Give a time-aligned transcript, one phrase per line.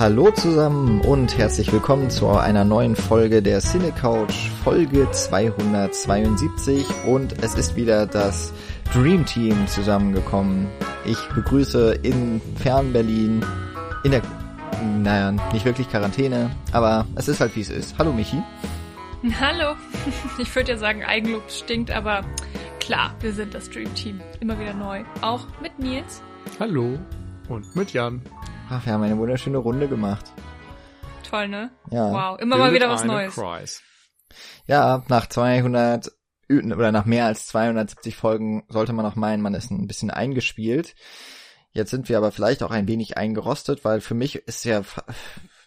[0.00, 7.44] Hallo zusammen und herzlich willkommen zu einer neuen Folge der Cine Couch, Folge 272 und
[7.44, 8.54] es ist wieder das
[8.94, 10.68] Dream Team zusammengekommen.
[11.04, 13.44] Ich begrüße in Fern Berlin,
[14.02, 14.22] in der,
[14.82, 17.98] naja, nicht wirklich Quarantäne, aber es ist halt wie es ist.
[17.98, 18.42] Hallo Michi.
[19.38, 19.74] Hallo.
[20.38, 22.22] Ich würde ja sagen, Eigenlob stinkt, aber
[22.80, 24.22] klar, wir sind das Dream Team.
[24.40, 25.04] Immer wieder neu.
[25.20, 26.22] Auch mit Nils.
[26.58, 26.98] Hallo.
[27.50, 28.22] Und mit Jan.
[28.72, 30.32] Ach, wir haben eine wunderschöne Runde gemacht.
[31.28, 31.72] Toll, ne?
[31.90, 32.12] Ja.
[32.12, 33.34] Wow, immer mal wieder was Neues.
[33.34, 33.82] Kreis.
[34.64, 36.12] Ja, nach 200
[36.48, 40.94] oder nach mehr als 270 Folgen sollte man auch meinen, man ist ein bisschen eingespielt.
[41.72, 44.82] Jetzt sind wir aber vielleicht auch ein wenig eingerostet, weil für mich ist ja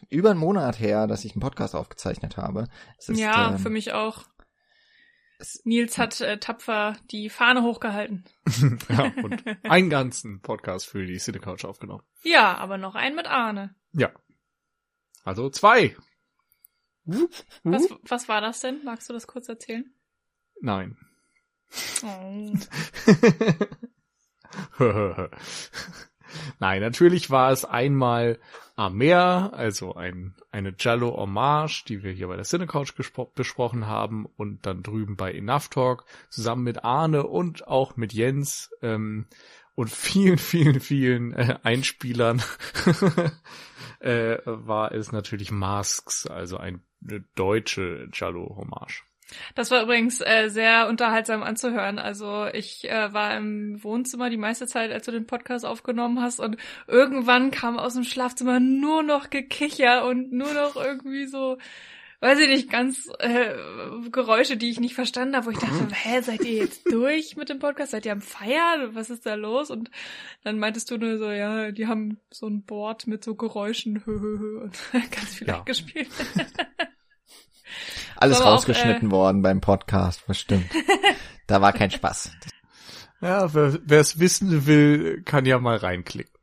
[0.10, 2.70] über einen Monat her, dass ich einen Podcast aufgezeichnet habe.
[2.98, 4.24] Ist, ja, ähm, für mich auch.
[5.64, 8.26] Nils hat äh, tapfer die Fahne hochgehalten.
[8.90, 12.04] ja, und einen ganzen Podcast für die Cine Couch aufgenommen.
[12.24, 13.76] Ja, aber noch einen mit Arne.
[13.94, 14.12] Ja.
[15.24, 15.96] Also zwei.
[17.06, 18.84] Was, was war das denn?
[18.84, 19.94] Magst du das kurz erzählen?
[20.62, 20.98] Nein.
[22.04, 22.54] Oh.
[26.60, 28.40] Nein, natürlich war es einmal
[28.76, 32.94] am Meer, also ein, eine Jallo Hommage, die wir hier bei der Cinecouch
[33.36, 38.72] besprochen haben und dann drüben bei Enough Talk zusammen mit Arne und auch mit Jens
[38.82, 39.28] ähm,
[39.76, 42.42] und vielen, vielen, vielen äh, Einspielern
[44.00, 46.80] äh, war es natürlich Masks, also eine
[47.36, 49.04] deutsche Jallo Hommage.
[49.56, 52.00] Das war übrigens äh, sehr unterhaltsam anzuhören.
[52.00, 56.40] Also ich äh, war im Wohnzimmer die meiste Zeit, als du den Podcast aufgenommen hast
[56.40, 61.58] und irgendwann kam aus dem Schlafzimmer nur noch Gekicher und nur noch irgendwie so,
[62.22, 63.54] weiß ich nicht, ganz äh,
[64.12, 67.50] Geräusche, die ich nicht verstanden habe, wo ich dachte, hä, seid ihr jetzt durch mit
[67.50, 67.92] dem Podcast?
[67.92, 68.96] Seid ihr am Feiern?
[68.96, 69.70] Was ist da los?
[69.70, 69.92] Und
[70.44, 74.20] dann meintest du nur so, ja, die haben so ein Board mit so Geräuschen hö,
[74.20, 75.60] hö, hö, und ganz viel ja.
[75.60, 76.10] gespielt.
[78.24, 80.70] Alles auch, rausgeschnitten äh, worden beim Podcast, bestimmt.
[81.48, 82.32] da war kein Spaß.
[83.22, 86.34] Ja, wer es wissen will, kann ja mal reinklicken.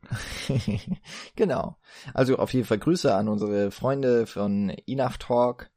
[1.35, 1.77] genau.
[2.13, 5.71] Also auf jeden Fall Grüße an unsere Freunde von Enough Talk.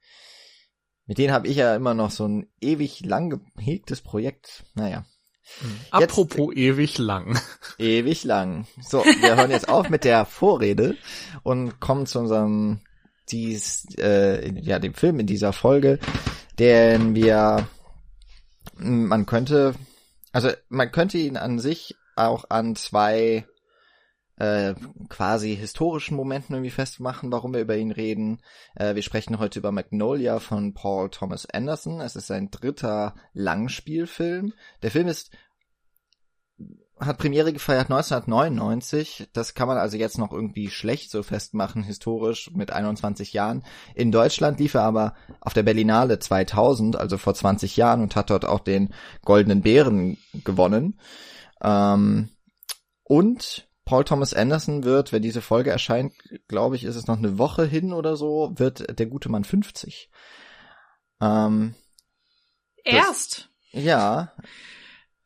[1.06, 4.64] Mit denen habe ich ja immer noch so ein ewig lang gehegtes Projekt.
[4.75, 5.04] Naja.
[5.60, 5.76] Hm.
[5.91, 7.38] Apropos ewig lang.
[7.78, 8.66] Ewig lang.
[8.81, 10.97] So, wir hören jetzt auf mit der Vorrede
[11.43, 12.81] und kommen zu unserem
[13.31, 15.99] dies, äh, ja, dem Film in dieser Folge,
[16.59, 17.69] denn wir,
[18.77, 19.75] man könnte,
[20.33, 23.47] also man könnte ihn an sich auch an zwei
[24.37, 24.75] äh,
[25.09, 28.41] quasi historischen Momenten irgendwie festmachen, warum wir über ihn reden.
[28.75, 32.01] Äh, wir sprechen heute über Magnolia von Paul Thomas Anderson.
[32.01, 34.53] Es ist sein dritter Langspielfilm.
[34.83, 35.31] Der Film ist
[36.99, 39.28] hat Premiere gefeiert 1999.
[39.32, 43.65] Das kann man also jetzt noch irgendwie schlecht so festmachen, historisch mit 21 Jahren.
[43.94, 48.31] In Deutschland lief er aber auf der Berlinale 2000, also vor 20 Jahren, und hat
[48.31, 51.00] dort auch den Goldenen Bären gewonnen.
[51.62, 52.31] Ähm,
[53.03, 56.15] und Paul Thomas Anderson wird, wenn diese Folge erscheint,
[56.49, 60.11] glaube ich, ist es noch eine Woche hin oder so, wird der gute Mann 50.
[61.21, 61.75] Ähm,
[62.84, 63.50] Erst?
[63.72, 64.32] Das, ja.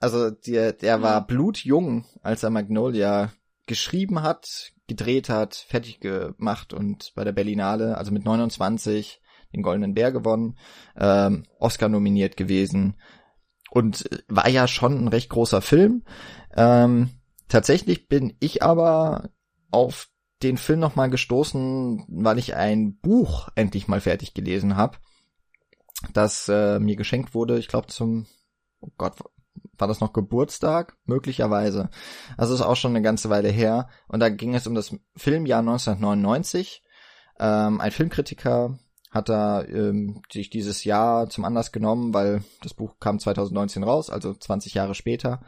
[0.01, 3.33] Also der, der war blutjung, als er Magnolia
[3.67, 9.21] geschrieben hat, gedreht hat, fertig gemacht und bei der Berlinale, also mit 29,
[9.55, 10.59] den Goldenen Bär gewonnen,
[10.97, 12.97] ähm, Oscar nominiert gewesen
[13.71, 16.05] und war ja schon ein recht großer Film.
[16.57, 17.11] Ähm,
[17.49, 19.31] tatsächlich bin ich aber
[19.71, 20.09] auf
[20.43, 24.99] den Film nochmal gestoßen, weil ich ein Buch endlich mal fertig gelesen habe,
[26.13, 28.27] das äh, mir geschenkt wurde, ich glaube zum,
[28.81, 29.17] oh Gott,
[29.77, 30.97] war das noch Geburtstag?
[31.05, 31.91] Möglicherweise.
[32.37, 33.89] Also ist auch schon eine ganze Weile her.
[34.09, 36.83] Und da ging es um das Filmjahr 1999.
[37.39, 38.79] Ähm, ein Filmkritiker
[39.11, 44.11] hat da ähm, sich dieses Jahr zum Anlass genommen, weil das Buch kam 2019 raus,
[44.11, 45.41] also 20 Jahre später,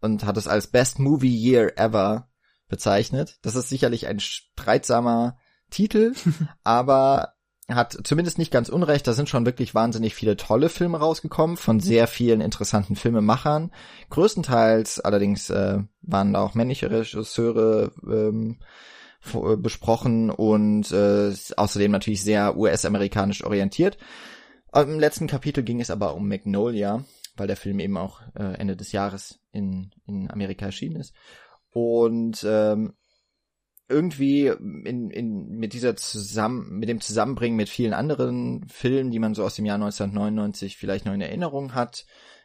[0.00, 2.28] und hat es als Best Movie Year Ever
[2.68, 3.38] bezeichnet.
[3.42, 5.36] Das ist sicherlich ein streitsamer
[5.70, 6.14] Titel,
[6.64, 7.34] aber
[7.68, 11.80] hat zumindest nicht ganz unrecht, da sind schon wirklich wahnsinnig viele tolle Filme rausgekommen von
[11.80, 13.72] sehr vielen interessanten Filmemachern.
[14.08, 18.56] Größtenteils allerdings äh, waren da auch männliche Regisseure ähm,
[19.34, 23.98] äh, besprochen und äh, außerdem natürlich sehr US-amerikanisch orientiert.
[24.74, 27.04] Im letzten Kapitel ging es aber um Magnolia,
[27.36, 31.14] weil der Film eben auch äh, Ende des Jahres in, in Amerika erschienen ist.
[31.70, 32.94] Und ähm,
[33.88, 39.34] irgendwie in, in, mit dieser zusammen, mit dem Zusammenbringen mit vielen anderen Filmen, die man
[39.34, 42.04] so aus dem Jahr 1999 vielleicht noch in Erinnerung hat,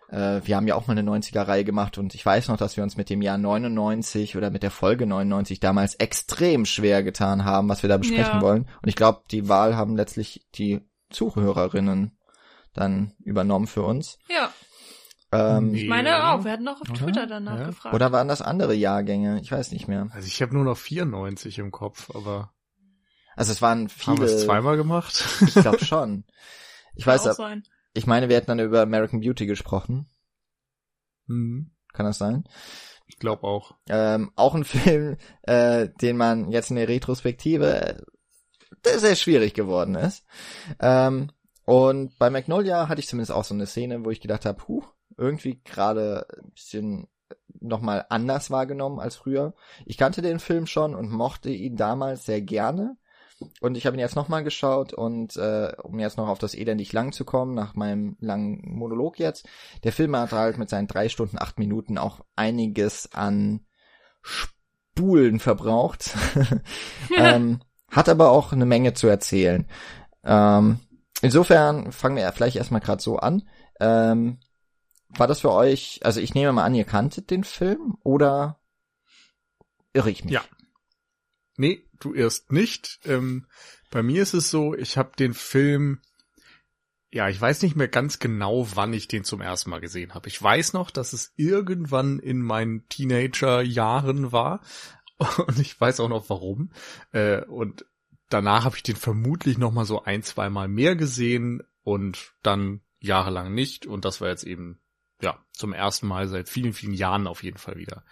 [0.09, 2.83] Äh, wir haben ja auch mal eine 90er-Reihe gemacht und ich weiß noch, dass wir
[2.83, 7.69] uns mit dem Jahr 99 oder mit der Folge 99 damals extrem schwer getan haben,
[7.69, 8.41] was wir da besprechen Ja.
[8.41, 8.63] wollen.
[8.81, 12.17] Und ich glaube, die Wahl haben letztlich die Zuhörerinnen
[12.73, 14.17] dann übernommen für uns.
[14.29, 14.51] Ja,
[15.33, 15.83] Ähm, Nee.
[15.83, 16.43] ich meine auch.
[16.45, 16.99] Wir hatten auch auf Oder?
[16.99, 17.65] Twitter danach Ja.
[17.67, 17.95] gefragt.
[17.95, 19.39] Oder waren das andere Jahrgänge?
[19.41, 20.07] Ich weiß nicht mehr.
[20.13, 22.53] Also ich habe nur noch 94 im Kopf, aber
[23.35, 24.45] Also es waren haben wir es viele.
[24.45, 25.25] zweimal gemacht?
[25.41, 26.23] Ich glaube schon.
[26.95, 27.63] Ich Kann weiß, auch ab- sein.
[27.95, 30.07] ich meine, wir hätten dann über American Beauty gesprochen.
[31.27, 32.43] hm, Kann das sein?
[33.07, 33.75] ich glaube auch.
[33.89, 38.01] Ähm, auch ein Film, äh, den man jetzt in der Retrospektive äh,
[38.85, 40.25] der sehr schwierig geworden ist.
[40.79, 41.31] Ähm,
[41.65, 44.83] und bei Magnolia hatte ich zumindest auch so eine Szene, wo ich gedacht habe, huh,
[45.17, 47.07] irgendwie gerade ein bisschen
[47.59, 49.53] nochmal anders wahrgenommen als früher.
[49.85, 52.97] Ich kannte den Film schon und mochte ihn damals sehr gerne.
[53.59, 56.93] Und ich habe ihn jetzt nochmal geschaut und äh, um jetzt noch auf das elendig
[56.93, 59.47] lang zu kommen, nach meinem langen Monolog jetzt,
[59.83, 63.65] der Film hat halt mit seinen drei Stunden, acht Minuten auch einiges an
[64.21, 66.15] Spulen verbraucht.
[67.17, 67.59] ähm,
[67.89, 69.67] hat aber auch eine Menge zu erzählen.
[70.23, 70.79] Ähm,
[71.21, 73.43] insofern fangen wir ja vielleicht erstmal gerade so an.
[73.79, 74.39] Ähm,
[75.17, 78.59] war das für euch, also ich nehme mal an, ihr kanntet den Film oder
[79.93, 80.33] irre ich mich?
[80.33, 80.43] Ja.
[81.55, 82.99] Nee, du erst nicht.
[83.05, 83.47] Ähm,
[83.91, 86.01] bei mir ist es so, ich habe den Film,
[87.11, 90.27] ja, ich weiß nicht mehr ganz genau, wann ich den zum ersten Mal gesehen habe.
[90.29, 94.61] Ich weiß noch, dass es irgendwann in meinen Teenager-Jahren war
[95.47, 96.71] und ich weiß auch noch warum.
[97.11, 97.85] Äh, und
[98.29, 102.81] danach habe ich den vermutlich noch mal so ein, zwei Mal mehr gesehen und dann
[102.99, 103.85] jahrelang nicht.
[103.85, 104.82] Und das war jetzt eben
[105.23, 108.03] ja zum ersten Mal seit vielen, vielen Jahren auf jeden Fall wieder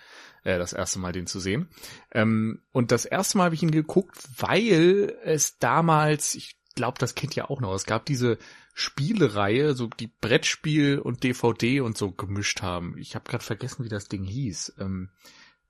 [0.43, 1.67] äh, das erste Mal den zu sehen.
[2.11, 7.13] Ähm, und das erste Mal habe ich ihn geguckt, weil es damals, ich glaube, das
[7.15, 8.37] kennt ihr auch noch, es gab diese
[8.73, 12.97] Spielereihe, so die Brettspiel und DVD und so gemischt haben.
[12.97, 14.75] Ich habe gerade vergessen, wie das Ding hieß.
[14.79, 15.09] Ähm,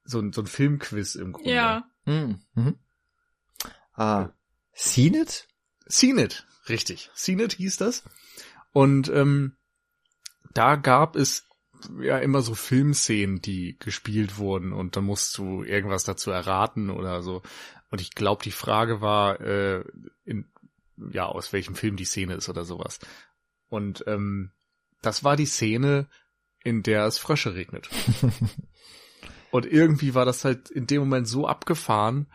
[0.03, 1.51] so, ein- so ein Filmquiz im Grunde.
[1.53, 2.41] Ja, Mhm.
[2.55, 2.75] Mhm.
[3.93, 4.29] Ah,
[4.73, 5.47] Seen It?
[5.85, 7.09] Seen It, richtig.
[7.13, 8.03] Seen It hieß das.
[8.71, 9.55] Und ähm,
[10.53, 11.47] da gab es
[11.99, 17.21] ja immer so Filmszenen, die gespielt wurden und dann musst du irgendwas dazu erraten oder
[17.21, 17.41] so.
[17.89, 19.83] Und ich glaube, die Frage war, äh,
[20.23, 20.49] in,
[21.11, 22.99] ja, aus welchem Film die Szene ist oder sowas.
[23.69, 24.51] Und ähm,
[25.01, 26.07] das war die Szene,
[26.63, 27.89] in der es Frösche regnet.
[29.51, 32.27] Und irgendwie war das halt in dem Moment so abgefahren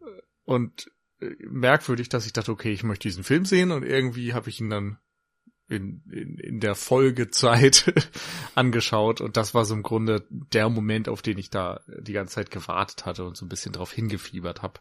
[0.00, 0.04] äh,
[0.44, 0.90] und
[1.20, 4.58] äh, merkwürdig, dass ich dachte, okay, ich möchte diesen Film sehen und irgendwie habe ich
[4.60, 4.98] ihn dann
[5.68, 7.92] in, in, in der Folgezeit
[8.54, 12.36] angeschaut und das war so im Grunde der Moment, auf den ich da die ganze
[12.36, 14.80] Zeit gewartet hatte und so ein bisschen drauf hingefiebert habe,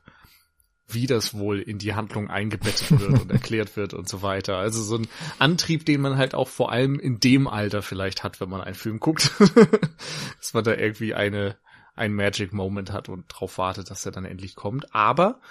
[0.87, 4.57] wie das wohl in die Handlung eingebettet wird und erklärt wird und so weiter.
[4.57, 5.07] Also so ein
[5.39, 8.75] Antrieb, den man halt auch vor allem in dem Alter vielleicht hat, wenn man einen
[8.75, 9.31] Film guckt,
[10.39, 11.57] dass man da irgendwie eine
[11.95, 14.93] ein Magic Moment hat und drauf wartet, dass er dann endlich kommt.
[14.93, 15.41] Aber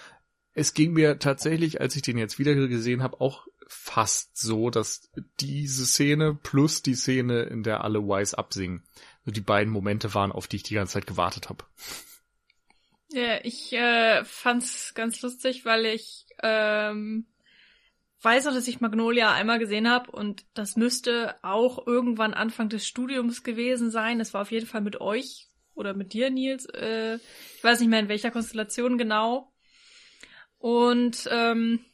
[0.54, 5.10] es ging mir tatsächlich, als ich den jetzt wieder gesehen habe, auch fast so, dass
[5.40, 8.82] diese Szene plus die Szene, in der alle Wise absingen,
[9.24, 11.64] so die beiden Momente waren, auf die ich die ganze Zeit gewartet habe.
[13.10, 17.26] Ja, ich äh, fand's ganz lustig, weil ich ähm,
[18.22, 22.86] weiß noch, dass ich Magnolia einmal gesehen habe und das müsste auch irgendwann Anfang des
[22.86, 24.18] Studiums gewesen sein.
[24.18, 26.66] Das war auf jeden Fall mit euch oder mit dir, Nils.
[26.66, 27.16] Äh,
[27.56, 29.52] ich weiß nicht mehr in welcher Konstellation genau.
[30.58, 31.84] Und ähm,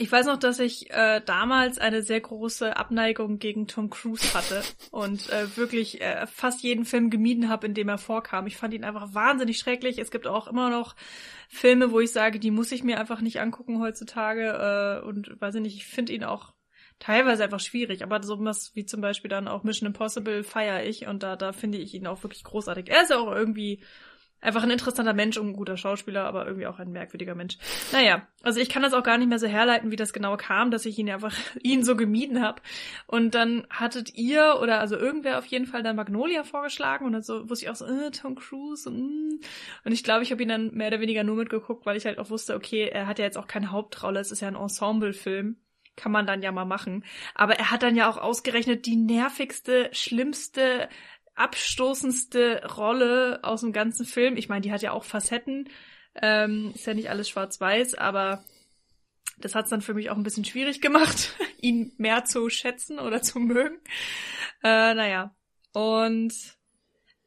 [0.00, 4.62] ich weiß noch, dass ich äh, damals eine sehr große Abneigung gegen Tom Cruise hatte
[4.90, 8.46] und äh, wirklich äh, fast jeden Film gemieden habe, in dem er vorkam.
[8.46, 9.98] Ich fand ihn einfach wahnsinnig schrecklich.
[9.98, 10.96] Es gibt auch immer noch
[11.50, 15.02] Filme, wo ich sage, die muss ich mir einfach nicht angucken heutzutage.
[15.02, 16.54] Äh, und weiß ich nicht, ich finde ihn auch
[16.98, 18.02] teilweise einfach schwierig.
[18.02, 21.52] Aber so was wie zum Beispiel dann auch Mission Impossible feiere ich und da, da
[21.52, 22.88] finde ich ihn auch wirklich großartig.
[22.88, 23.82] Er ist ja auch irgendwie
[24.40, 27.58] einfach ein interessanter Mensch und ein guter Schauspieler, aber irgendwie auch ein merkwürdiger Mensch.
[27.92, 30.70] Naja, also ich kann das auch gar nicht mehr so herleiten, wie das genau kam,
[30.70, 32.62] dass ich ihn einfach ihn so gemieden habe.
[33.06, 37.22] Und dann hattet ihr oder also irgendwer auf jeden Fall dann Magnolia vorgeschlagen und dann
[37.22, 39.40] so wusste ich auch so, äh, Tom Cruise und, mm.
[39.84, 42.18] und ich glaube, ich habe ihn dann mehr oder weniger nur mitgeguckt, weil ich halt
[42.18, 45.56] auch wusste, okay, er hat ja jetzt auch keine Hauptrolle, es ist ja ein Ensemble-Film.
[45.96, 47.04] Kann man dann ja mal machen.
[47.34, 50.88] Aber er hat dann ja auch ausgerechnet die nervigste, schlimmste,
[51.34, 54.36] abstoßendste Rolle aus dem ganzen Film.
[54.36, 55.68] Ich meine, die hat ja auch Facetten.
[56.14, 58.44] Ähm, ist ja nicht alles schwarz-weiß, aber
[59.38, 62.98] das hat es dann für mich auch ein bisschen schwierig gemacht, ihn mehr zu schätzen
[62.98, 63.78] oder zu mögen.
[64.62, 65.34] Äh, naja.
[65.72, 66.34] Und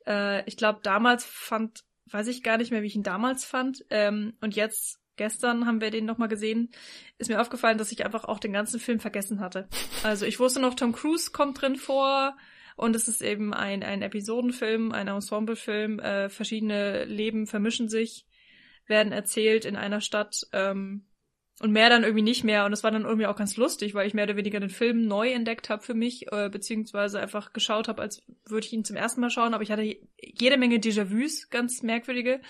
[0.05, 3.83] äh, ich glaube, damals fand, weiß ich gar nicht mehr, wie ich ihn damals fand.
[3.89, 6.71] Ähm, und jetzt, gestern haben wir den nochmal gesehen,
[7.17, 9.67] ist mir aufgefallen, dass ich einfach auch den ganzen Film vergessen hatte.
[10.03, 12.35] Also ich wusste noch, Tom Cruise kommt drin vor
[12.75, 15.99] Und es ist eben ein, ein Episodenfilm, ein Ensemblefilm.
[15.99, 18.25] Äh, verschiedene Leben vermischen sich,
[18.87, 20.47] werden erzählt in einer Stadt.
[20.51, 21.05] Ähm,
[21.63, 22.65] und mehr dann irgendwie nicht mehr.
[22.65, 25.07] Und das war dann irgendwie auch ganz lustig, weil ich mehr oder weniger den Film
[25.07, 28.97] neu entdeckt habe für mich, äh, beziehungsweise einfach geschaut habe, als würde ich ihn zum
[28.97, 29.53] ersten Mal schauen.
[29.53, 32.41] Aber ich hatte jede Menge Déjà-vus, ganz merkwürdige.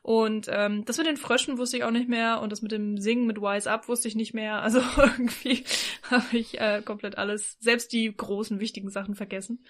[0.00, 2.40] Und ähm, das mit den Fröschen wusste ich auch nicht mehr.
[2.40, 4.62] Und das mit dem Singen mit Wise Up wusste ich nicht mehr.
[4.62, 5.64] Also irgendwie
[6.10, 9.62] habe ich äh, komplett alles, selbst die großen, wichtigen Sachen vergessen.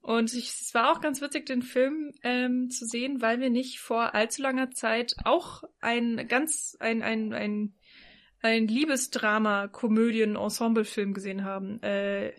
[0.00, 3.80] Und ich, es war auch ganz witzig, den Film ähm, zu sehen, weil wir nicht
[3.80, 7.74] vor allzu langer Zeit auch ein ganz, ein, ein, ein
[8.42, 11.82] ein Liebesdrama, Komödien, Ensemblefilm gesehen haben.
[11.82, 12.32] Äh,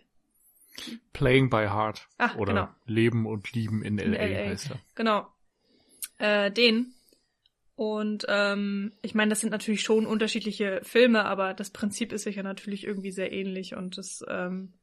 [1.13, 2.07] Playing by Heart.
[2.17, 2.69] Ach, oder genau.
[2.85, 4.49] Leben und Lieben in, in LA, LA.
[4.49, 4.79] heißt er.
[4.95, 5.27] Genau.
[6.19, 6.93] Äh, den.
[7.75, 12.41] Und ähm, ich meine, das sind natürlich schon unterschiedliche Filme, aber das Prinzip ist sicher
[12.41, 14.73] natürlich irgendwie sehr ähnlich und das ähm,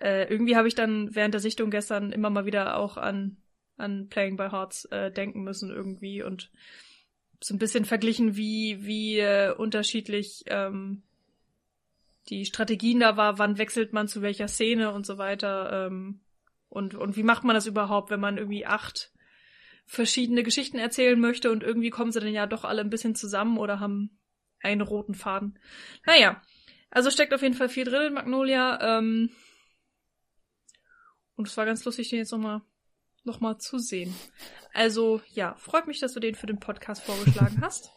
[0.00, 3.36] äh, irgendwie habe ich dann während der Sichtung gestern immer mal wieder auch an
[3.76, 6.50] an Playing by Hearts äh, denken müssen irgendwie und
[7.42, 11.02] so ein bisschen verglichen, wie, wie äh, unterschiedlich ähm,
[12.28, 15.86] die Strategien da war, wann wechselt man zu welcher Szene und so weiter.
[15.86, 16.20] Ähm,
[16.68, 19.12] und, und wie macht man das überhaupt, wenn man irgendwie acht
[19.86, 23.58] verschiedene Geschichten erzählen möchte und irgendwie kommen sie dann ja doch alle ein bisschen zusammen
[23.58, 24.20] oder haben
[24.62, 25.58] einen roten Faden.
[26.06, 26.40] Naja,
[26.90, 28.98] also steckt auf jeden Fall viel drin in Magnolia.
[28.98, 29.30] Ähm,
[31.34, 32.60] und es war ganz lustig, den jetzt nochmal
[33.24, 34.14] noch mal zu sehen.
[34.72, 37.90] Also ja, freut mich, dass du den für den Podcast vorgeschlagen hast.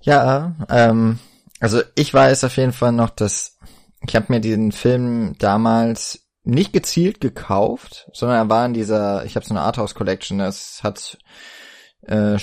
[0.00, 1.18] Ja, ähm,
[1.60, 3.58] also ich weiß auf jeden Fall noch, dass
[4.06, 9.34] ich habe mir diesen Film damals nicht gezielt gekauft, sondern er war in dieser, ich
[9.34, 11.18] habe so eine Arthouse Collection, das hat,
[12.02, 12.38] äh,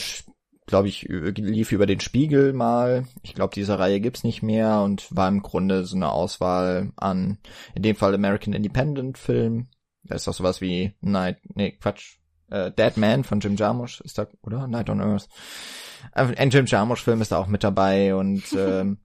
[0.65, 3.05] glaube ich, lief über den Spiegel mal.
[3.22, 7.38] Ich glaube, diese Reihe gibt's nicht mehr und war im Grunde so eine Auswahl an,
[7.75, 9.70] in dem Fall American Independent Film.
[10.03, 12.17] Da ist auch sowas wie Night, nee, Quatsch,
[12.50, 14.67] äh, Dead Man von Jim Jarmusch ist da, oder?
[14.67, 15.27] Night on Earth.
[16.13, 19.00] Äh, ein Jim Jarmusch-Film ist da auch mit dabei und ähm,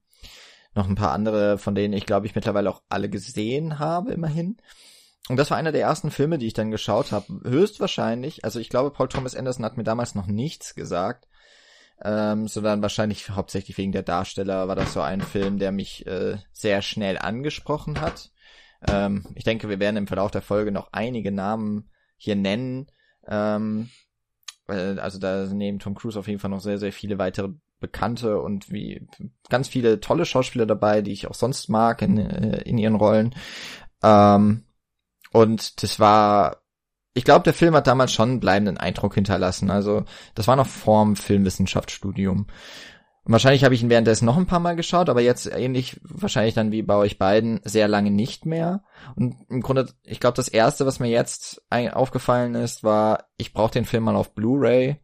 [0.74, 4.58] noch ein paar andere, von denen ich glaube ich mittlerweile auch alle gesehen habe, immerhin.
[5.28, 7.40] Und das war einer der ersten Filme, die ich dann geschaut habe.
[7.44, 11.28] Höchstwahrscheinlich, also ich glaube, Paul Thomas Anderson hat mir damals noch nichts gesagt,
[12.02, 16.38] ähm, sondern wahrscheinlich hauptsächlich wegen der Darsteller war das so ein Film, der mich äh,
[16.52, 18.30] sehr schnell angesprochen hat.
[18.86, 22.90] Ähm, ich denke, wir werden im Verlauf der Folge noch einige Namen hier nennen.
[23.26, 23.90] Ähm,
[24.66, 28.70] also da neben Tom Cruise auf jeden Fall noch sehr, sehr viele weitere Bekannte und
[28.70, 29.06] wie
[29.48, 33.34] ganz viele tolle Schauspieler dabei, die ich auch sonst mag in, äh, in ihren Rollen.
[34.02, 34.64] Ähm,
[35.32, 36.62] und das war,
[37.14, 39.70] ich glaube, der Film hat damals schon einen bleibenden Eindruck hinterlassen.
[39.70, 40.04] Also
[40.34, 42.46] das war noch vorm Filmwissenschaftsstudium.
[43.28, 46.54] Und wahrscheinlich habe ich ihn währenddessen noch ein paar Mal geschaut, aber jetzt ähnlich wahrscheinlich
[46.54, 48.82] dann wie bei euch beiden sehr lange nicht mehr.
[49.16, 53.72] Und im Grunde, ich glaube, das erste, was mir jetzt aufgefallen ist, war, ich brauche
[53.72, 54.96] den Film mal auf Blu-ray,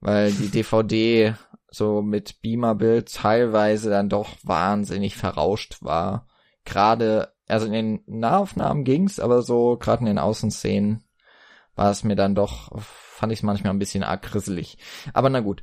[0.00, 1.34] weil die DVD
[1.68, 6.28] so mit Beamer-Bild teilweise dann doch wahnsinnig verrauscht war.
[6.64, 11.04] Gerade, also in den Nahaufnahmen ging's, aber so gerade in den Außenszenen
[11.74, 14.78] war es mir dann doch, fand ich es manchmal ein bisschen arg grisselig.
[15.12, 15.62] Aber na gut.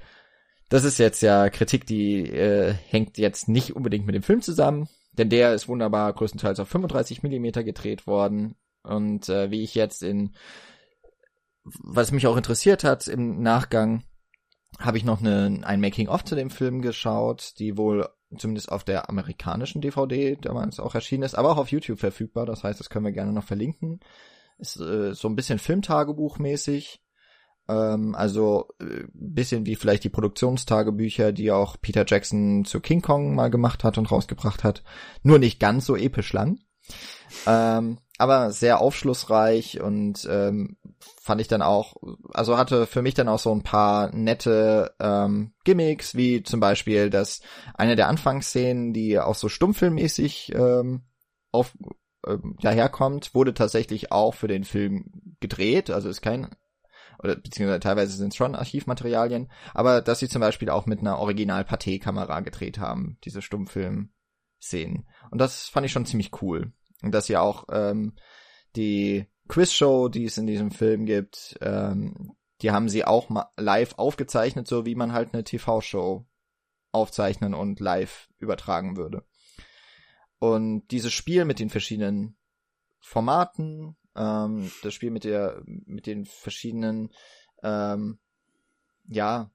[0.70, 4.88] Das ist jetzt ja Kritik, die äh, hängt jetzt nicht unbedingt mit dem Film zusammen,
[5.14, 8.56] denn der ist wunderbar größtenteils auf 35 Millimeter gedreht worden.
[8.84, 10.36] Und äh, wie ich jetzt in,
[11.64, 14.04] was mich auch interessiert hat im Nachgang,
[14.78, 18.08] habe ich noch eine, ein Making-of zu dem Film geschaut, die wohl
[18.38, 22.46] zumindest auf der amerikanischen DVD damals auch erschienen ist, aber auch auf YouTube verfügbar.
[22.46, 24.00] Das heißt, das können wir gerne noch verlinken.
[24.60, 27.02] Ist äh, so ein bisschen Filmtagebuchmäßig.
[27.70, 33.36] Ähm, also äh, bisschen wie vielleicht die Produktionstagebücher, die auch Peter Jackson zu King Kong
[33.36, 34.84] mal gemacht hat und rausgebracht hat.
[35.24, 36.60] Nur nicht ganz so episch lang.
[37.46, 40.78] Ähm, aber sehr aufschlussreich und ähm,
[41.22, 41.96] fand ich dann auch,
[42.34, 47.10] also hatte für mich dann auch so ein paar nette ähm, Gimmicks, wie zum Beispiel,
[47.10, 47.42] dass
[47.76, 51.04] eine der Anfangsszenen, die auch so stummfilmmäßig ähm,
[51.52, 51.74] auf
[52.28, 56.50] ähm, daherkommt, wurde tatsächlich auch für den Film gedreht, also ist kein
[57.20, 61.20] oder beziehungsweise teilweise sind es schon Archivmaterialien, aber dass sie zum Beispiel auch mit einer
[61.20, 65.08] Original-Pathé-Kamera gedreht haben, diese Stummfilm-Szenen.
[65.32, 66.72] Und das fand ich schon ziemlich cool.
[67.02, 68.14] Und dass sie auch ähm,
[68.76, 74.68] die Quizshow, die es in diesem Film gibt, ähm, die haben sie auch live aufgezeichnet,
[74.68, 76.26] so wie man halt eine TV-Show
[76.92, 79.24] aufzeichnen und live übertragen würde.
[80.40, 82.38] Und dieses Spiel mit den verschiedenen
[83.00, 87.10] Formaten, ähm, das Spiel mit der, mit den verschiedenen,
[87.64, 88.20] ähm,
[89.08, 89.50] ja,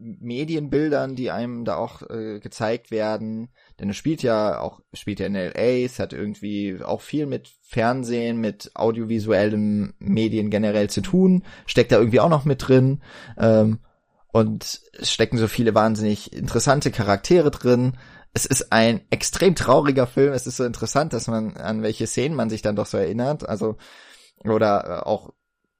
[0.00, 3.50] Medienbildern, die einem da auch äh, gezeigt werden.
[3.78, 7.50] Denn es spielt ja auch, spielt ja in LA, es hat irgendwie auch viel mit
[7.62, 13.02] Fernsehen, mit audiovisuellen Medien generell zu tun, steckt da irgendwie auch noch mit drin.
[13.36, 13.80] Ähm,
[14.32, 17.98] und es stecken so viele wahnsinnig interessante Charaktere drin.
[18.32, 20.32] Es ist ein extrem trauriger Film.
[20.32, 23.48] Es ist so interessant, dass man an welche Szenen man sich dann doch so erinnert.
[23.48, 23.76] Also,
[24.44, 25.32] oder auch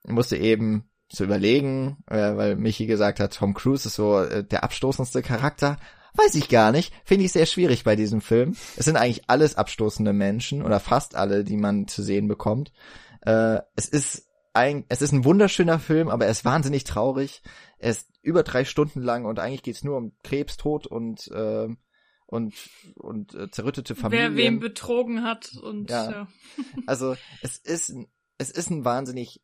[0.04, 4.64] musste eben zu überlegen, äh, weil Michi gesagt hat, Tom Cruise ist so äh, der
[4.64, 5.78] abstoßendste Charakter.
[6.14, 6.92] Weiß ich gar nicht.
[7.04, 8.56] Finde ich sehr schwierig bei diesem Film.
[8.76, 12.72] Es sind eigentlich alles abstoßende Menschen oder fast alle, die man zu sehen bekommt.
[13.22, 17.42] Äh, es ist ein, es ist ein wunderschöner Film, aber er ist wahnsinnig traurig.
[17.78, 21.68] Er ist über drei Stunden lang und eigentlich geht's nur um Krebstod und äh,
[22.30, 22.54] und
[22.94, 24.36] und äh, zerrüttete Familien.
[24.36, 26.10] Wer wem betrogen hat und ja.
[26.10, 26.28] ja.
[26.86, 27.92] Also es ist
[28.38, 29.42] es ist ein wahnsinnig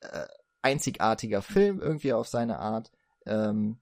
[0.00, 0.26] äh,
[0.62, 2.92] einzigartiger Film irgendwie auf seine Art.
[3.26, 3.80] Ähm,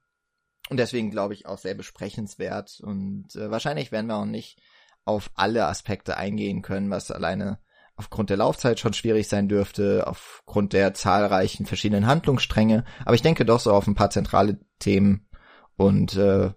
[0.71, 2.81] und deswegen glaube ich auch sehr besprechenswert.
[2.81, 4.61] Und äh, wahrscheinlich werden wir auch nicht
[5.05, 7.59] auf alle Aspekte eingehen können, was alleine
[7.97, 12.85] aufgrund der Laufzeit schon schwierig sein dürfte, aufgrund der zahlreichen verschiedenen Handlungsstränge.
[13.05, 15.29] Aber ich denke doch so auf ein paar zentrale Themen
[15.77, 16.53] und äh,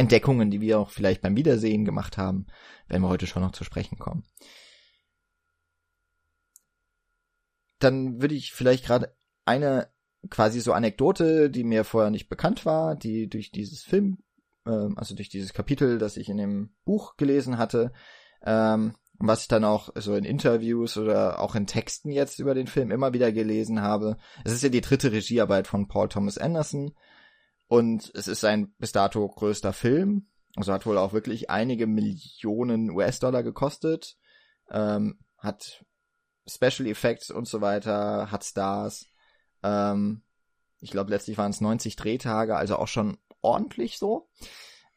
[0.00, 2.46] Entdeckungen, die wir auch vielleicht beim Wiedersehen gemacht haben,
[2.88, 4.24] werden wir heute schon noch zu sprechen kommen.
[7.80, 9.14] dann würde ich vielleicht gerade
[9.44, 9.88] eine
[10.28, 14.18] quasi so Anekdote, die mir vorher nicht bekannt war, die durch dieses Film,
[14.66, 17.92] ähm, also durch dieses Kapitel, das ich in dem Buch gelesen hatte,
[18.44, 22.66] ähm, was ich dann auch so in Interviews oder auch in Texten jetzt über den
[22.66, 24.16] Film immer wieder gelesen habe.
[24.44, 26.92] Es ist ja die dritte Regiearbeit von Paul Thomas Anderson
[27.70, 30.26] und es ist sein bis dato größter Film.
[30.56, 34.16] Also hat wohl auch wirklich einige Millionen US-Dollar gekostet.
[34.72, 35.84] Ähm, hat
[36.48, 39.06] Special Effects und so weiter, hat Stars.
[39.62, 40.22] Ähm,
[40.80, 44.28] ich glaube, letztlich waren es 90 Drehtage, also auch schon ordentlich so.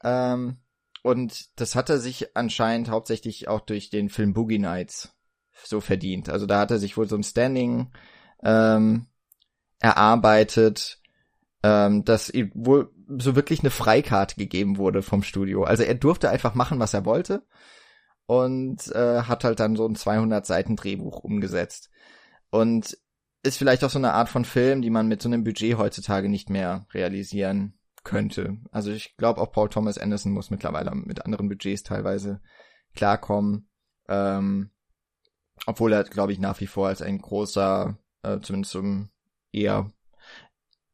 [0.03, 0.58] Ähm,
[1.03, 5.15] und das hat er sich anscheinend hauptsächlich auch durch den Film Boogie Nights
[5.63, 6.27] so verdient.
[6.27, 7.92] Also da hat er sich wohl so ein Standing
[8.42, 9.05] ähm,
[9.77, 11.02] erarbeitet,
[11.64, 15.64] ähm, dass ihm wohl so wirklich eine Freikarte gegeben wurde vom Studio.
[15.64, 17.44] Also er durfte einfach machen, was er wollte
[18.26, 21.90] und äh, hat halt dann so ein 200 Seiten Drehbuch umgesetzt.
[22.50, 22.98] Und
[23.44, 26.30] ist vielleicht auch so eine Art von Film, die man mit so einem Budget heutzutage
[26.30, 28.58] nicht mehr realisieren könnte.
[28.72, 32.42] Also ich glaube auch Paul Thomas Anderson muss mittlerweile mit anderen Budgets teilweise
[32.96, 33.70] klarkommen.
[34.08, 34.72] Ähm,
[35.66, 39.10] obwohl er, glaube ich, nach wie vor als ein großer, äh, zumindest im
[39.52, 39.92] eher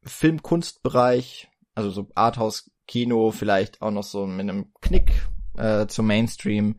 [0.02, 5.12] Filmkunstbereich, also so Arthouse-Kino, vielleicht auch noch so mit einem Knick
[5.56, 6.76] äh, zum Mainstream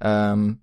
[0.00, 0.62] ähm,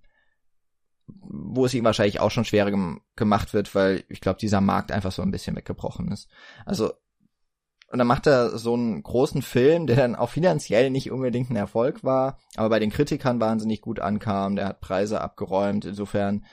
[1.08, 4.92] wo es ihm wahrscheinlich auch schon schwerer gem gemacht wird, weil ich glaube, dieser Markt
[4.92, 6.30] einfach so ein bisschen weggebrochen ist.
[6.66, 6.94] Also,
[7.90, 11.56] und dann macht er so einen großen Film, der dann auch finanziell nicht unbedingt ein
[11.56, 16.46] Erfolg war, aber bei den Kritikern wahnsinnig gut ankam, der hat Preise abgeräumt, insofern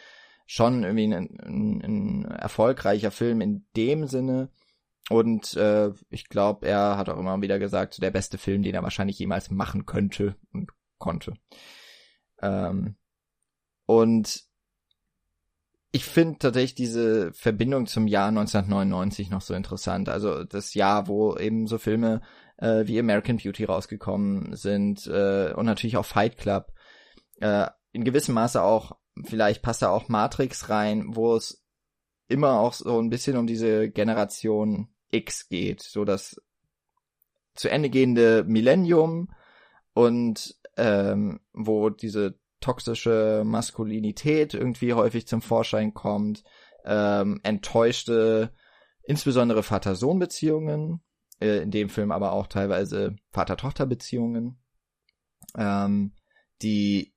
[0.46, 4.50] schon irgendwie ein, ein, ein erfolgreicher Film in dem Sinne.
[5.10, 8.82] Und äh, ich glaube, er hat auch immer wieder gesagt, der beste Film, den er
[8.82, 11.34] wahrscheinlich jemals machen könnte und konnte.
[12.40, 12.96] Ähm,
[13.86, 14.44] und
[15.92, 20.08] ich finde tatsächlich diese Verbindung zum Jahr 1999 noch so interessant.
[20.08, 22.22] Also das Jahr, wo eben so Filme
[22.56, 26.72] äh, wie American Beauty rausgekommen sind äh, und natürlich auch Fight Club.
[27.40, 31.64] Äh, in gewissem Maße auch, vielleicht passt da auch Matrix rein, wo es
[32.26, 36.40] immer auch so ein bisschen um diese Generation X geht, so das
[37.54, 39.30] zu Ende gehende Millennium
[39.92, 46.42] und ähm, wo diese toxische Maskulinität irgendwie häufig zum Vorschein kommt,
[46.84, 48.52] ähm, enttäuschte,
[49.02, 51.02] insbesondere Vater-Sohn-Beziehungen,
[51.40, 54.58] äh, in dem Film aber auch teilweise Vater-Tochter-Beziehungen,
[55.56, 56.14] ähm,
[56.62, 57.14] die,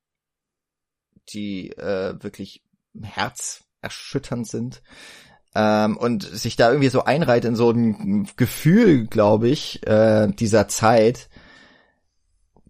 [1.32, 2.62] die äh, wirklich
[3.02, 4.82] herzerschütternd sind.
[5.54, 10.68] Ähm, und sich da irgendwie so einreiht in so ein Gefühl, glaube ich, äh, dieser
[10.68, 11.28] Zeit,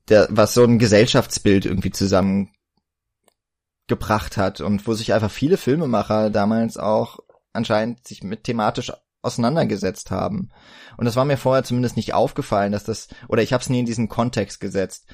[0.09, 6.77] der, was so ein Gesellschaftsbild irgendwie zusammengebracht hat und wo sich einfach viele Filmemacher damals
[6.77, 7.19] auch
[7.53, 10.51] anscheinend sich mit thematisch auseinandergesetzt haben.
[10.97, 13.81] Und das war mir vorher zumindest nicht aufgefallen, dass das, oder ich habe es nie
[13.81, 15.07] in diesen Kontext gesetzt.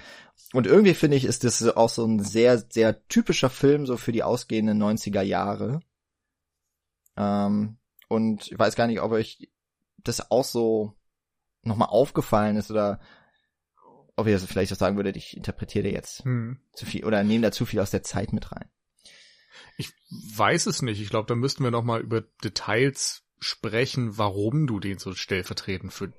[0.52, 4.12] Und irgendwie finde ich, ist das auch so ein sehr, sehr typischer Film so für
[4.12, 5.80] die ausgehenden 90er Jahre.
[7.16, 9.50] Ähm, und ich weiß gar nicht, ob euch
[9.98, 10.94] das auch so
[11.62, 13.00] nochmal aufgefallen ist oder
[14.16, 16.60] ob ihr das vielleicht auch sagen würdet, ich interpretiere jetzt hm.
[16.72, 18.70] zu viel oder nehme da zu viel aus der Zeit mit rein.
[19.76, 19.92] Ich
[20.36, 21.00] weiß es nicht.
[21.00, 25.92] Ich glaube, da müssten wir noch mal über Details sprechen, warum du den so stellvertretend
[25.92, 26.12] für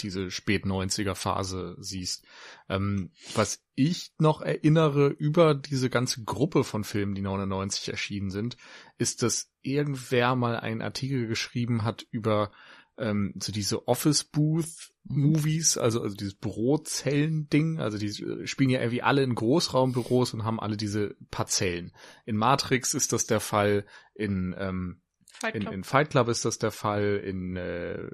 [0.00, 2.24] diese spät 90er Phase siehst.
[2.68, 8.56] Ähm, was ich noch erinnere über diese ganze Gruppe von Filmen, die 99 erschienen sind,
[8.98, 12.50] ist, dass irgendwer mal einen Artikel geschrieben hat über
[12.98, 19.02] ähm, so diese Office Booth Movies, also, also dieses Bürozellen-Ding, also die spielen ja irgendwie
[19.02, 21.92] alle in Großraumbüros und haben alle diese Parzellen.
[22.24, 25.00] In Matrix ist das der Fall, in, ähm,
[25.38, 28.08] Fight in, in Fight Club ist das der Fall, in äh,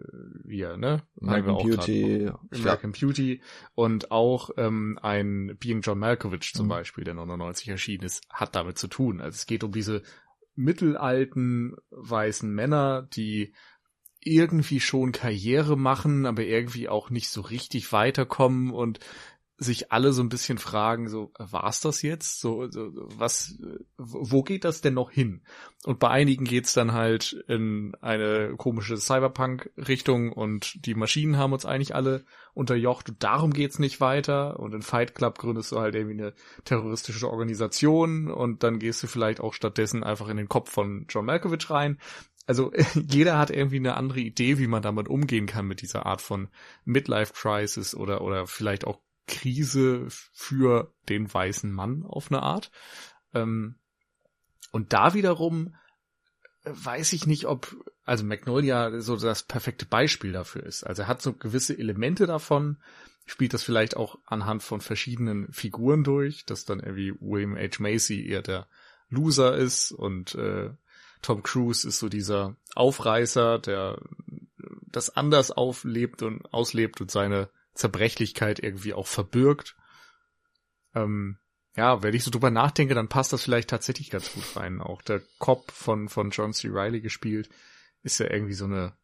[0.44, 1.02] wie ne?
[1.20, 2.30] American Beauty.
[2.50, 3.42] American Beauty
[3.74, 6.70] und auch ähm, ein Being John Malkovich zum mhm.
[6.70, 9.20] Beispiel, der 99 erschienen ist, hat damit zu tun.
[9.20, 10.02] Also es geht um diese
[10.56, 13.54] mittelalten weißen Männer, die
[14.24, 19.00] irgendwie schon Karriere machen, aber irgendwie auch nicht so richtig weiterkommen und
[19.58, 22.40] sich alle so ein bisschen fragen, so, war's das jetzt?
[22.40, 23.58] So, so was,
[23.96, 25.42] wo geht das denn noch hin?
[25.84, 31.64] Und bei einigen geht's dann halt in eine komische Cyberpunk-Richtung und die Maschinen haben uns
[31.64, 34.58] eigentlich alle unterjocht und darum geht's nicht weiter.
[34.58, 36.34] Und in Fight Club gründest du halt irgendwie eine
[36.64, 41.26] terroristische Organisation und dann gehst du vielleicht auch stattdessen einfach in den Kopf von John
[41.26, 41.98] Malkovich rein
[42.46, 46.20] also jeder hat irgendwie eine andere Idee, wie man damit umgehen kann mit dieser Art
[46.20, 46.48] von
[46.84, 52.70] Midlife Crisis oder oder vielleicht auch Krise für den weißen Mann auf eine Art.
[53.34, 53.76] Ähm,
[54.70, 55.74] und da wiederum
[56.64, 60.84] weiß ich nicht, ob also Magnolia so das perfekte Beispiel dafür ist.
[60.84, 62.78] Also er hat so gewisse Elemente davon,
[63.26, 67.80] spielt das vielleicht auch anhand von verschiedenen Figuren durch, dass dann irgendwie William H.
[67.80, 68.66] Macy eher der
[69.08, 70.70] Loser ist und äh,
[71.20, 74.00] Tom Cruise ist so dieser Aufreißer, der
[74.82, 79.76] das anders auflebt und auslebt und seine Zerbrechlichkeit irgendwie auch verbirgt.
[80.94, 81.38] Ähm,
[81.76, 84.80] ja, wenn ich so drüber nachdenke, dann passt das vielleicht tatsächlich ganz gut rein.
[84.80, 86.68] Auch der Cop von, von John C.
[86.70, 87.48] Reilly gespielt,
[88.02, 88.94] ist ja irgendwie so eine,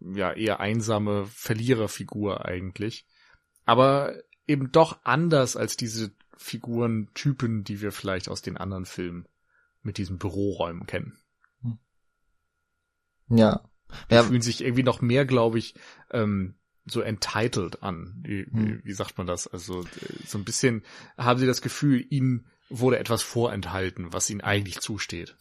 [0.00, 3.06] ja, eher einsame Verliererfigur eigentlich.
[3.66, 4.14] Aber
[4.46, 9.28] eben doch anders als diese Figurentypen, die wir vielleicht aus den anderen Filmen
[9.82, 11.18] mit diesen Büroräumen kennen.
[13.28, 13.68] Ja.
[14.10, 14.22] Die ja.
[14.22, 15.74] fühlen sich irgendwie noch mehr, glaube ich,
[16.10, 18.14] ähm, so entitled an.
[18.22, 18.50] Wie, hm.
[18.52, 19.46] wie, wie sagt man das?
[19.46, 19.84] Also
[20.26, 20.84] so ein bisschen
[21.16, 25.36] haben sie das Gefühl, ihnen wurde etwas vorenthalten, was ihnen eigentlich zusteht.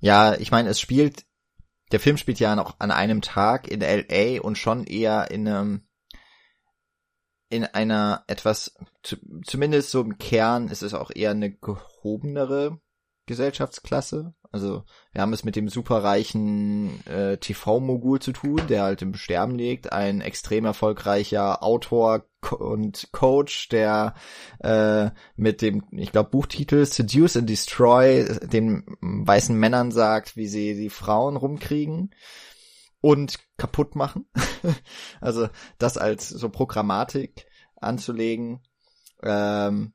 [0.00, 1.24] Ja, ich meine, es spielt,
[1.92, 5.82] der Film spielt ja noch an einem Tag in LA und schon eher in einem
[7.48, 8.74] in einer etwas,
[9.44, 12.80] zumindest so im Kern ist es auch eher eine gehobenere
[13.26, 14.34] Gesellschaftsklasse.
[14.52, 19.56] Also wir haben es mit dem superreichen äh, TV-Mogul zu tun, der halt im Sterben
[19.56, 24.14] liegt, ein extrem erfolgreicher Autor und Coach, der
[24.60, 30.74] äh, mit dem, ich glaube, Buchtitel Seduce and Destroy den weißen Männern sagt, wie sie
[30.74, 32.14] die Frauen rumkriegen
[33.00, 34.26] und kaputt machen.
[35.20, 38.60] also das als so Programmatik anzulegen.
[39.22, 39.94] Ähm,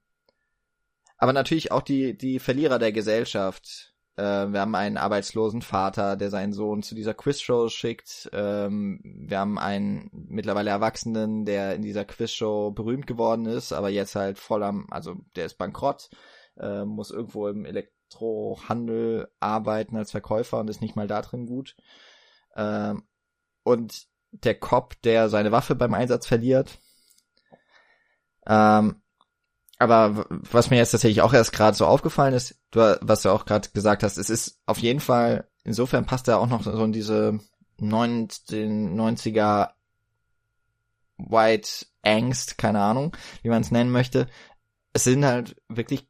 [1.17, 3.95] aber natürlich auch die, die Verlierer der Gesellschaft.
[4.17, 8.29] Äh, wir haben einen arbeitslosen Vater, der seinen Sohn zu dieser Quizshow schickt.
[8.33, 14.15] Ähm, wir haben einen mittlerweile Erwachsenen, der in dieser Quizshow berühmt geworden ist, aber jetzt
[14.15, 16.09] halt voll am, also der ist bankrott,
[16.57, 21.75] äh, muss irgendwo im Elektrohandel arbeiten als Verkäufer und ist nicht mal da drin gut.
[22.55, 23.03] Ähm,
[23.63, 26.79] und der Cop, der seine Waffe beim Einsatz verliert.
[28.47, 29.01] Ähm,
[29.79, 33.45] aber was mir jetzt tatsächlich auch erst gerade so aufgefallen ist, du, was du auch
[33.45, 36.91] gerade gesagt hast, es ist auf jeden Fall, insofern passt er auch noch so in
[36.91, 37.39] diese
[37.79, 39.69] 90er
[41.17, 44.27] White Angst, keine Ahnung, wie man es nennen möchte.
[44.93, 46.07] Es sind halt wirklich,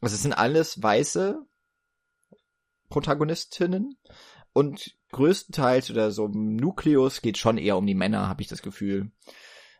[0.00, 1.46] also es sind alles weiße
[2.90, 3.96] Protagonistinnen
[4.52, 8.62] und größtenteils oder so im Nukleus geht schon eher um die Männer, habe ich das
[8.62, 9.10] Gefühl.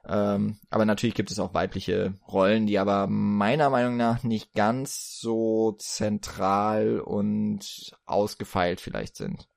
[0.06, 5.18] Ähm, aber natürlich gibt es auch weibliche Rollen, die aber meiner Meinung nach nicht ganz
[5.20, 9.48] so zentral und ausgefeilt vielleicht sind.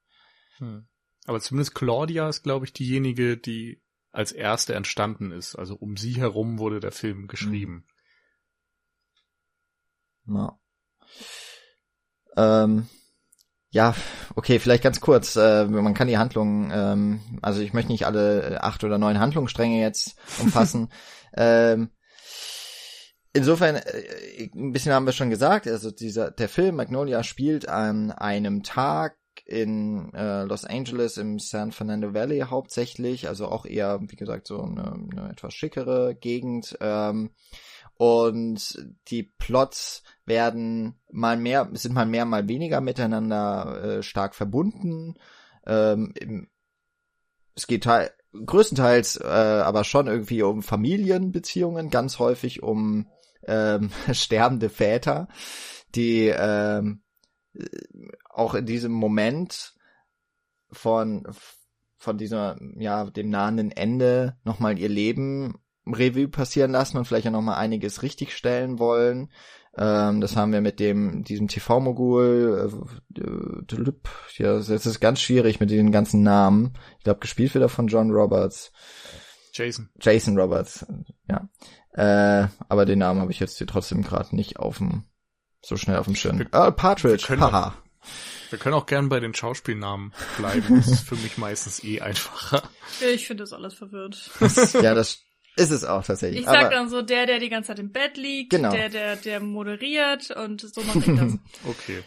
[0.58, 0.88] Hm.
[1.26, 5.56] Aber zumindest Claudia ist, glaube ich, diejenige, die als erste entstanden ist.
[5.56, 7.86] Also um sie herum wurde der Film geschrieben.
[10.28, 10.60] Ja.
[12.36, 12.88] Ähm,
[13.72, 13.96] ja,
[14.36, 15.38] okay, vielleicht ganz kurz.
[15.38, 19.80] Äh, man kann die Handlung, ähm, also ich möchte nicht alle acht oder neun Handlungsstränge
[19.80, 20.90] jetzt umfassen.
[21.38, 21.90] ähm,
[23.32, 28.12] insofern, äh, ein bisschen haben wir schon gesagt, also dieser, der Film Magnolia spielt an
[28.12, 34.18] einem Tag in äh, Los Angeles im San Fernando Valley hauptsächlich, also auch eher, wie
[34.18, 36.78] gesagt, so eine, eine etwas schickere Gegend.
[36.82, 37.32] Ähm,
[38.02, 45.20] und die Plots werden mal mehr, sind mal mehr, mal weniger miteinander äh, stark verbunden.
[45.68, 46.50] Ähm,
[47.54, 53.08] es geht halt größtenteils äh, aber schon irgendwie um Familienbeziehungen, ganz häufig um
[53.44, 55.28] ähm, sterbende Väter,
[55.94, 57.04] die ähm,
[58.32, 59.76] auch in diesem Moment
[60.72, 61.28] von
[61.98, 67.32] von dieser ja dem nahenden Ende nochmal ihr Leben Revue passieren lassen und vielleicht auch
[67.32, 69.32] nochmal einiges richtigstellen wollen.
[69.78, 72.72] Ähm, das haben wir mit dem diesem TV-Mogul.
[73.18, 73.94] Äh, äh,
[74.38, 76.74] ja, es ist ganz schwierig mit den ganzen Namen.
[76.98, 78.72] Ich glaube, gespielt wird er von John Roberts.
[79.54, 79.90] Jason.
[80.00, 80.86] Jason Roberts,
[81.28, 81.50] ja.
[81.94, 85.04] Äh, aber den Namen habe ich jetzt hier trotzdem gerade nicht auf dem
[85.62, 86.40] so schnell auf dem Schirm.
[86.40, 87.68] Wir, ah, Partridge, wir haha.
[87.68, 87.74] Auch,
[88.50, 90.78] wir können auch gern bei den Schauspielnamen bleiben.
[90.78, 92.64] Das ist für mich meistens eh einfacher.
[93.14, 94.32] Ich finde das alles verwirrt.
[94.82, 95.20] ja, das
[95.56, 96.42] ist es auch tatsächlich.
[96.42, 98.72] Ich sag dann so, der, der die ganze Zeit im Bett liegt, genau.
[98.72, 101.38] der, der, der moderiert und so mache ich das.
[101.68, 102.04] okay.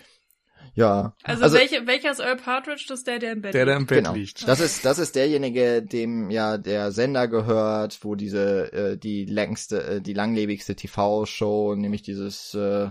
[0.74, 1.14] Ja.
[1.22, 2.86] Also, also welche, welcher ist Earl Partridge?
[2.88, 3.70] Das ist der, der im Bett der, liegt.
[3.70, 4.14] Der im Bett genau.
[4.14, 4.48] liegt.
[4.48, 9.84] Das ist, das ist derjenige, dem ja der Sender gehört, wo diese, äh, die längste,
[9.84, 12.90] äh, die langlebigste TV-Show, nämlich dieses, äh,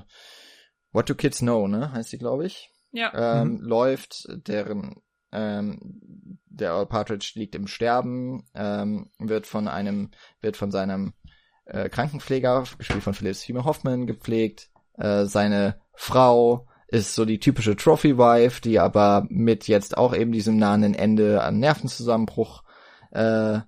[0.92, 2.70] What Do Kids Know, ne, heißt die, glaube ich.
[2.92, 3.42] Ja.
[3.42, 3.62] Ähm, mhm.
[3.62, 10.12] läuft, deren ähm, der Earl Partridge liegt im Sterben, ähm, wird von einem,
[10.42, 11.14] wird von seinem
[11.66, 14.70] äh, Krankenpfleger, gespielt von Phyllis Seymour Hoffman, gepflegt.
[14.98, 20.58] Äh, seine Frau ist so die typische Trophy-Wife, die aber mit jetzt auch eben diesem
[20.58, 22.64] nahenden Ende an Nervenzusammenbruch
[23.12, 23.60] äh,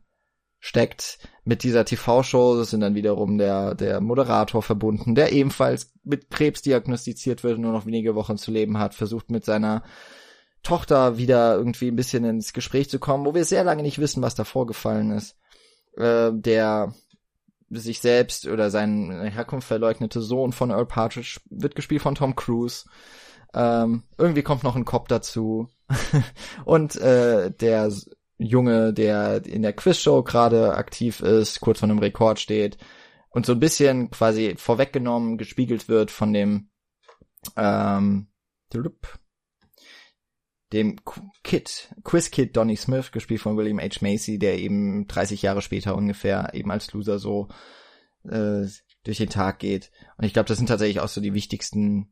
[0.60, 1.20] steckt.
[1.44, 7.44] Mit dieser TV-Show sind dann wiederum der, der Moderator verbunden, der ebenfalls mit Krebs diagnostiziert
[7.44, 9.84] wird und nur noch wenige Wochen zu leben hat, versucht mit seiner
[10.66, 14.22] Tochter wieder irgendwie ein bisschen ins Gespräch zu kommen, wo wir sehr lange nicht wissen,
[14.22, 15.38] was da vorgefallen ist.
[15.98, 16.94] Äh, der
[17.70, 22.86] sich selbst oder seine Herkunft verleugnete Sohn von Earl Partridge wird gespielt von Tom Cruise.
[23.54, 25.70] Ähm, irgendwie kommt noch ein Cop dazu.
[26.66, 27.92] und äh, der
[28.38, 32.78] Junge, der in der Quizshow gerade aktiv ist, kurz vor einem Rekord steht
[33.30, 36.70] und so ein bisschen quasi vorweggenommen gespiegelt wird von dem
[37.56, 38.28] ähm,
[40.74, 40.98] dem
[41.44, 44.00] Kid, Quiz-Kid Donny Smith, gespielt von William H.
[44.02, 47.50] Macy, der eben 30 Jahre später ungefähr eben als Loser so
[48.24, 48.66] äh,
[49.04, 49.92] durch den Tag geht.
[50.18, 52.12] Und ich glaube, das sind tatsächlich auch so die wichtigsten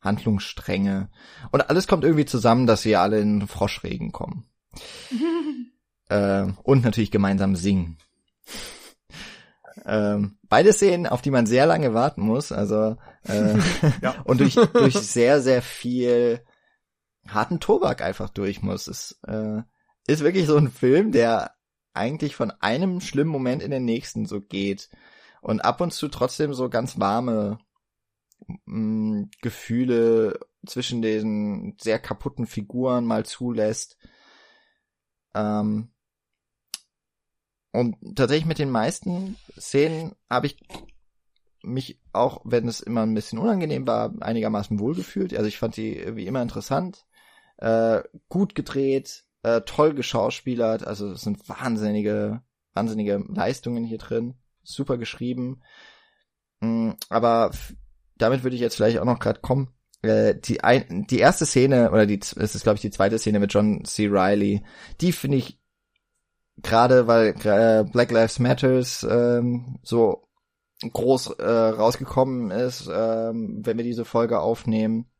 [0.00, 1.10] Handlungsstränge.
[1.50, 4.46] Und alles kommt irgendwie zusammen, dass wir alle in Froschregen kommen.
[6.08, 7.98] äh, und natürlich gemeinsam singen.
[9.84, 13.58] ähm, beide Szenen, auf die man sehr lange warten muss, also äh,
[14.02, 14.20] ja.
[14.24, 16.40] und durch, durch sehr, sehr viel
[17.32, 18.86] harten Tobak einfach durch muss.
[18.86, 19.62] Es äh,
[20.06, 21.54] ist wirklich so ein Film, der
[21.94, 24.90] eigentlich von einem schlimmen Moment in den nächsten so geht
[25.40, 27.58] und ab und zu trotzdem so ganz warme
[28.46, 33.96] mh, mm, Gefühle zwischen den sehr kaputten Figuren mal zulässt.
[35.34, 35.92] Ähm,
[37.72, 40.56] und tatsächlich mit den meisten Szenen habe ich
[41.62, 45.34] mich auch, wenn es immer ein bisschen unangenehm war, einigermaßen wohlgefühlt.
[45.34, 47.06] Also ich fand die irgendwie immer interessant
[47.58, 52.42] äh, gut gedreht, äh, toll geschauspielert, also es sind wahnsinnige,
[52.74, 55.62] wahnsinnige Leistungen hier drin, super geschrieben.
[56.60, 57.52] Mm, aber
[58.16, 59.70] damit würde ich jetzt vielleicht auch noch gerade kommen.
[60.02, 63.40] Äh, die, ein, die erste Szene, oder die, es ist glaube ich die zweite Szene
[63.40, 64.06] mit John C.
[64.06, 64.62] Riley,
[65.00, 65.58] die finde ich
[66.58, 70.28] gerade, weil äh, Black Lives Matters ähm, so
[70.80, 75.10] groß äh, rausgekommen ist, ähm, wenn wir diese Folge aufnehmen,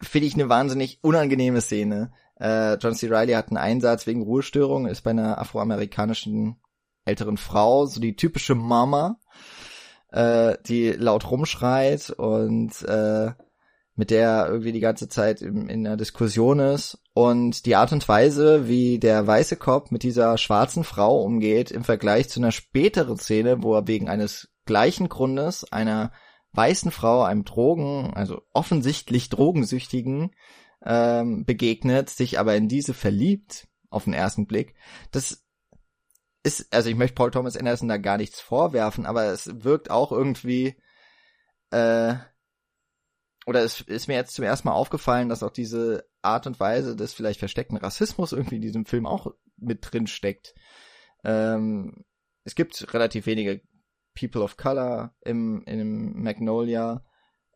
[0.00, 2.12] finde ich eine wahnsinnig unangenehme Szene.
[2.40, 3.08] Äh, John C.
[3.08, 6.56] Riley hat einen Einsatz wegen Ruhestörung, ist bei einer afroamerikanischen
[7.04, 9.18] älteren Frau, so die typische Mama,
[10.10, 13.32] äh, die laut rumschreit und äh,
[13.98, 17.02] mit der irgendwie die ganze Zeit in, in einer Diskussion ist.
[17.14, 21.82] Und die Art und Weise, wie der weiße Cop mit dieser schwarzen Frau umgeht, im
[21.82, 26.12] Vergleich zu einer späteren Szene, wo er wegen eines gleichen Grundes einer
[26.52, 30.30] weißen Frau, einem Drogen, also offensichtlich Drogensüchtigen,
[30.84, 34.74] ähm, begegnet, sich aber in diese verliebt, auf den ersten Blick.
[35.12, 35.44] Das
[36.42, 40.12] ist, also ich möchte Paul Thomas Anderson da gar nichts vorwerfen, aber es wirkt auch
[40.12, 40.76] irgendwie,
[41.70, 42.14] äh,
[43.46, 46.96] oder es ist mir jetzt zum ersten Mal aufgefallen, dass auch diese Art und Weise
[46.96, 50.54] des vielleicht versteckten Rassismus irgendwie in diesem Film auch mit drin steckt.
[51.24, 52.04] Ähm,
[52.44, 53.62] es gibt relativ wenige
[54.18, 57.02] People of Color im, im Magnolia.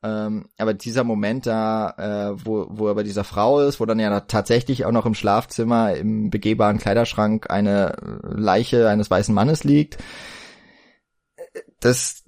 [0.04, 4.00] Ähm, aber dieser Moment da, äh, wo, wo er bei dieser Frau ist, wo dann
[4.00, 9.98] ja tatsächlich auch noch im Schlafzimmer im begehbaren Kleiderschrank eine Leiche eines weißen Mannes liegt,
[11.78, 12.24] das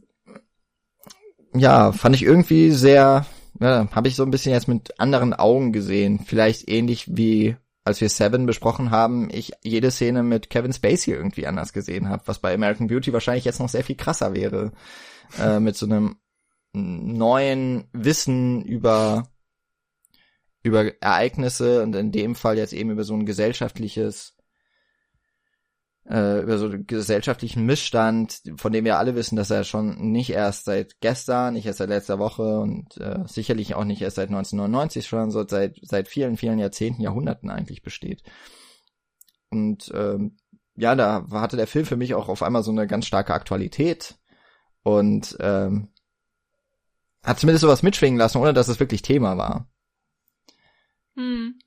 [1.55, 3.27] ja, fand ich irgendwie sehr,
[3.61, 6.20] ja, habe ich so ein bisschen jetzt mit anderen Augen gesehen.
[6.25, 11.47] Vielleicht ähnlich wie als wir Seven besprochen haben, ich jede Szene mit Kevin Spacey irgendwie
[11.47, 14.73] anders gesehen habe, was bei American Beauty wahrscheinlich jetzt noch sehr viel krasser wäre.
[15.38, 16.16] Äh, mit so einem
[16.73, 19.29] neuen Wissen über
[20.62, 24.34] über Ereignisse und in dem Fall jetzt eben über so ein gesellschaftliches
[26.08, 30.30] äh, über so einen gesellschaftlichen Missstand, von dem wir alle wissen, dass er schon nicht
[30.30, 34.28] erst seit gestern, nicht erst seit letzter Woche und äh, sicherlich auch nicht erst seit
[34.28, 38.22] 1999 schon, sondern seit seit vielen, vielen Jahrzehnten, Jahrhunderten eigentlich besteht.
[39.50, 40.36] Und ähm,
[40.76, 44.16] ja, da hatte der Film für mich auch auf einmal so eine ganz starke Aktualität
[44.82, 45.88] und ähm,
[47.22, 49.68] hat zumindest sowas mitschwingen lassen, ohne dass es wirklich Thema war.
[51.16, 51.58] Hm.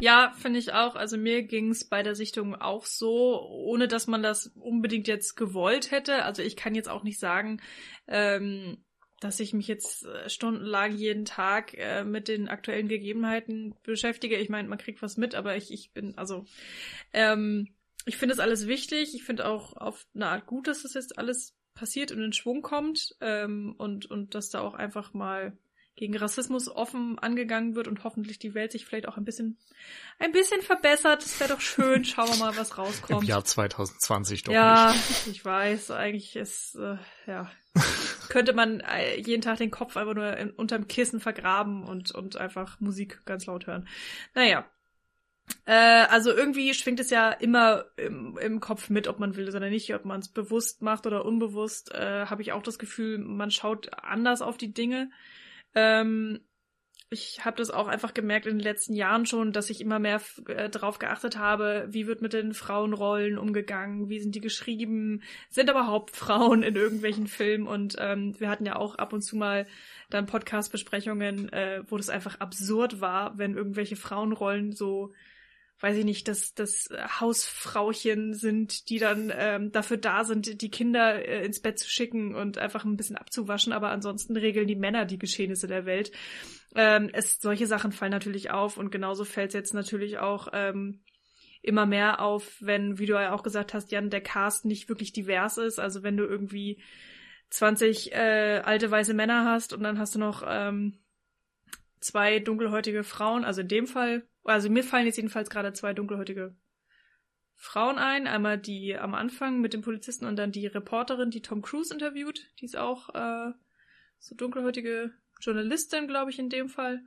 [0.00, 0.96] Ja, finde ich auch.
[0.96, 5.90] Also mir ging's bei der Sichtung auch so, ohne dass man das unbedingt jetzt gewollt
[5.90, 6.24] hätte.
[6.24, 7.60] Also ich kann jetzt auch nicht sagen,
[8.08, 8.84] ähm,
[9.20, 14.36] dass ich mich jetzt äh, stundenlang jeden Tag äh, mit den aktuellen Gegebenheiten beschäftige.
[14.36, 16.44] Ich meine, man kriegt was mit, aber ich, ich bin, also,
[17.12, 17.68] ähm,
[18.04, 19.14] ich finde es alles wichtig.
[19.14, 22.62] Ich finde auch auf eine Art gut, dass das jetzt alles passiert und in Schwung
[22.62, 25.56] kommt ähm, und, und dass da auch einfach mal
[25.94, 29.58] gegen Rassismus offen angegangen wird und hoffentlich die Welt sich vielleicht auch ein bisschen,
[30.18, 31.22] ein bisschen verbessert.
[31.22, 32.04] Das wäre doch schön.
[32.06, 33.22] Schauen wir mal, was rauskommt.
[33.22, 35.26] Im Jahr 2020 doch ja, nicht.
[35.26, 35.90] ich weiß.
[35.90, 37.50] Eigentlich ist, äh, ja,
[38.28, 42.36] könnte man äh, jeden Tag den Kopf einfach nur in, unterm Kissen vergraben und, und
[42.36, 43.86] einfach Musik ganz laut hören.
[44.34, 44.64] Naja.
[45.66, 49.68] Äh, also irgendwie schwingt es ja immer im, im Kopf mit, ob man will oder
[49.68, 53.50] nicht, ob man es bewusst macht oder unbewusst, äh, habe ich auch das Gefühl, man
[53.50, 55.10] schaut anders auf die Dinge.
[55.74, 56.40] Ähm,
[57.12, 60.20] ich habe das auch einfach gemerkt in den letzten Jahren schon, dass ich immer mehr
[60.48, 65.70] äh, darauf geachtet habe, wie wird mit den Frauenrollen umgegangen, wie sind die geschrieben, sind
[65.70, 67.66] überhaupt Frauen in irgendwelchen Filmen.
[67.66, 69.66] Und ähm, wir hatten ja auch ab und zu mal
[70.08, 75.12] dann Podcast-Besprechungen, äh, wo das einfach absurd war, wenn irgendwelche Frauenrollen so
[75.82, 76.88] weiß ich nicht, dass das
[77.20, 82.36] Hausfrauchen sind, die dann ähm, dafür da sind, die Kinder äh, ins Bett zu schicken
[82.36, 86.12] und einfach ein bisschen abzuwaschen, aber ansonsten regeln die Männer die Geschehnisse der Welt.
[86.76, 91.02] Ähm, es, solche Sachen fallen natürlich auf und genauso fällt es jetzt natürlich auch ähm,
[91.62, 95.12] immer mehr auf, wenn, wie du ja auch gesagt hast, Jan, der Cast nicht wirklich
[95.12, 95.80] divers ist.
[95.80, 96.80] Also wenn du irgendwie
[97.50, 101.00] 20 äh, alte weiße Männer hast und dann hast du noch ähm,
[101.98, 106.54] zwei dunkelhäutige Frauen, also in dem Fall also mir fallen jetzt jedenfalls gerade zwei dunkelhäutige
[107.56, 108.26] Frauen ein.
[108.26, 112.50] Einmal die am Anfang mit dem Polizisten und dann die Reporterin, die Tom Cruise interviewt.
[112.60, 113.52] Die ist auch äh,
[114.18, 117.02] so dunkelhäutige Journalistin, glaube ich, in dem Fall.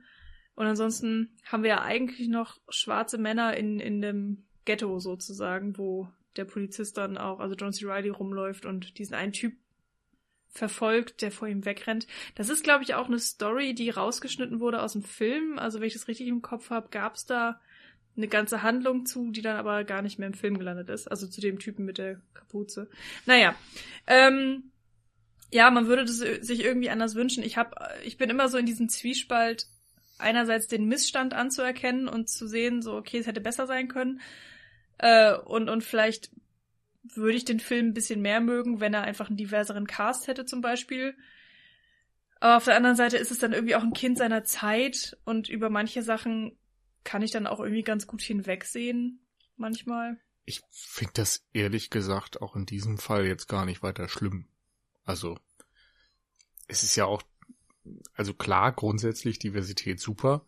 [0.54, 6.08] Und ansonsten haben wir ja eigentlich noch schwarze Männer in, in dem Ghetto sozusagen, wo
[6.36, 7.86] der Polizist dann auch, also John C.
[7.86, 9.54] Reilly rumläuft und diesen einen Typ
[10.50, 12.06] verfolgt, der vor ihm wegrennt.
[12.34, 15.58] Das ist, glaube ich, auch eine Story, die rausgeschnitten wurde aus dem Film.
[15.58, 17.60] Also wenn ich das richtig im Kopf habe, gab es da
[18.16, 21.10] eine ganze Handlung zu, die dann aber gar nicht mehr im Film gelandet ist.
[21.10, 22.88] Also zu dem Typen mit der Kapuze.
[23.26, 23.54] Naja.
[24.06, 24.70] Ähm,
[25.50, 27.42] ja, man würde das sich irgendwie anders wünschen.
[27.42, 29.66] Ich hab, ich bin immer so in diesem Zwiespalt,
[30.18, 34.20] einerseits den Missstand anzuerkennen und zu sehen, so, okay, es hätte besser sein können.
[34.98, 36.30] Äh, und, und vielleicht
[37.14, 40.44] würde ich den Film ein bisschen mehr mögen, wenn er einfach einen diverseren Cast hätte
[40.44, 41.16] zum Beispiel.
[42.40, 45.48] Aber auf der anderen Seite ist es dann irgendwie auch ein Kind seiner Zeit und
[45.48, 46.58] über manche Sachen
[47.04, 49.24] kann ich dann auch irgendwie ganz gut hinwegsehen,
[49.56, 50.18] manchmal.
[50.44, 54.48] Ich finde das ehrlich gesagt auch in diesem Fall jetzt gar nicht weiter schlimm.
[55.04, 55.38] Also,
[56.68, 57.22] es ist ja auch,
[58.14, 60.46] also klar, grundsätzlich Diversität super,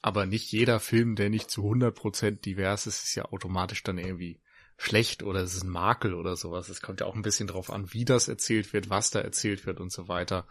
[0.00, 4.40] aber nicht jeder Film, der nicht zu 100% divers ist, ist ja automatisch dann irgendwie
[4.82, 6.68] schlecht oder es ist ein Makel oder sowas.
[6.68, 9.64] Es kommt ja auch ein bisschen drauf an, wie das erzählt wird, was da erzählt
[9.64, 10.46] wird und so weiter.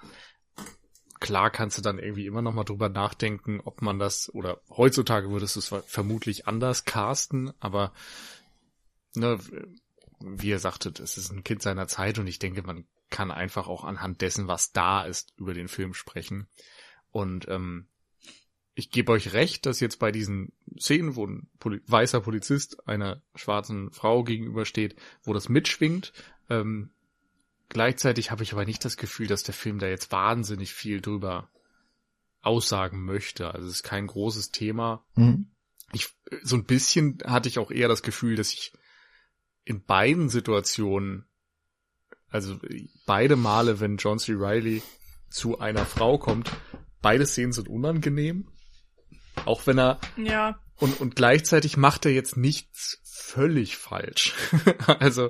[1.20, 5.30] Klar kannst du dann irgendwie immer noch mal drüber nachdenken, ob man das, oder heutzutage
[5.30, 7.92] würdest du es vermutlich anders casten, aber
[9.16, 9.38] ne,
[10.22, 13.68] wie ihr sagtet, es ist ein Kind seiner Zeit und ich denke, man kann einfach
[13.68, 16.48] auch anhand dessen, was da ist, über den Film sprechen.
[17.12, 17.88] Und ähm,
[18.74, 23.22] ich gebe euch recht, dass jetzt bei diesen Szenen, wo ein Poli weißer Polizist einer
[23.36, 26.14] schwarzen Frau gegenübersteht, wo das mitschwingt,
[26.50, 26.92] ähm,
[27.70, 31.50] gleichzeitig habe ich aber nicht das Gefühl, dass der Film da jetzt wahnsinnig viel drüber
[32.42, 33.54] aussagen möchte.
[33.54, 35.06] Also es ist kein großes Thema.
[35.16, 35.48] Mhm.
[35.94, 36.10] Ich,
[36.42, 38.72] so ein bisschen hatte ich auch eher das Gefühl, dass ich
[39.66, 41.26] in beiden Situationen,
[42.30, 42.58] also
[43.06, 44.32] beide Male, wenn John C.
[44.32, 44.82] Riley
[45.30, 46.50] zu einer Frau kommt,
[47.02, 48.48] beide Szenen sind unangenehm.
[49.46, 50.00] Auch wenn er.
[50.18, 50.60] Ja.
[50.80, 54.34] Und, und gleichzeitig macht er jetzt nichts völlig falsch.
[55.00, 55.30] also,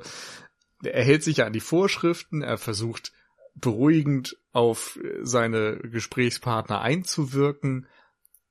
[0.83, 3.11] er hält sich ja an die Vorschriften, er versucht
[3.55, 7.87] beruhigend auf seine Gesprächspartner einzuwirken.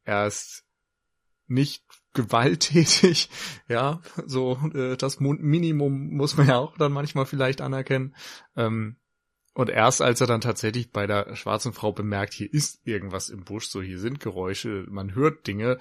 [0.04, 0.64] Er ist
[1.46, 3.28] nicht gewalttätig,
[3.68, 8.14] ja, so äh, das Minimum muss man ja auch dann manchmal vielleicht anerkennen.
[8.56, 8.96] Ähm,
[9.52, 13.44] und erst als er dann tatsächlich bei der schwarzen Frau bemerkt, hier ist irgendwas im
[13.44, 15.78] Busch, so hier sind Geräusche, man hört Dinge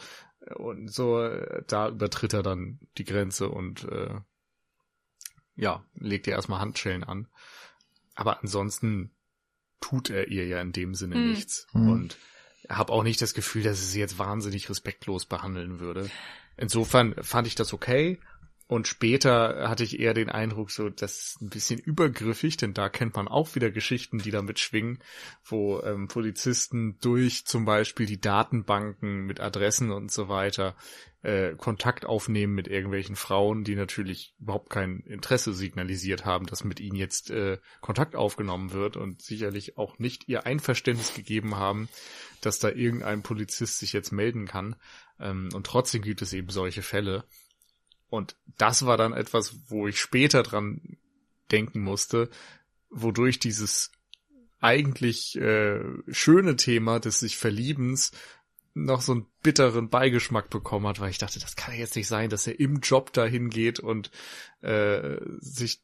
[0.56, 4.16] und so, äh, da übertritt er dann die Grenze und äh,
[5.56, 7.28] ja, legt ihr erstmal Handschellen an.
[8.16, 9.12] Aber ansonsten
[9.82, 11.30] tut er ihr ja in dem Sinne hm.
[11.30, 11.68] nichts.
[11.72, 11.90] Hm.
[11.90, 12.18] Und
[12.70, 16.10] habe auch nicht das Gefühl, dass er sie jetzt wahnsinnig respektlos behandeln würde.
[16.58, 18.20] Insofern fand ich das okay.
[18.70, 22.88] Und später hatte ich eher den Eindruck, so, das ist ein bisschen übergriffig, denn da
[22.88, 25.00] kennt man auch wieder Geschichten, die damit schwingen,
[25.44, 30.76] wo ähm, Polizisten durch zum Beispiel die Datenbanken mit Adressen und so weiter
[31.24, 36.80] äh, Kontakt aufnehmen mit irgendwelchen Frauen, die natürlich überhaupt kein Interesse signalisiert haben, dass mit
[36.80, 41.90] ihnen jetzt äh, Kontakt aufgenommen wird und sicherlich auch nicht ihr Einverständnis gegeben haben,
[42.42, 44.76] dass da irgendein Polizist sich jetzt melden kann.
[45.20, 47.24] Ähm, und trotzdem gibt es eben solche Fälle.
[48.10, 50.98] Und das war dann etwas, wo ich später dran
[51.52, 52.30] denken musste,
[52.90, 53.92] wodurch dieses
[54.60, 58.12] eigentlich äh, schöne Thema des sich Verliebens
[58.74, 62.30] noch so einen bitteren Beigeschmack bekommen hat, weil ich dachte, das kann jetzt nicht sein,
[62.30, 64.12] dass er im Job dahin geht und
[64.62, 65.82] äh, sich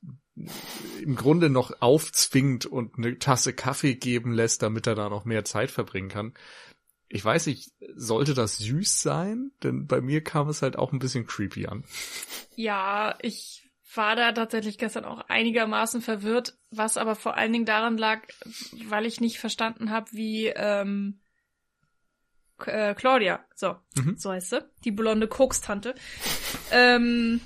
[1.01, 5.45] im Grunde noch aufzwingt und eine Tasse Kaffee geben lässt, damit er da noch mehr
[5.45, 6.33] Zeit verbringen kann
[7.09, 9.51] ich weiß nicht, sollte das süß sein?
[9.63, 11.83] Denn bei mir kam es halt auch ein bisschen creepy an.
[12.55, 17.97] Ja, ich war da tatsächlich gestern auch einigermaßen verwirrt, was aber vor allen Dingen daran
[17.97, 18.21] lag,
[18.87, 21.21] weil ich nicht verstanden habe, wie ähm,
[22.65, 24.17] äh, Claudia, so, mhm.
[24.17, 25.95] so heißt sie, die blonde Kokstante,
[26.71, 27.41] ähm,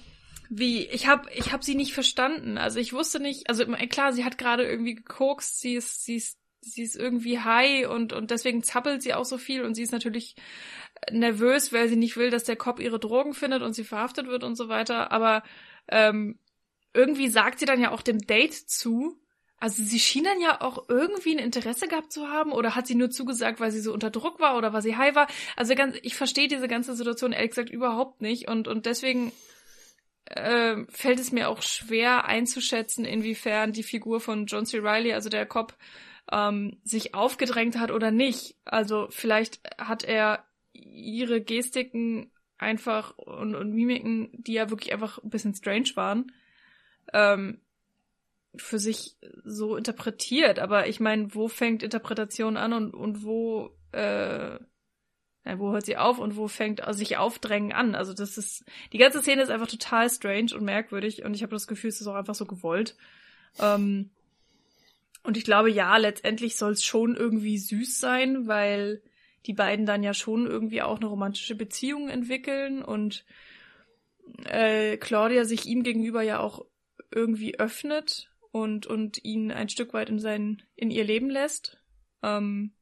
[0.49, 2.57] wie ich habe ich hab sie nicht verstanden.
[2.57, 6.39] Also ich wusste nicht, also klar, sie hat gerade irgendwie gekokst, sie ist sie ist
[6.62, 9.91] sie ist irgendwie high und, und deswegen zappelt sie auch so viel und sie ist
[9.91, 10.36] natürlich
[11.12, 14.43] nervös, weil sie nicht will, dass der Cop ihre Drogen findet und sie verhaftet wird
[14.43, 15.12] und so weiter.
[15.12, 15.43] Aber
[15.88, 16.39] ähm,
[16.93, 19.18] irgendwie sagt sie dann ja auch dem Date zu.
[19.57, 22.95] Also sie schien dann ja auch irgendwie ein Interesse gehabt zu haben oder hat sie
[22.95, 25.28] nur zugesagt, weil sie so unter Druck war oder weil sie high war.
[25.55, 29.34] Also ganz, ich verstehe diese ganze Situation ehrlich gesagt überhaupt nicht und, und deswegen
[30.26, 34.78] äh, fällt es mir auch schwer einzuschätzen, inwiefern die Figur von John C.
[34.78, 35.76] Riley, also der Cop,
[36.32, 38.55] ähm, sich aufgedrängt hat oder nicht.
[38.65, 45.30] Also vielleicht hat er ihre Gestiken einfach und, und Mimiken, die ja wirklich einfach ein
[45.30, 46.32] bisschen strange waren,
[47.13, 47.61] ähm,
[48.55, 50.59] für sich so interpretiert.
[50.59, 54.59] Aber ich meine, wo fängt Interpretation an und, und wo, äh,
[55.55, 57.95] wo hört sie auf und wo fängt sich Aufdrängen an?
[57.95, 61.55] Also das ist, die ganze Szene ist einfach total strange und merkwürdig und ich habe
[61.55, 62.95] das Gefühl, es ist auch einfach so gewollt.
[63.59, 64.11] Ähm,
[65.24, 69.01] und ich glaube, ja, letztendlich soll es schon irgendwie süß sein, weil
[69.45, 73.26] die beiden dann ja schon irgendwie auch eine romantische Beziehung entwickeln und
[74.45, 76.65] äh, Claudia sich ihm gegenüber ja auch
[77.11, 81.78] irgendwie öffnet und und ihn ein Stück weit in sein in ihr Leben lässt.
[82.22, 82.74] Ähm,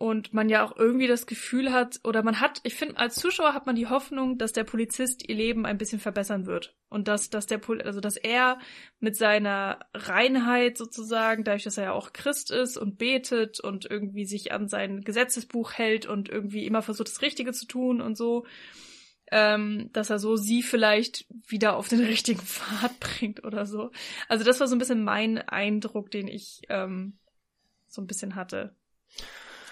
[0.00, 3.52] und man ja auch irgendwie das Gefühl hat, oder man hat, ich finde, als Zuschauer
[3.52, 6.74] hat man die Hoffnung, dass der Polizist ihr Leben ein bisschen verbessern wird.
[6.88, 8.58] Und dass, dass der, also dass er
[8.98, 14.24] mit seiner Reinheit sozusagen, dadurch, dass er ja auch Christ ist und betet und irgendwie
[14.24, 18.46] sich an sein Gesetzesbuch hält und irgendwie immer versucht, das Richtige zu tun und so,
[19.30, 23.90] ähm, dass er so sie vielleicht wieder auf den richtigen Pfad bringt oder so.
[24.28, 27.18] Also das war so ein bisschen mein Eindruck, den ich ähm,
[27.86, 28.74] so ein bisschen hatte.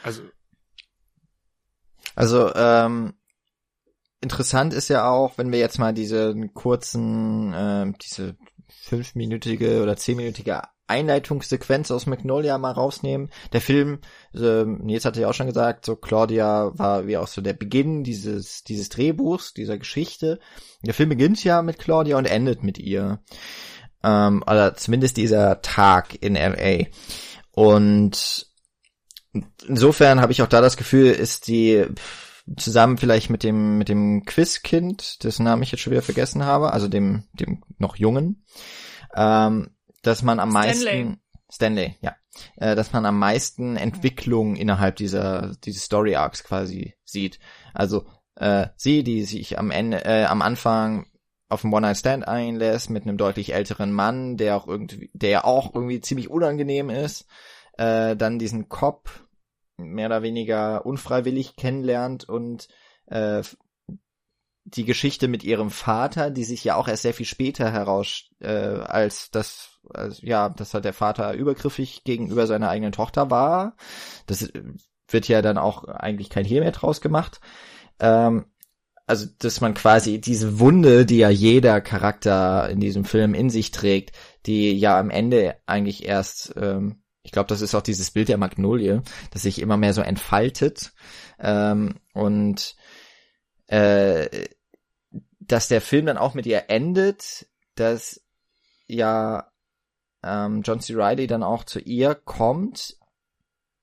[0.03, 0.23] Also.
[2.15, 3.15] Also, ähm,
[4.21, 8.37] interessant ist ja auch, wenn wir jetzt mal diese kurzen, äh, diese
[8.69, 13.31] fünfminütige oder zehnminütige Einleitungssequenz aus Magnolia mal rausnehmen.
[13.53, 14.01] Der Film,
[14.35, 18.05] äh, jetzt hatte ich auch schon gesagt, so Claudia war wie auch so der Beginn
[18.05, 20.41] dieses, dieses Drehbuchs, dieser Geschichte.
[20.83, 23.21] Der Film beginnt ja mit Claudia und endet mit ihr.
[24.03, 26.87] Ähm, oder zumindest dieser Tag in LA.
[27.53, 28.48] Und
[29.67, 31.87] insofern habe ich auch da das Gefühl, ist die
[32.57, 36.73] zusammen vielleicht mit dem mit dem Quizkind, dessen Namen ich jetzt schon wieder vergessen habe,
[36.73, 38.45] also dem dem noch jungen,
[39.15, 39.71] ähm,
[40.03, 41.05] dass man am Stanley.
[41.05, 41.21] meisten
[41.51, 42.17] Stanley, ja,
[42.57, 47.39] äh, dass man am meisten Entwicklung innerhalb dieser dieses Story Arcs quasi sieht.
[47.75, 51.07] Also äh, sie, die sich am Ende äh, am Anfang
[51.49, 56.01] auf einen One-Night-Stand einlässt mit einem deutlich älteren Mann, der auch irgendwie, der auch irgendwie
[56.01, 57.27] ziemlich unangenehm ist,
[57.79, 59.11] äh, dann diesen Cop
[59.79, 62.69] mehr oder weniger unfreiwillig kennenlernt und
[63.07, 63.43] äh,
[64.65, 68.49] die Geschichte mit ihrem Vater, die sich ja auch erst sehr viel später heraus, äh,
[68.49, 73.77] als das, als, ja, dass halt der Vater übergriffig gegenüber seiner eigenen Tochter war.
[74.27, 74.51] Das
[75.09, 77.41] wird ja dann auch eigentlich kein Hehl mehr draus gemacht.
[77.99, 78.45] Ähm,
[79.07, 83.71] also, dass man quasi diese Wunde, die ja jeder Charakter in diesem Film in sich
[83.71, 84.15] trägt,
[84.45, 88.39] die ja am Ende eigentlich erst, ähm, ich glaube, das ist auch dieses Bild der
[88.39, 90.93] Magnolie, das sich immer mehr so entfaltet
[91.39, 92.77] ähm, und
[93.67, 94.49] äh,
[95.41, 98.23] dass der Film dann auch mit ihr endet, dass
[98.87, 99.51] ja
[100.23, 100.95] ähm, John C.
[100.95, 102.97] Reilly dann auch zu ihr kommt.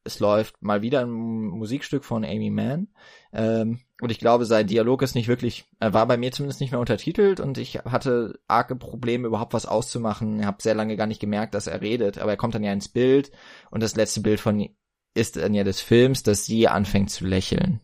[0.06, 2.88] Es läuft mal wieder ein Musikstück von Amy Mann.
[3.34, 6.72] Ähm, und ich glaube, sein Dialog ist nicht wirklich, er war bei mir zumindest nicht
[6.72, 10.39] mehr untertitelt und ich hatte arge Probleme, überhaupt was auszumachen.
[10.39, 12.72] Ich habe sehr lange gar nicht gemerkt, dass er redet, aber er kommt dann ja
[12.72, 13.32] ins Bild
[13.72, 14.70] und das letzte Bild von
[15.16, 17.82] ist dann ja des Films, dass sie anfängt zu lächeln.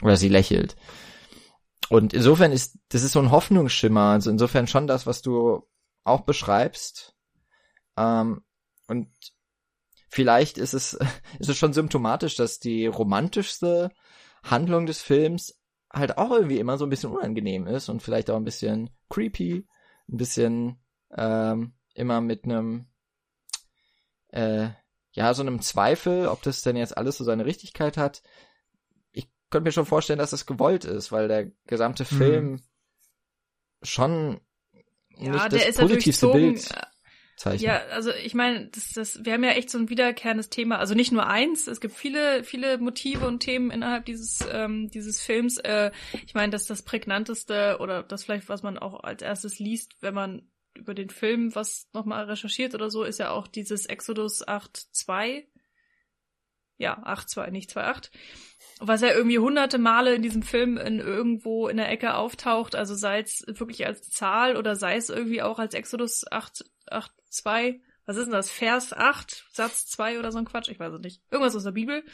[0.00, 0.76] Oder sie lächelt.
[1.88, 4.12] Und insofern ist, das ist so ein Hoffnungsschimmer.
[4.12, 5.68] Also insofern schon das, was du
[6.04, 7.14] auch beschreibst.
[7.98, 8.42] Ähm,
[8.88, 9.08] und
[10.12, 10.94] vielleicht ist es,
[11.38, 13.90] ist es schon symptomatisch, dass die romantischste
[14.42, 15.58] Handlung des Films
[15.92, 19.66] halt auch irgendwie immer so ein bisschen unangenehm ist und vielleicht auch ein bisschen creepy,
[20.08, 20.82] ein bisschen
[21.16, 22.86] ähm, immer mit einem
[24.28, 24.68] äh,
[25.12, 28.22] ja so einem Zweifel, ob das denn jetzt alles so seine Richtigkeit hat
[29.52, 32.16] könnte mir schon vorstellen, dass es gewollt ist, weil der gesamte mhm.
[32.16, 32.60] Film mhm.
[33.82, 34.40] schon
[35.16, 36.74] ja, nicht das positivste Bild
[37.42, 37.62] zeichnet.
[37.62, 40.78] Ja, also ich meine, das, das, wir haben ja echt so ein wiederkehrendes Thema.
[40.78, 45.20] Also nicht nur eins, es gibt viele, viele Motive und Themen innerhalb dieses, ähm, dieses
[45.20, 45.58] Films.
[45.58, 45.90] Äh,
[46.26, 50.14] ich meine, dass das prägnanteste oder das vielleicht, was man auch als erstes liest, wenn
[50.14, 55.44] man über den Film was nochmal recherchiert oder so, ist ja auch dieses Exodus 8.2.
[56.78, 58.10] Ja, 8.2, nicht 2.8
[58.84, 62.94] was ja irgendwie hunderte Male in diesem Film in irgendwo in der Ecke auftaucht, also
[62.94, 67.80] sei es wirklich als Zahl oder sei es irgendwie auch als Exodus 8, 8 2,
[68.06, 71.00] was ist denn das, Vers 8, Satz 2 oder so ein Quatsch, ich weiß es
[71.00, 72.04] nicht, irgendwas aus der Bibel,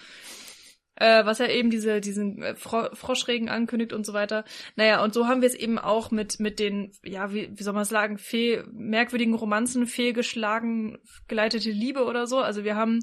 [0.97, 4.45] äh, was ja eben diese, diesen äh, Fro Froschregen ankündigt und so weiter.
[4.76, 7.74] Naja, und so haben wir es eben auch mit, mit den, ja, wie, wie soll
[7.74, 10.99] man es sagen, fehl, merkwürdigen Romanzen, fehlgeschlagen,
[11.29, 13.01] geleitete Liebe oder so, also wir haben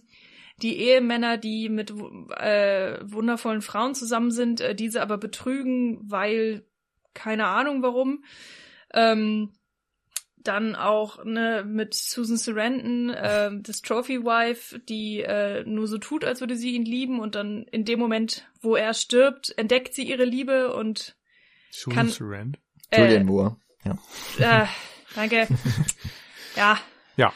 [0.61, 6.65] die Ehemänner, die mit äh, wundervollen Frauen zusammen sind, äh, diese aber betrügen, weil
[7.13, 8.23] keine Ahnung warum.
[8.93, 9.51] Ähm,
[10.47, 16.23] dann auch ne, mit Susan Sarandon, äh, das Trophy Wife, die äh, nur so tut,
[16.23, 20.03] als würde sie ihn lieben und dann in dem Moment, wo er stirbt, entdeckt sie
[20.03, 21.15] ihre Liebe und
[21.71, 22.57] Susan kann, Sarandon?
[22.91, 24.63] Äh, Julian Moore, ja.
[24.63, 24.67] Äh,
[25.15, 25.47] danke.
[26.55, 26.79] ja.
[27.17, 27.33] Ja.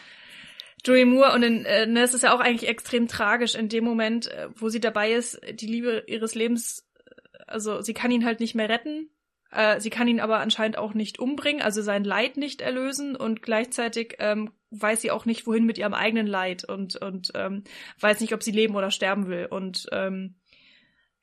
[0.86, 3.84] Joey Moore und in, äh, ne, es ist ja auch eigentlich extrem tragisch in dem
[3.84, 8.26] Moment, äh, wo sie dabei ist, die Liebe ihres Lebens, äh, also sie kann ihn
[8.26, 9.10] halt nicht mehr retten,
[9.52, 13.42] äh, sie kann ihn aber anscheinend auch nicht umbringen, also sein Leid nicht erlösen und
[13.42, 17.64] gleichzeitig ähm, weiß sie auch nicht, wohin mit ihrem eigenen Leid und, und ähm,
[18.00, 19.48] weiß nicht, ob sie leben oder sterben will.
[19.50, 20.36] Und ähm,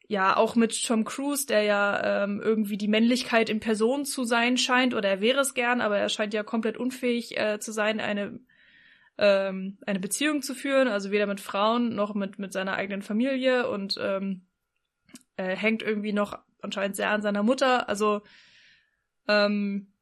[0.09, 4.57] ja, auch mit Tom Cruise, der ja ähm, irgendwie die Männlichkeit in Person zu sein
[4.57, 8.01] scheint, oder er wäre es gern, aber er scheint ja komplett unfähig äh, zu sein,
[8.01, 8.41] eine
[9.19, 13.69] ähm, eine Beziehung zu führen, also weder mit Frauen noch mit, mit seiner eigenen Familie
[13.69, 14.43] und ähm,
[15.37, 17.89] äh, hängt irgendwie noch anscheinend sehr an seiner Mutter.
[17.89, 18.23] Also
[19.29, 19.93] ähm,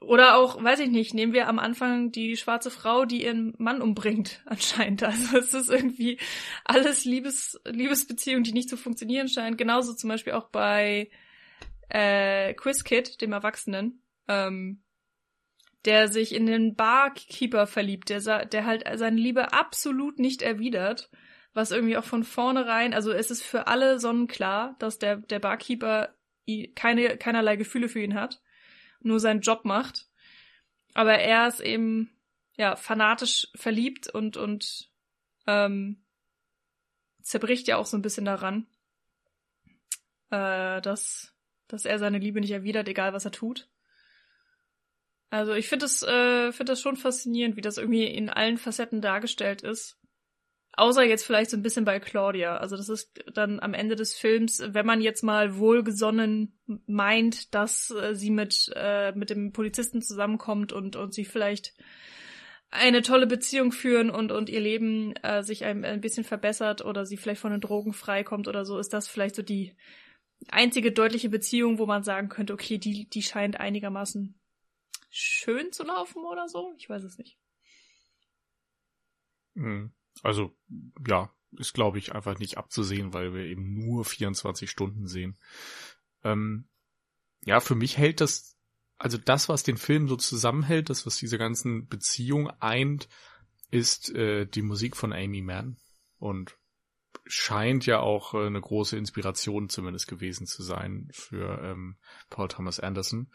[0.00, 3.82] oder auch, weiß ich nicht, nehmen wir am Anfang die schwarze Frau, die ihren Mann
[3.82, 5.02] umbringt, anscheinend.
[5.02, 6.18] Also es ist irgendwie
[6.64, 9.56] alles Liebes, Liebesbeziehungen, die nicht zu funktionieren scheinen.
[9.56, 11.10] Genauso zum Beispiel auch bei
[11.88, 14.02] äh, Quiz Kid, dem Erwachsenen.
[14.28, 14.82] Ähm,
[15.84, 21.08] der sich in den Barkeeper verliebt, der, der halt seine Liebe absolut nicht erwidert,
[21.54, 26.14] was irgendwie auch von vornherein, also es ist für alle sonnenklar, dass der, der Barkeeper
[26.74, 28.40] keine, keinerlei Gefühle für ihn hat,
[29.00, 30.06] nur seinen Job macht.
[30.94, 32.10] Aber er ist eben,
[32.56, 34.90] ja, fanatisch verliebt und, und,
[35.46, 36.02] ähm,
[37.22, 38.66] zerbricht ja auch so ein bisschen daran,
[40.30, 41.34] äh, dass,
[41.68, 43.68] dass er seine Liebe nicht erwidert, egal was er tut.
[45.30, 49.02] Also ich finde das, äh, finde das schon faszinierend, wie das irgendwie in allen Facetten
[49.02, 49.97] dargestellt ist.
[50.78, 52.58] Außer jetzt vielleicht so ein bisschen bei Claudia.
[52.58, 56.56] Also das ist dann am Ende des Films, wenn man jetzt mal wohlgesonnen
[56.86, 61.74] meint, dass äh, sie mit, äh, mit dem Polizisten zusammenkommt und, und sie vielleicht
[62.70, 67.06] eine tolle Beziehung führen und, und ihr Leben äh, sich ein, ein bisschen verbessert oder
[67.06, 69.74] sie vielleicht von den Drogen freikommt oder so, ist das vielleicht so die
[70.46, 74.38] einzige deutliche Beziehung, wo man sagen könnte, okay, die, die scheint einigermaßen
[75.10, 76.72] schön zu laufen oder so.
[76.76, 77.36] Ich weiß es nicht.
[79.56, 79.92] Hm.
[80.22, 80.56] Also,
[81.06, 85.38] ja, ist glaube ich einfach nicht abzusehen, weil wir eben nur 24 Stunden sehen.
[86.24, 86.68] Ähm,
[87.44, 88.56] ja, für mich hält das,
[88.98, 93.08] also das, was den Film so zusammenhält, das, was diese ganzen Beziehungen eint,
[93.70, 95.76] ist äh, die Musik von Amy Mann.
[96.18, 96.58] Und
[97.24, 101.96] scheint ja auch äh, eine große Inspiration zumindest gewesen zu sein für ähm,
[102.30, 103.30] Paul Thomas Anderson.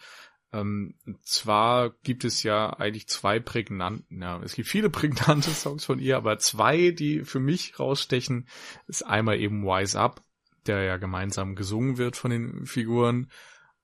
[0.54, 6.00] Ähm, zwar gibt es ja eigentlich zwei prägnanten, ja, es gibt viele prägnante Songs von
[6.00, 8.48] ihr, aber zwei, die für mich rausstechen,
[8.88, 10.22] ist einmal eben Wise Up,
[10.68, 13.32] der ja gemeinsam gesungen wird von den Figuren.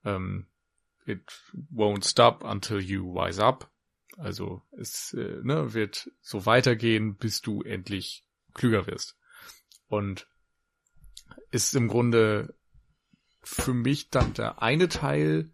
[0.05, 0.45] Ähm,
[1.09, 1.23] It
[1.71, 3.71] won't stop until you wise up.
[4.17, 9.17] Also es äh, ne, wird so weitergehen, bis du endlich klüger wirst.
[9.87, 10.27] Und
[11.49, 12.53] ist im Grunde
[13.41, 15.51] für mich dann der eine Teil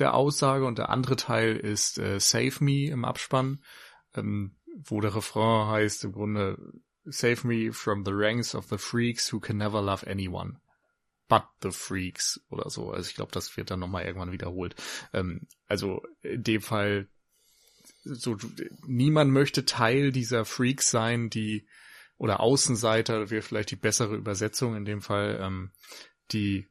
[0.00, 3.62] der Aussage und der andere Teil ist äh, Save Me im Abspann,
[4.14, 6.58] ähm, wo der Refrain heißt im Grunde
[7.04, 10.60] Save me from the ranks of the freaks who can never love anyone.
[11.28, 12.90] But the Freaks oder so.
[12.90, 14.74] Also ich glaube, das wird dann nochmal irgendwann wiederholt.
[15.12, 17.08] Ähm, also in dem Fall,
[18.04, 18.36] so
[18.86, 21.66] niemand möchte Teil dieser Freaks sein, die
[22.16, 25.70] oder Außenseiter wäre vielleicht die bessere Übersetzung in dem Fall, ähm,
[26.32, 26.66] die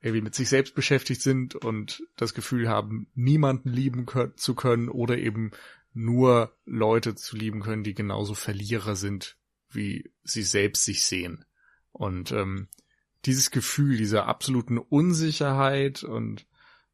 [0.00, 5.18] irgendwie mit sich selbst beschäftigt sind und das Gefühl haben, niemanden lieben zu können oder
[5.18, 5.50] eben
[5.92, 9.36] nur Leute zu lieben können, die genauso Verlierer sind,
[9.68, 11.44] wie sie selbst sich sehen.
[11.92, 12.68] Und ähm,
[13.26, 16.46] dieses Gefühl dieser absoluten Unsicherheit und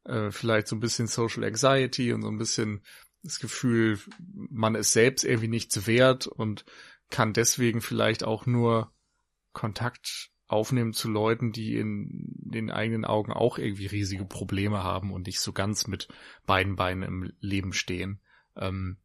[0.05, 2.83] äh, vielleicht so ein bisschen Social Anxiety und so ein bisschen
[3.23, 6.65] das Gefühl, man ist selbst irgendwie nichts wert und
[7.11, 8.93] kann deswegen vielleicht auch nur
[9.53, 15.26] Kontakt aufnehmen zu Leuten, die in den eigenen Augen auch irgendwie riesige Probleme haben und
[15.26, 16.09] nicht so ganz mit
[16.47, 18.20] beiden Beinen im Leben stehen.
[18.55, 18.99] Ähm,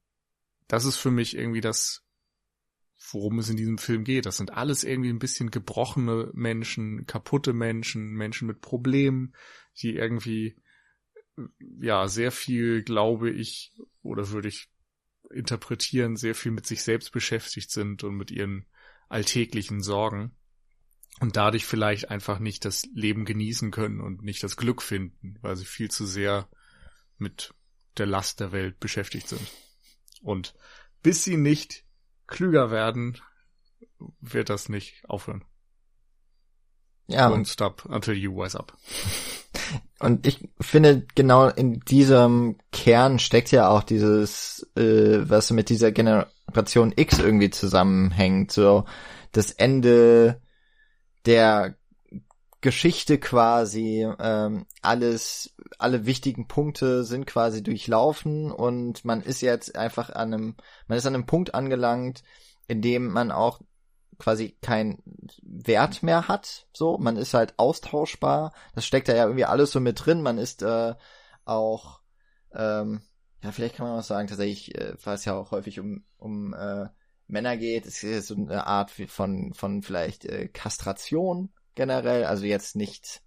[0.68, 2.06] das ist für mich irgendwie das,
[3.12, 4.26] worum es in diesem Film geht.
[4.26, 9.34] Das sind alles irgendwie ein bisschen gebrochene Menschen, kaputte Menschen, Menschen mit Problemen,
[9.82, 10.56] die irgendwie,
[11.80, 13.74] ja, sehr viel, glaube ich,
[14.04, 14.70] oder würde ich
[15.32, 18.66] interpretieren, sehr viel mit sich selbst beschäftigt sind und mit ihren
[19.10, 20.36] alltäglichen Sorgen
[21.20, 25.56] und dadurch vielleicht einfach nicht das Leben genießen können und nicht das Glück finden, weil
[25.56, 26.48] sie viel zu sehr
[27.18, 27.54] mit
[27.98, 29.46] der Last der Welt beschäftigt sind.
[30.22, 30.56] Und
[31.04, 31.84] bis sie nicht
[32.28, 33.20] klüger werden,
[34.20, 35.44] wird das nicht aufhören.
[37.08, 37.30] Ja.
[37.30, 38.78] Don't stop until you wise up.
[40.00, 45.92] Und ich finde, genau in diesem Kern steckt ja auch dieses, äh, was mit dieser
[45.92, 48.52] Generation X irgendwie zusammenhängt.
[48.52, 48.86] So
[49.32, 50.42] das Ende
[51.26, 51.76] der
[52.62, 60.12] Geschichte quasi, ähm, alles, alle wichtigen Punkte sind quasi durchlaufen und man ist jetzt einfach
[60.12, 60.56] an einem,
[60.88, 62.22] man ist an einem Punkt angelangt,
[62.68, 63.62] in dem man auch
[64.20, 65.02] quasi keinen
[65.42, 66.68] Wert mehr hat.
[66.72, 68.54] So, man ist halt austauschbar.
[68.76, 70.22] Das steckt da ja irgendwie alles so mit drin.
[70.22, 70.94] Man ist äh,
[71.44, 72.02] auch,
[72.54, 73.02] ähm,
[73.42, 76.54] ja, vielleicht kann man auch sagen, tatsächlich, äh, weil es ja auch häufig um, um
[76.54, 76.90] äh,
[77.32, 82.26] Männer geht, es ist so eine Art von, von vielleicht äh, Kastration generell.
[82.26, 83.22] Also jetzt nicht,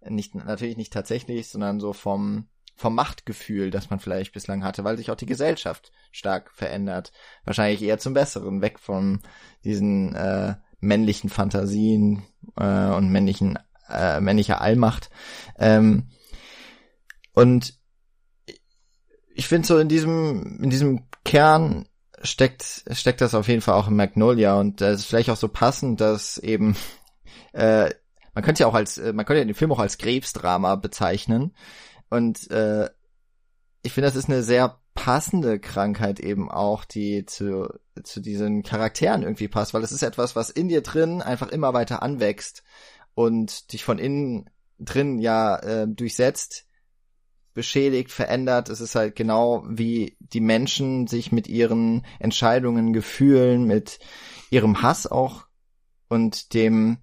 [0.00, 4.96] nicht, natürlich nicht tatsächlich, sondern so vom, vom Machtgefühl, das man vielleicht bislang hatte, weil
[4.96, 7.12] sich auch die Gesellschaft stark verändert.
[7.44, 9.20] Wahrscheinlich eher zum Besseren, weg von
[9.64, 12.22] diesen äh, männlichen Fantasien
[12.56, 15.10] äh, und männlichen äh, männlicher Allmacht.
[15.58, 16.10] Ähm,
[17.32, 17.78] und
[19.34, 21.86] ich finde so in diesem in diesem Kern
[22.22, 25.48] steckt steckt das auf jeden Fall auch in Magnolia und das ist vielleicht auch so
[25.48, 26.76] passend, dass eben
[27.52, 27.90] äh,
[28.34, 31.52] man könnte ja auch als man könnte ja den Film auch als Krebsdrama bezeichnen,
[32.10, 32.90] und äh,
[33.82, 39.22] ich finde, das ist eine sehr passende Krankheit eben auch, die zu, zu diesen Charakteren
[39.22, 42.62] irgendwie passt, weil es ist etwas, was in dir drin einfach immer weiter anwächst
[43.14, 46.66] und dich von innen drin ja äh, durchsetzt,
[47.60, 48.70] beschädigt, verändert.
[48.70, 53.98] Es ist halt genau wie die Menschen sich mit ihren Entscheidungen, Gefühlen, mit
[54.48, 55.44] ihrem Hass auch
[56.08, 56.96] und dem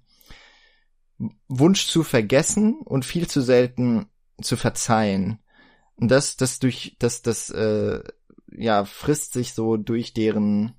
[1.47, 4.07] Wunsch zu vergessen und viel zu selten
[4.41, 5.43] zu verzeihen.
[5.95, 8.01] Und das, das durch, das, das, äh,
[8.51, 10.73] ja, frisst sich so durch deren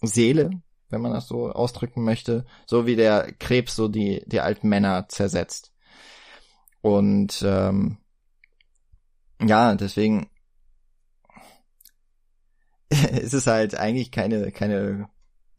[0.00, 0.50] Seele,
[0.88, 5.06] wenn man das so ausdrücken möchte, so wie der Krebs so die, die alten Männer
[5.08, 5.72] zersetzt.
[6.80, 7.98] Und ähm,
[9.46, 10.28] ja, deswegen
[12.90, 15.08] ist es halt eigentlich keine, keine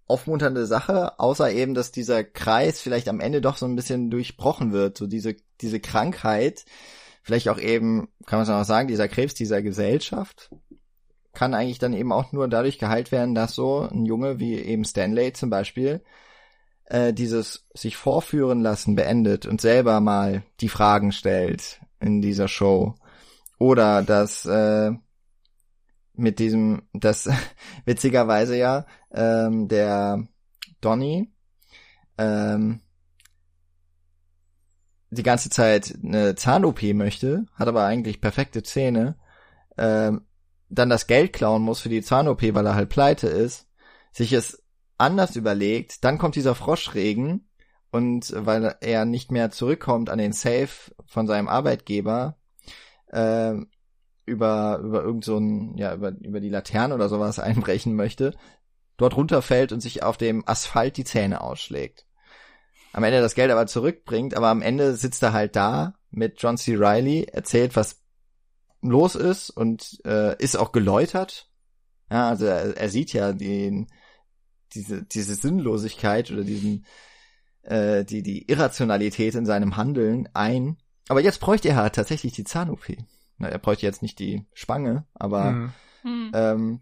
[0.08, 4.72] aufmunternde Sache, außer eben, dass dieser Kreis vielleicht am Ende doch so ein bisschen durchbrochen
[4.72, 6.66] wird, so diese, diese Krankheit,
[7.22, 10.52] vielleicht auch eben, kann man es auch sagen, dieser Krebs dieser Gesellschaft,
[11.34, 14.86] kann eigentlich dann eben auch nur dadurch geheilt werden, dass so ein Junge wie eben
[14.86, 16.04] Stanley zum Beispiel
[16.86, 22.96] äh, dieses sich vorführen lassen beendet und selber mal die Fragen stellt in dieser Show.
[23.64, 24.92] Oder dass äh,
[26.16, 27.30] mit diesem, das
[27.86, 30.28] witzigerweise ja, ähm, der
[30.82, 31.34] Donny
[32.18, 32.82] ähm,
[35.12, 39.16] die ganze Zeit eine Zahn-OP möchte, hat aber eigentlich perfekte Zähne,
[39.78, 40.26] ähm,
[40.68, 43.70] dann das Geld klauen muss für die Zahn-OP, weil er halt pleite ist,
[44.12, 44.62] sich es
[44.98, 47.48] anders überlegt, dann kommt dieser Froschregen
[47.92, 52.36] und weil er nicht mehr zurückkommt an den Safe von seinem Arbeitgeber,
[53.14, 53.56] äh,
[54.26, 58.36] über, über irgend so ein, ja, über, über die Laterne oder sowas einbrechen möchte,
[58.98, 62.06] dort runterfällt und sich auf dem Asphalt die Zähne ausschlägt.
[62.92, 66.58] Am Ende das Geld aber zurückbringt, aber am Ende sitzt er halt da mit John
[66.58, 66.76] C.
[66.76, 68.04] Riley, erzählt, was
[68.82, 71.50] los ist und äh, ist auch geläutert.
[72.12, 73.88] Ja, also er, er sieht ja den,
[74.74, 76.86] diese, diese Sinnlosigkeit oder diesen,
[77.64, 80.78] äh, die, die Irrationalität in seinem Handeln ein.
[81.10, 82.98] Aber jetzt bräuchte er halt tatsächlich die Zahn-OP.
[83.40, 85.74] Er bräuchte jetzt nicht die Spange, aber Mhm.
[86.04, 86.32] Hm.
[86.34, 86.80] ähm,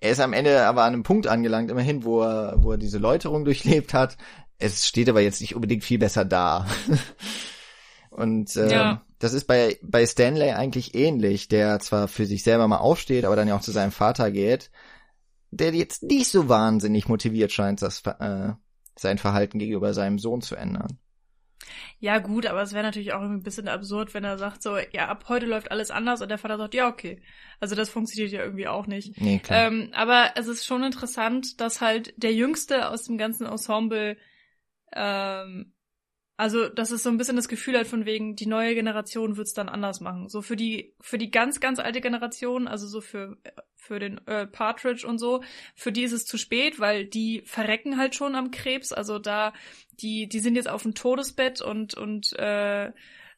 [0.00, 2.98] er ist am Ende aber an einem Punkt angelangt, immerhin, wo er, wo er diese
[2.98, 4.16] Läuterung durchlebt hat.
[4.58, 6.66] Es steht aber jetzt nicht unbedingt viel besser da.
[8.10, 9.02] Und ähm, Ja.
[9.18, 13.36] das ist bei, bei Stanley eigentlich ähnlich, der zwar für sich selber mal aufsteht, aber
[13.36, 14.70] dann ja auch zu seinem Vater geht,
[15.50, 18.52] der jetzt nicht so wahnsinnig motiviert scheint, das, äh,
[18.98, 20.98] sein Verhalten gegenüber seinem Sohn zu ändern.
[21.98, 25.08] Ja, gut, aber es wäre natürlich auch ein bisschen absurd, wenn er sagt so, ja,
[25.08, 27.22] ab heute läuft alles anders und der Vater sagt, ja, okay.
[27.60, 29.20] Also das funktioniert ja irgendwie auch nicht.
[29.20, 29.66] Nee, klar.
[29.66, 34.16] Ähm, aber es ist schon interessant, dass halt der Jüngste aus dem ganzen Ensemble,
[34.92, 35.72] ähm,
[36.36, 39.54] also dass es so ein bisschen das Gefühl hat von wegen, die neue Generation wird's
[39.54, 40.28] dann anders machen.
[40.28, 43.38] So für die, für die ganz, ganz alte Generation, also so für,
[43.76, 45.42] für den Earl Partridge und so,
[45.74, 48.92] für die ist es zu spät, weil die verrecken halt schon am Krebs.
[48.92, 49.54] Also da,
[50.00, 52.92] die, die sind jetzt auf dem Todesbett und, und äh,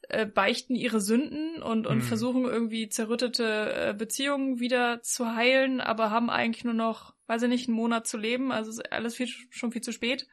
[0.08, 2.02] äh, beichten ihre Sünden und, und Mhm.
[2.02, 7.48] versuchen irgendwie zerrüttete äh, Beziehungen wieder zu heilen, aber haben eigentlich nur noch, weiß ich
[7.48, 8.50] nicht, einen Monat zu leben.
[8.50, 10.26] Also ist alles viel, schon viel zu spät.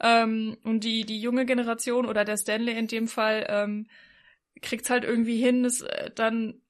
[0.00, 3.86] Ähm, und die, die junge Generation oder der Stanley in dem Fall ähm,
[4.60, 6.60] kriegt's halt irgendwie hin, ist äh, dann,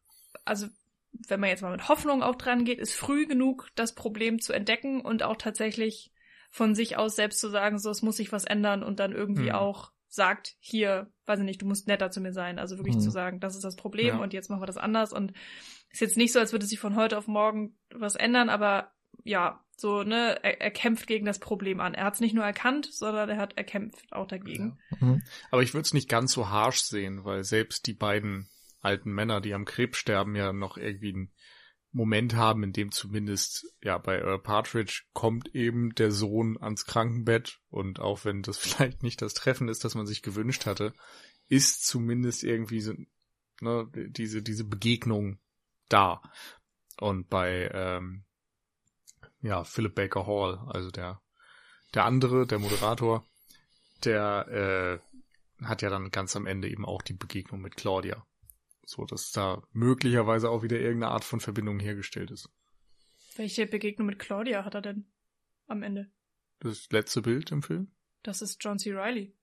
[0.45, 0.67] also
[1.29, 4.53] wenn man jetzt mal mit Hoffnung auch dran geht, ist früh genug, das Problem zu
[4.53, 6.13] entdecken und auch tatsächlich
[6.51, 9.51] von sich aus selbst zu sagen, so, es muss sich was ändern und dann irgendwie
[9.51, 9.57] Mhm.
[9.57, 12.59] auch sagt, hier, weiß ich nicht, du musst netter zu mir sein.
[12.59, 13.01] Also wirklich Mhm.
[13.01, 14.23] zu sagen, das ist das Problem Ja.
[14.23, 15.33] und jetzt machen wir das anders und
[15.91, 18.93] ist jetzt nicht so, als würde sich von heute auf morgen was ändern, aber
[19.25, 21.95] ja, so, ne, er, er kämpft gegen das Problem an.
[21.95, 24.79] Er hat es nicht nur erkannt, sondern er hat, er kämpft auch dagegen.
[25.01, 25.23] Mhm.
[25.51, 28.49] Aber ich würde es nicht ganz so harsh sehen, weil selbst die beiden
[28.81, 31.33] alten Männer, die am Krebs sterben, ja noch irgendwie einen
[31.93, 37.61] Moment haben, in dem zumindest, ja, bei Earl Partridge kommt eben der Sohn ans Krankenbett
[37.71, 40.93] und auch wenn das vielleicht nicht das Treffen ist, das man sich gewünscht hatte,
[41.49, 42.93] ist zumindest irgendwie so,
[43.63, 45.39] ne, diese, diese Begegnung
[45.89, 46.21] da.
[47.01, 48.26] Und bei, ähm,
[49.47, 51.23] ja, Philip Baker Hall, also der,
[51.95, 53.25] der andere, der Moderator,
[54.05, 55.01] der
[55.61, 58.27] äh, hat ja dann ganz am Ende eben auch die Begegnung mit Claudia.
[58.85, 62.49] So, dass da möglicherweise auch wieder irgendeine Art von Verbindung hergestellt ist.
[63.37, 65.07] Welche Begegnung mit Claudia hat er denn
[65.67, 66.11] am Ende?
[66.61, 67.91] Das letzte Bild im Film?
[68.23, 68.93] Das ist John C.
[68.93, 69.35] Riley.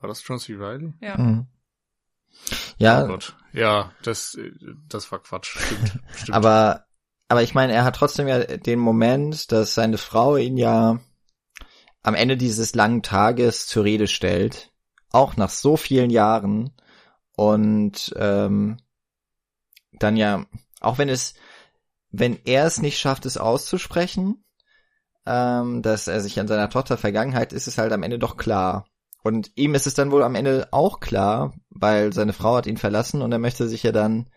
[0.00, 0.54] War das John C.
[0.54, 0.92] Reilly?
[1.00, 1.18] Ja.
[1.18, 1.46] Mhm.
[2.78, 3.36] Ja, Oh Gott.
[3.52, 4.52] Ja, das, äh,
[4.88, 5.58] das war Quatsch.
[5.58, 6.00] Stimmt.
[6.14, 6.36] Stimmt.
[6.36, 6.86] Aber,
[7.28, 10.98] aber ich meine, er hat trotzdem ja den Moment, dass seine Frau ihn ja
[12.02, 14.72] am Ende dieses langen Tages zur Rede stellt,
[15.10, 16.72] auch nach so vielen Jahren
[17.36, 18.78] und ähm,
[19.92, 20.46] dann ja,
[20.80, 21.34] auch wenn es,
[22.10, 24.44] wenn er es nicht schafft, es auszusprechen,
[25.26, 28.86] ähm, dass er sich an seiner Tochter Vergangenheit ist es halt am Ende doch klar.
[29.22, 32.78] Und ihm ist es dann wohl am Ende auch klar, weil seine Frau hat ihn
[32.78, 34.30] verlassen und er möchte sich ja dann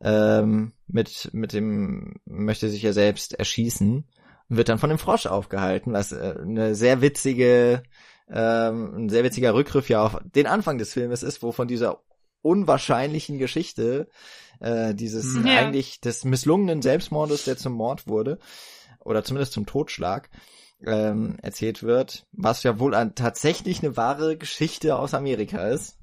[0.00, 4.04] ähm, mit mit dem möchte sich ja selbst erschießen
[4.48, 7.82] wird dann von dem Frosch aufgehalten, was äh, eine sehr witzige
[8.28, 12.02] ähm, ein sehr witziger Rückgriff ja auf den Anfang des Filmes ist, wo von dieser
[12.42, 14.08] unwahrscheinlichen Geschichte
[14.60, 15.46] äh, dieses Mhm.
[15.46, 15.54] Ja.
[15.58, 18.38] eigentlich des misslungenen Selbstmordes, der zum Mord wurde
[19.00, 20.30] oder zumindest zum Totschlag
[20.84, 25.98] ähm, erzählt wird, was ja wohl an, tatsächlich eine wahre Geschichte aus Amerika ist,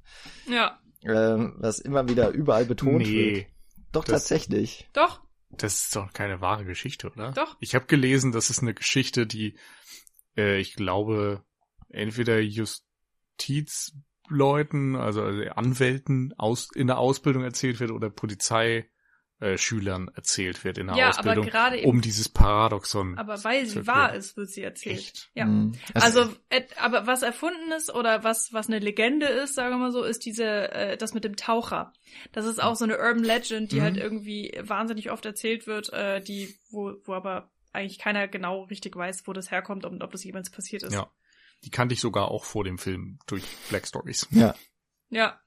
[0.49, 0.79] Ja.
[1.05, 3.45] ähm, was immer wieder überall betont wird.
[3.93, 4.89] Doch das- tatsächlich.
[4.93, 7.31] Doch, das ist doch keine wahre Geschichte, oder?
[7.31, 7.55] Doch.
[7.61, 9.57] Ich habe gelesen, das ist eine Geschichte, die,
[10.35, 11.43] äh, ich glaube,
[11.89, 18.89] entweder Justizleuten, also, also Anwälten aus, in der Ausbildung erzählt wird oder Polizei,
[19.43, 23.17] äh, Schülern erzählt wird in der Ja, Ausbildung, aber gerade eben- um dieses Paradoxon.
[23.17, 24.97] Aber weil sie wahr ist, wird sie erzählt.
[24.99, 25.29] Echt?
[25.35, 25.45] Ja.
[25.45, 25.73] Mhm.
[25.93, 29.91] Also, et, aber was erfunden ist oder was was eine Legende ist, sagen wir mal
[29.91, 31.93] so, ist diese äh, das mit dem Taucher.
[32.31, 33.83] Das ist auch so eine Urban Legend, die Mhm.
[33.83, 38.95] halt irgendwie wahnsinnig oft erzählt wird, äh, die wo wo aber eigentlich keiner genau richtig
[38.95, 40.93] weiß, wo das herkommt und ob das jemals passiert ist.
[40.93, 41.09] Ja.
[41.65, 44.27] Die kannte ich sogar auch vor dem Film durch Black Stories.
[44.31, 44.53] ja.
[45.09, 45.39] Ja.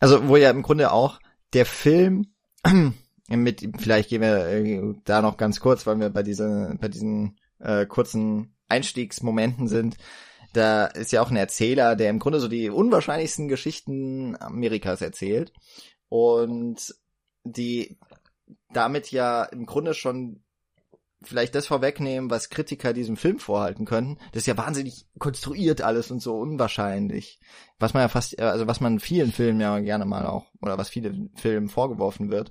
[0.00, 1.20] Also, wo ja im Grunde auch
[1.52, 2.32] der Film
[3.28, 7.38] mit, vielleicht gehen wir äh, da noch ganz kurz, weil wir bei dieser, bei diesen
[7.58, 9.96] äh, kurzen Einstiegsmomenten sind.
[10.52, 15.52] Da ist ja auch ein Erzähler, der im Grunde so die unwahrscheinlichsten Geschichten Amerikas erzählt
[16.08, 16.94] und
[17.44, 17.98] die
[18.72, 20.41] damit ja im Grunde schon
[21.24, 24.18] vielleicht das vorwegnehmen, was Kritiker diesem Film vorhalten könnten.
[24.32, 27.40] Das ist ja wahnsinnig konstruiert alles und so unwahrscheinlich.
[27.78, 30.88] Was man ja fast, also was man vielen Filmen ja gerne mal auch, oder was
[30.88, 32.50] vielen Filmen vorgeworfen wird,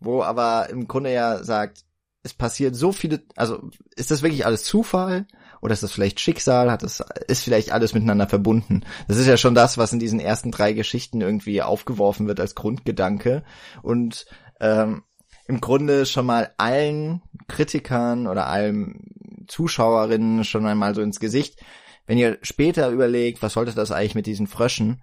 [0.00, 1.84] wo aber im Grunde ja sagt,
[2.24, 5.26] es passiert so viele, also ist das wirklich alles Zufall
[5.60, 8.84] oder ist das vielleicht Schicksal, hat das, ist vielleicht alles miteinander verbunden?
[9.08, 12.54] Das ist ja schon das, was in diesen ersten drei Geschichten irgendwie aufgeworfen wird als
[12.54, 13.44] Grundgedanke
[13.82, 14.24] und
[14.60, 15.02] ähm,
[15.46, 21.60] im Grunde schon mal allen Kritikern oder allen Zuschauerinnen schon einmal so ins Gesicht,
[22.06, 25.02] wenn ihr später überlegt, was sollte das eigentlich mit diesen Fröschen,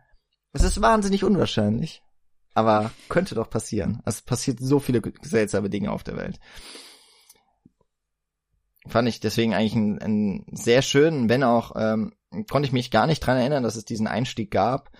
[0.54, 2.02] es ist wahnsinnig unwahrscheinlich,
[2.54, 4.02] aber könnte doch passieren.
[4.06, 6.40] Es passiert so viele seltsame Dinge auf der Welt.
[8.88, 12.14] Fand ich deswegen eigentlich einen, einen sehr schönen, wenn auch, ähm,
[12.50, 14.92] konnte ich mich gar nicht dran erinnern, dass es diesen Einstieg gab.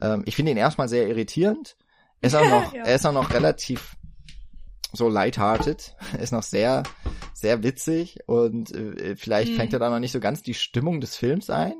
[0.00, 1.76] Ähm, ich finde ihn erstmal sehr irritierend.
[2.20, 2.84] Er ist auch noch, Ja.
[2.84, 3.96] er ist auch noch relativ
[4.94, 6.82] so lighthearted, ist noch sehr,
[7.34, 9.56] sehr witzig und äh, vielleicht Mhm.
[9.56, 11.74] fängt er da noch nicht so ganz die Stimmung des Films ein.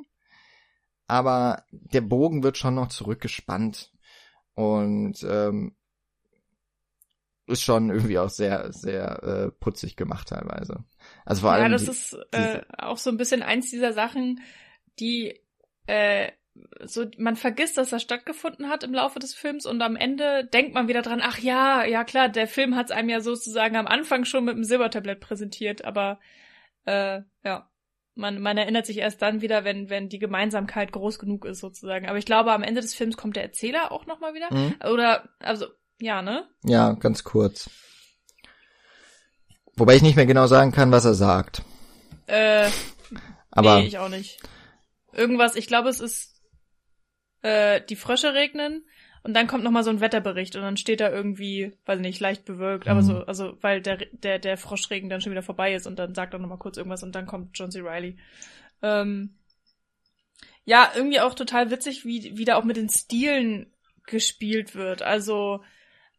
[1.07, 3.93] Aber der Bogen wird schon noch zurückgespannt
[4.55, 5.77] und ähm,
[7.47, 10.85] ist schon irgendwie auch sehr, sehr äh, putzig gemacht teilweise.
[11.27, 14.41] Also vor ja, allem das die, ist äh, auch so ein bisschen eins dieser Sachen,
[14.99, 15.41] die
[15.87, 16.33] äh,
[16.85, 20.75] so man vergisst, dass das stattgefunden hat im Laufe des Films und am Ende denkt
[20.75, 23.87] man wieder dran, ach ja, ja klar, der Film hat es einem ja sozusagen am
[23.87, 26.21] Anfang schon mit dem Silbertablett präsentiert, aber
[26.85, 27.69] äh, ja,
[28.15, 32.09] man, man erinnert sich erst dann wieder, wenn, wenn die Gemeinsamkeit groß genug ist sozusagen.
[32.09, 34.53] Aber ich glaube, am Ende des Films kommt der Erzähler auch nochmal wieder.
[34.53, 34.77] Mhm.
[34.93, 35.67] Oder, also,
[35.99, 36.49] ja, ne?
[36.63, 37.69] Ja, ganz kurz.
[39.77, 41.63] Wobei ich nicht mehr genau sagen kann, was er sagt.
[42.27, 42.71] Äh,
[43.51, 44.41] Aber nee, ich auch nicht.
[45.13, 46.34] Irgendwas, ich glaube, es ist
[47.45, 48.85] äh, die Frösche regnen
[49.23, 52.21] und dann kommt noch mal so ein Wetterbericht und dann steht da irgendwie, weiß nicht,
[52.21, 53.05] leicht bewölkt, aber Mhm.
[53.07, 56.33] so, also weil der der der Froschregen dann schon wieder vorbei ist und dann sagt
[56.33, 57.81] er noch mal kurz irgendwas und dann kommt John C.
[57.81, 58.17] Reilly.
[58.83, 59.37] Ähm,
[60.65, 63.73] ja, irgendwie auch total witzig, wie wie da auch mit den Stilen
[64.07, 65.03] gespielt wird.
[65.03, 65.63] Also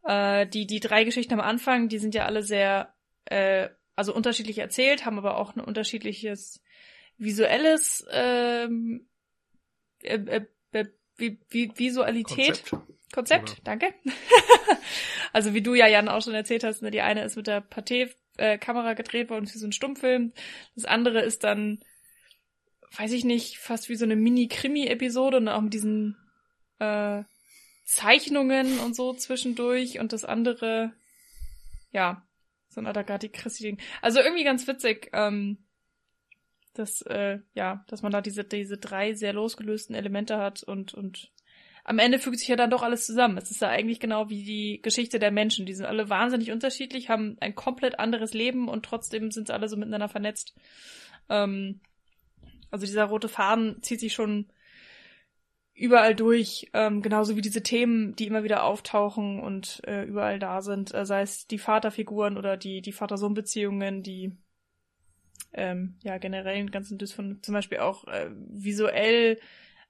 [0.04, 2.94] äh, die die drei Geschichten am Anfang, die sind ja alle sehr
[3.26, 6.62] äh, also unterschiedlich erzählt, haben aber auch ein unterschiedliches
[7.18, 9.08] visuelles ähm,
[10.04, 10.46] äh, äh, äh,
[11.18, 12.66] wie, wie, Visualität.
[12.70, 12.96] Konzept.
[13.14, 13.94] Konzept, Oder- danke.
[15.34, 17.62] also wie du ja, Jan, auch schon erzählt hast, ne, die eine ist mit der
[17.62, 20.34] Pathé-Kamera gedreht worden für so einen Stummfilm.
[20.76, 21.80] Das andere ist dann,
[22.98, 26.18] weiß ich nicht, fast wie so eine Mini-Krimi-Episode und auch mit diesen
[26.80, 27.24] äh,
[27.86, 30.00] Zeichnungen und so zwischendurch.
[30.00, 30.92] Und das andere,
[31.92, 32.28] ja,
[32.68, 33.80] so ein Agatha Christie-Ding.
[34.02, 35.65] Also irgendwie ganz witzig, ähm,
[36.80, 41.32] dass, äh, ja, dass man da diese, diese drei sehr losgelösten Elemente hat und, und
[41.84, 43.38] am Ende fügt sich ja dann doch alles zusammen.
[43.38, 45.68] Es ist ja eigentlich genau wie die Geschichte der Menschen.
[45.68, 49.70] Die sind alle wahnsinnig unterschiedlich, haben ein komplett anderes Leben und trotzdem sind sie alle
[49.70, 50.56] so miteinander vernetzt.
[51.30, 51.80] Ähm,
[52.72, 54.48] also dieser rote Faden zieht sich schon
[55.76, 60.62] überall durch, ähm, genauso wie diese Themen, die immer wieder auftauchen und äh, überall da
[60.62, 64.36] sind, äh, sei es die Vaterfiguren oder die, die Vater-Sohn-Beziehungen, die
[65.56, 69.40] ähm, ja generell den ganzen Dysphon zum Beispiel auch äh, visuell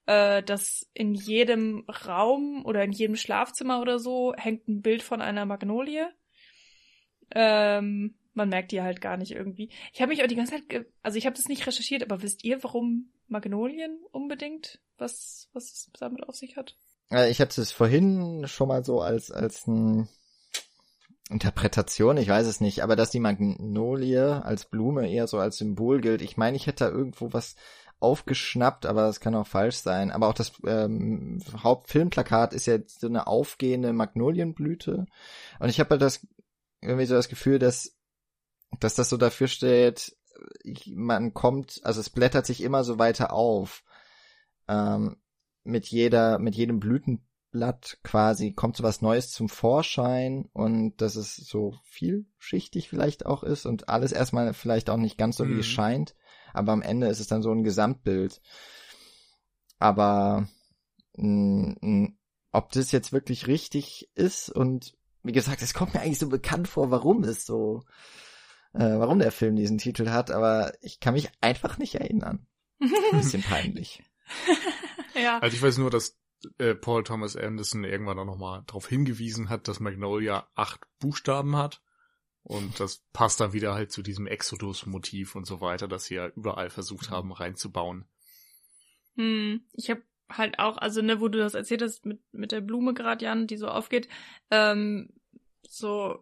[0.06, 5.22] äh, dass in jedem Raum oder in jedem Schlafzimmer oder so hängt ein Bild von
[5.22, 6.08] einer Magnolie.
[7.32, 9.72] Ähm, man merkt die halt gar nicht irgendwie.
[9.94, 12.44] Ich habe mich auch die ganze Zeit, also ich habe das nicht recherchiert, aber wisst
[12.44, 14.80] ihr, warum Magnolien unbedingt?
[14.98, 16.78] Was was es damit auf sich hat?
[17.12, 20.08] äh, ich hatte es vorhin schon mal so als als ein
[21.30, 26.00] Interpretation, ich weiß es nicht, aber dass die Magnolie als Blume eher so als Symbol
[26.02, 26.22] gilt.
[26.22, 27.56] Ich meine, ich hätte da irgendwo was
[28.00, 30.12] aufgeschnappt, aber das kann auch falsch sein.
[30.12, 35.06] Aber auch das ähm, Hauptfilmplakat ist ja so eine aufgehende Magnolienblüte.
[35.60, 36.28] Und ich habe halt das
[36.82, 37.96] irgendwie so das Gefühl, dass
[38.80, 40.16] dass das so dafür steht,
[40.88, 43.84] man kommt, also es blättert sich immer so weiter auf.
[44.68, 45.18] Ähm,
[45.64, 47.26] mit jeder, mit jedem Blütenblatt
[47.56, 53.44] Blatt quasi kommt so was Neues zum Vorschein und dass es so vielschichtig vielleicht auch
[53.44, 55.72] ist und alles erstmal vielleicht auch nicht ganz so, wie es Mhm.
[55.72, 56.16] scheint,
[56.54, 58.42] aber am Ende ist es dann so ein Gesamtbild.
[59.80, 60.50] Aber
[61.16, 62.10] mh, mh,
[62.52, 66.68] ob das jetzt wirklich richtig ist und wie gesagt, es kommt mir eigentlich so bekannt
[66.68, 67.84] vor, warum es so,
[68.74, 72.48] äh, warum der Film diesen Titel hat, aber ich kann mich einfach nicht erinnern.
[72.82, 74.04] Ein bisschen peinlich.
[75.16, 75.40] ja.
[75.40, 76.18] Also ich weiß nur, dass
[76.58, 81.82] äh, Paul Thomas Anderson irgendwann auch nochmal darauf hingewiesen hat, dass Magnolia acht Buchstaben hat.
[82.44, 86.28] Und das passt dann wieder halt zu diesem Exodus-Motiv und so weiter, das sie ja
[86.36, 88.06] überall versucht haben reinzubauen.
[89.16, 92.62] Hm, ich habe halt auch, also ne, wo du das erzählt hast mit mit der
[92.62, 94.08] Blume gerade, Jan, die so aufgeht,
[94.52, 95.10] ähm,
[95.68, 96.20] so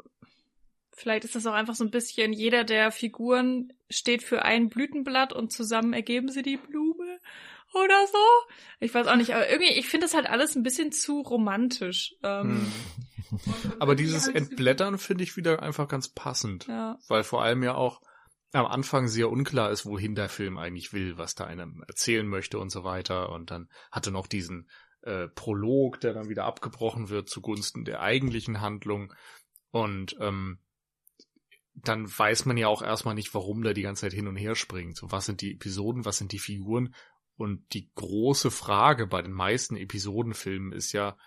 [0.91, 5.33] vielleicht ist das auch einfach so ein bisschen, jeder der Figuren steht für ein Blütenblatt
[5.33, 7.19] und zusammen ergeben sie die Blume
[7.73, 8.53] oder so.
[8.79, 12.15] Ich weiß auch nicht, aber irgendwie, ich finde das halt alles ein bisschen zu romantisch.
[12.23, 12.61] Ähm,
[13.29, 13.39] Hm.
[13.79, 16.67] Aber dieses halt Entblättern finde ich wieder einfach ganz passend.
[16.67, 16.99] Ja.
[17.07, 18.01] Weil vor allem ja auch
[18.51, 22.59] am Anfang sehr unklar ist, wohin der Film eigentlich will, was da einem erzählen möchte
[22.59, 23.29] und so weiter.
[23.29, 24.69] Und dann hatte noch diesen
[25.01, 29.13] äh, Prolog, der dann wieder abgebrochen wird zugunsten der eigentlichen Handlung.
[29.71, 30.59] Und ähm,
[31.73, 34.53] dann weiß man ja auch erstmal nicht, warum der die ganze Zeit hin und her
[34.53, 34.95] springt.
[34.95, 36.93] So, was sind die Episoden, was sind die Figuren?
[37.35, 41.17] Und die große Frage bei den meisten Episodenfilmen ist ja,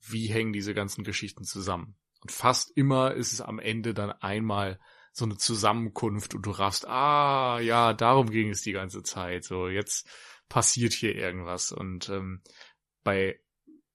[0.00, 1.96] wie hängen diese ganzen Geschichten zusammen?
[2.20, 4.80] Und fast immer ist es am Ende dann einmal
[5.12, 9.44] so eine Zusammenkunft und du raffst, ah, ja, darum ging es die ganze Zeit.
[9.44, 10.08] So, jetzt
[10.48, 11.72] passiert hier irgendwas.
[11.72, 12.42] Und ähm,
[13.02, 13.40] bei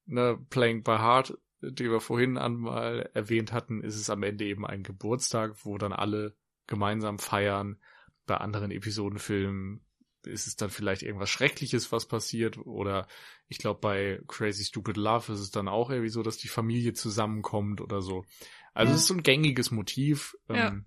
[0.05, 4.65] ne, Playing by Heart, die wir vorhin einmal erwähnt hatten, ist es am Ende eben
[4.65, 6.35] ein Geburtstag, wo dann alle
[6.65, 7.79] gemeinsam feiern.
[8.25, 9.85] Bei anderen Episodenfilmen
[10.25, 12.57] ist es dann vielleicht irgendwas Schreckliches, was passiert.
[12.57, 13.07] Oder
[13.47, 16.93] ich glaube, bei Crazy Stupid Love ist es dann auch irgendwie so, dass die Familie
[16.93, 18.25] zusammenkommt oder so.
[18.73, 18.95] Also Ja.
[18.95, 20.35] es ist so ein gängiges Motiv.
[20.49, 20.67] Ja.
[20.67, 20.85] Ähm.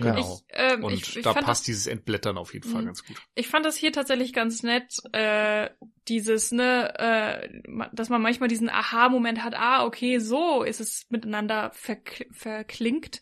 [0.00, 0.40] Genau.
[0.48, 2.86] Ich, ähm, Und ich, ich da passt das, dieses Entblättern auf jeden Fall Mhm.
[2.86, 3.20] ganz gut.
[3.34, 5.70] ich fand das hier tatsächlich ganz nett, äh,
[6.08, 7.62] dieses, ne, äh,
[7.92, 13.20] dass man manchmal diesen Aha-Moment hat, ah, okay, so ist es miteinander verk verklingt.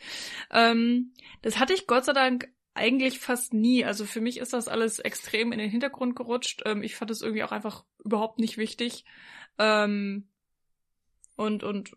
[0.51, 1.13] Ähm,
[1.43, 3.85] das hatte ich Gott sei Dank eigentlich fast nie.
[3.85, 6.63] Also für mich ist das alles extrem in den Hintergrund gerutscht.
[6.65, 9.05] Ähm, ich fand es irgendwie auch einfach überhaupt nicht wichtig.
[9.59, 10.29] Ähm,
[11.37, 11.97] und, und,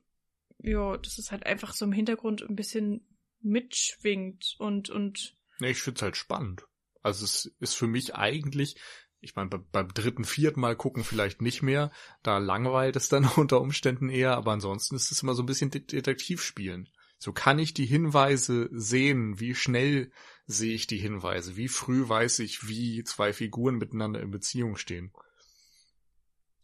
[0.60, 3.08] ja, das ist halt einfach so im Hintergrund ein bisschen
[3.42, 6.66] mitschwingt und, und, Nee, ich find's halt spannend.
[7.02, 8.76] Also es ist für mich eigentlich,
[9.22, 11.92] ich meine, beim, dritten, vierten Mal gucken vielleicht nicht mehr,
[12.24, 15.70] da langweilt es dann unter Umständen eher, aber ansonsten ist es immer so ein bisschen
[15.70, 16.90] Det- Detektivspielen.
[17.18, 20.12] So kann ich die Hinweise sehen, wie schnell
[20.48, 25.12] sehe ich die Hinweise, wie früh weiß ich, wie zwei Figuren miteinander in Beziehung stehen.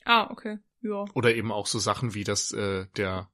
[0.06, 1.06] ah, okay, ja.
[1.14, 3.30] Oder eben auch so Sachen wie das äh, der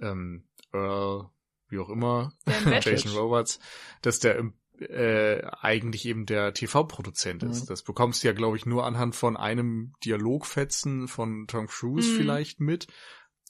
[0.00, 1.30] ähm, Earl,
[1.68, 2.32] wie auch immer,
[2.82, 3.16] Jason ist.
[3.16, 3.60] Roberts,
[4.02, 7.64] dass der im- äh, eigentlich eben der TV-Produzent ist.
[7.64, 7.66] Mhm.
[7.66, 12.16] Das bekommst du ja, glaube ich, nur anhand von einem Dialogfetzen von Tom Cruise Mhm.
[12.16, 12.86] vielleicht mit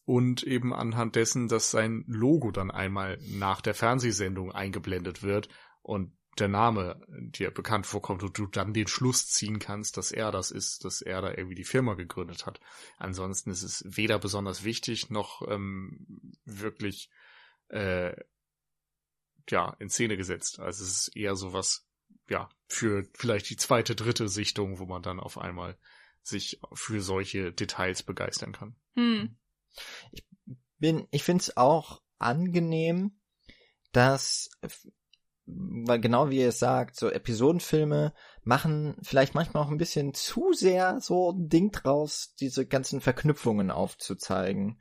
[0.04, 5.48] und eben anhand dessen, dass sein Logo dann einmal nach der Fernsehsendung eingeblendet wird
[5.82, 10.32] und der Name dir bekannt vorkommt und du dann den Schluss ziehen kannst, dass er
[10.32, 12.60] das ist, dass er da irgendwie die Firma gegründet hat.
[12.98, 16.06] Ansonsten ist es weder besonders wichtig noch ähm,
[16.44, 17.10] wirklich
[17.68, 18.14] äh,
[19.48, 20.58] ja in Szene gesetzt.
[20.58, 21.86] Also es ist eher sowas
[22.28, 25.78] ja für vielleicht die zweite, dritte Sichtung, wo man dann auf einmal
[26.22, 28.76] sich für solche Details begeistern kann.
[28.94, 29.36] Hm.
[30.78, 33.20] bin, ich find's auch angenehm,
[33.92, 34.50] dass,
[35.86, 40.52] weil genau wie ihr es sagt, so Episodenfilme machen vielleicht manchmal auch ein bisschen zu
[40.52, 44.80] sehr so ein Ding draus, diese ganzen Verknüpfungen aufzuzeigen.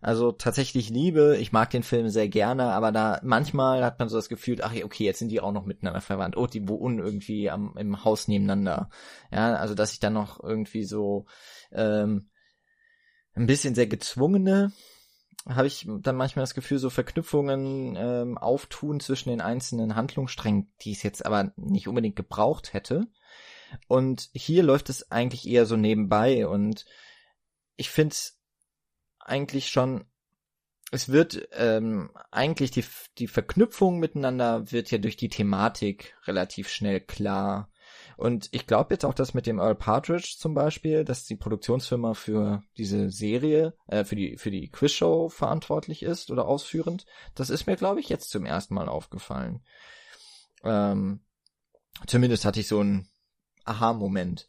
[0.00, 4.16] Also tatsächlich Liebe, ich mag den Film sehr gerne, aber da manchmal hat man so
[4.16, 6.36] das Gefühl, ach okay, jetzt sind die auch noch miteinander verwandt.
[6.36, 8.90] Oh, die wohnen irgendwie am, im Haus nebeneinander.
[9.32, 11.24] Ja, also dass ich dann noch irgendwie so
[11.72, 12.28] ähm,
[13.34, 14.72] ein bisschen sehr gezwungene
[15.46, 20.92] habe ich dann manchmal das Gefühl, so Verknüpfungen ähm, auftun zwischen den einzelnen Handlungssträngen, die
[20.92, 23.06] es jetzt aber nicht unbedingt gebraucht hätte.
[23.88, 26.86] Und hier läuft es eigentlich eher so nebenbei und
[27.76, 28.38] ich finde es
[29.18, 30.04] eigentlich schon,
[30.92, 32.84] es wird ähm, eigentlich die,
[33.18, 37.70] die Verknüpfung miteinander wird ja durch die Thematik relativ schnell klar.
[38.16, 42.14] Und ich glaube jetzt auch, dass mit dem Earl Partridge zum Beispiel, dass die Produktionsfirma
[42.14, 47.66] für diese Serie, äh, für die für die Quizshow verantwortlich ist oder ausführend, das ist
[47.66, 49.62] mir, glaube ich, jetzt zum ersten Mal aufgefallen.
[50.62, 51.20] Ähm,
[52.06, 53.08] zumindest hatte ich so einen
[53.64, 54.48] Aha-Moment.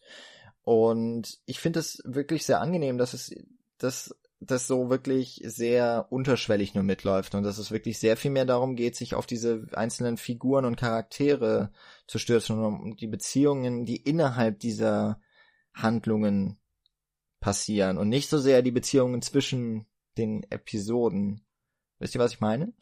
[0.64, 3.34] Und ich finde es wirklich sehr angenehm, dass es
[3.78, 8.46] dass das so wirklich sehr unterschwellig nur mitläuft und dass es wirklich sehr viel mehr
[8.46, 11.72] darum geht, sich auf diese einzelnen Figuren und Charaktere
[12.08, 15.20] zu stürzen und um die Beziehungen, die innerhalb dieser
[15.74, 16.60] Handlungen
[17.40, 19.86] passieren und nicht so sehr die Beziehungen zwischen
[20.18, 21.46] den Episoden.
[22.00, 22.74] Wisst ihr, was ich meine?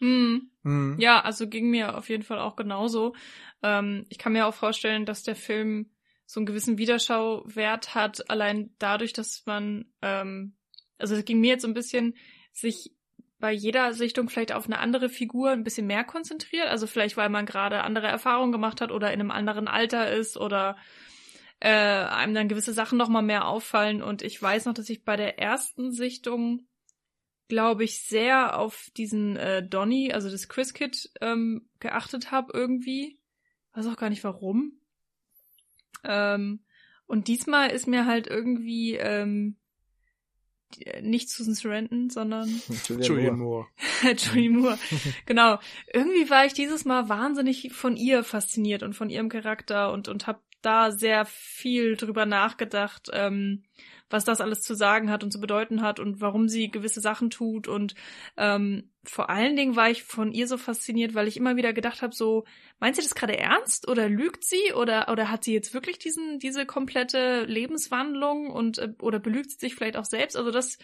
[0.00, 0.50] Hm.
[0.62, 0.96] Mhm.
[0.98, 3.14] Ja, also ging mir auf jeden Fall auch genauso.
[3.62, 5.90] Ähm, ich kann mir auch vorstellen, dass der Film
[6.26, 10.56] so einen gewissen Wiederschauwert hat, allein dadurch, dass man, ähm,
[10.98, 12.14] also es ging mir jetzt so ein bisschen,
[12.52, 12.94] sich
[13.40, 16.68] bei jeder Sichtung vielleicht auf eine andere Figur ein bisschen mehr konzentriert.
[16.68, 20.36] Also vielleicht, weil man gerade andere Erfahrungen gemacht hat oder in einem anderen Alter ist
[20.36, 20.76] oder
[21.60, 24.02] äh, einem dann gewisse Sachen nochmal mehr auffallen.
[24.02, 26.66] Und ich weiß noch, dass ich bei der ersten Sichtung,
[27.48, 33.20] glaube ich, sehr auf diesen äh, Donny, also das Chris Kid, ähm, geachtet habe irgendwie.
[33.72, 34.80] Weiß auch gar nicht warum.
[36.04, 36.64] Ähm,
[37.06, 39.56] und diesmal ist mir halt irgendwie ähm,
[41.00, 42.48] nicht Susan Sarandon, sondern
[43.00, 43.66] Julian Moore.
[44.16, 44.78] Julian Moore.
[45.26, 45.58] genau.
[45.92, 50.26] Irgendwie war ich dieses Mal wahnsinnig von ihr fasziniert und von ihrem Charakter und und
[50.26, 53.62] habe da sehr viel drüber nachgedacht, ähm,
[54.10, 57.30] was das alles zu sagen hat und zu bedeuten hat und warum sie gewisse Sachen
[57.30, 57.68] tut.
[57.68, 57.94] Und
[58.36, 62.02] ähm, vor allen Dingen war ich von ihr so fasziniert, weil ich immer wieder gedacht
[62.02, 62.44] habe, so,
[62.80, 66.38] meint sie das gerade ernst oder lügt sie oder oder hat sie jetzt wirklich diesen
[66.38, 70.36] diese komplette Lebenswandlung und äh, oder belügt sie sich vielleicht auch selbst?
[70.36, 70.78] Also das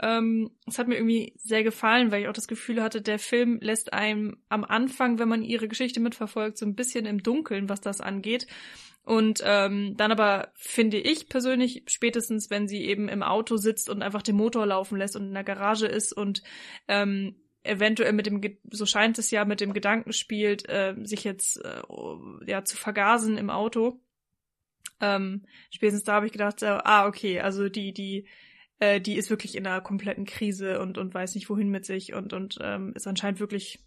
[0.00, 3.58] ähm, das hat mir irgendwie sehr gefallen, weil ich auch das Gefühl hatte, der Film
[3.60, 7.80] lässt einem am Anfang, wenn man ihre Geschichte mitverfolgt, so ein bisschen im Dunkeln, was
[7.80, 8.46] das angeht.
[9.04, 14.00] Und ähm, dann aber finde ich persönlich, spätestens wenn sie eben im Auto sitzt und
[14.00, 16.42] einfach den Motor laufen lässt und in der Garage ist und
[16.86, 17.34] ähm,
[17.64, 18.40] eventuell mit dem,
[18.70, 21.82] so scheint es ja, mit dem Gedanken spielt, äh, sich jetzt äh,
[22.46, 24.00] ja zu vergasen im Auto.
[25.00, 28.28] Ähm, spätestens da habe ich gedacht, äh, ah, okay, also die, die,
[28.78, 32.14] äh, die ist wirklich in einer kompletten Krise und, und weiß nicht wohin mit sich
[32.14, 33.80] und, und ähm, ist anscheinend wirklich,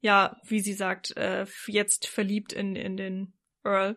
[0.00, 3.32] ja, wie sie sagt, äh, jetzt verliebt in, in den
[3.64, 3.96] Earl.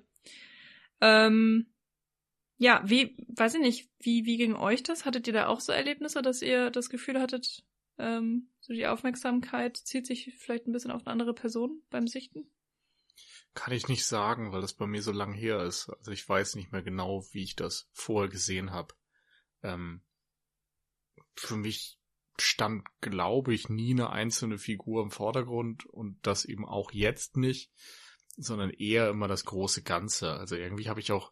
[1.01, 1.67] Ähm,
[2.57, 5.05] ja, wie, weiß ich nicht, wie, wie ging euch das?
[5.05, 7.65] Hattet ihr da auch so Erlebnisse, dass ihr das Gefühl hattet,
[7.97, 12.49] ähm, so die Aufmerksamkeit zieht sich vielleicht ein bisschen auf eine andere Person beim Sichten?
[13.53, 15.89] Kann ich nicht sagen, weil das bei mir so lang her ist.
[15.89, 18.93] Also ich weiß nicht mehr genau, wie ich das vorher gesehen habe.
[19.63, 20.01] Ähm,
[21.35, 21.97] für mich
[22.37, 27.71] stand, glaube ich, nie eine einzelne Figur im Vordergrund und das eben auch jetzt nicht
[28.37, 30.33] sondern eher immer das große Ganze.
[30.33, 31.31] Also irgendwie habe ich auch,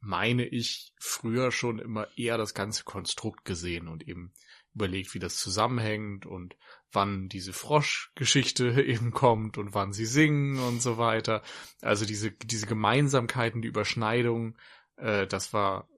[0.00, 4.32] meine ich, früher schon immer eher das ganze Konstrukt gesehen und eben
[4.74, 6.56] überlegt, wie das zusammenhängt und
[6.92, 11.42] wann diese Froschgeschichte eben kommt und wann sie singen und so weiter.
[11.80, 14.56] Also diese, diese Gemeinsamkeiten, die Überschneidung,
[14.96, 15.88] äh, das war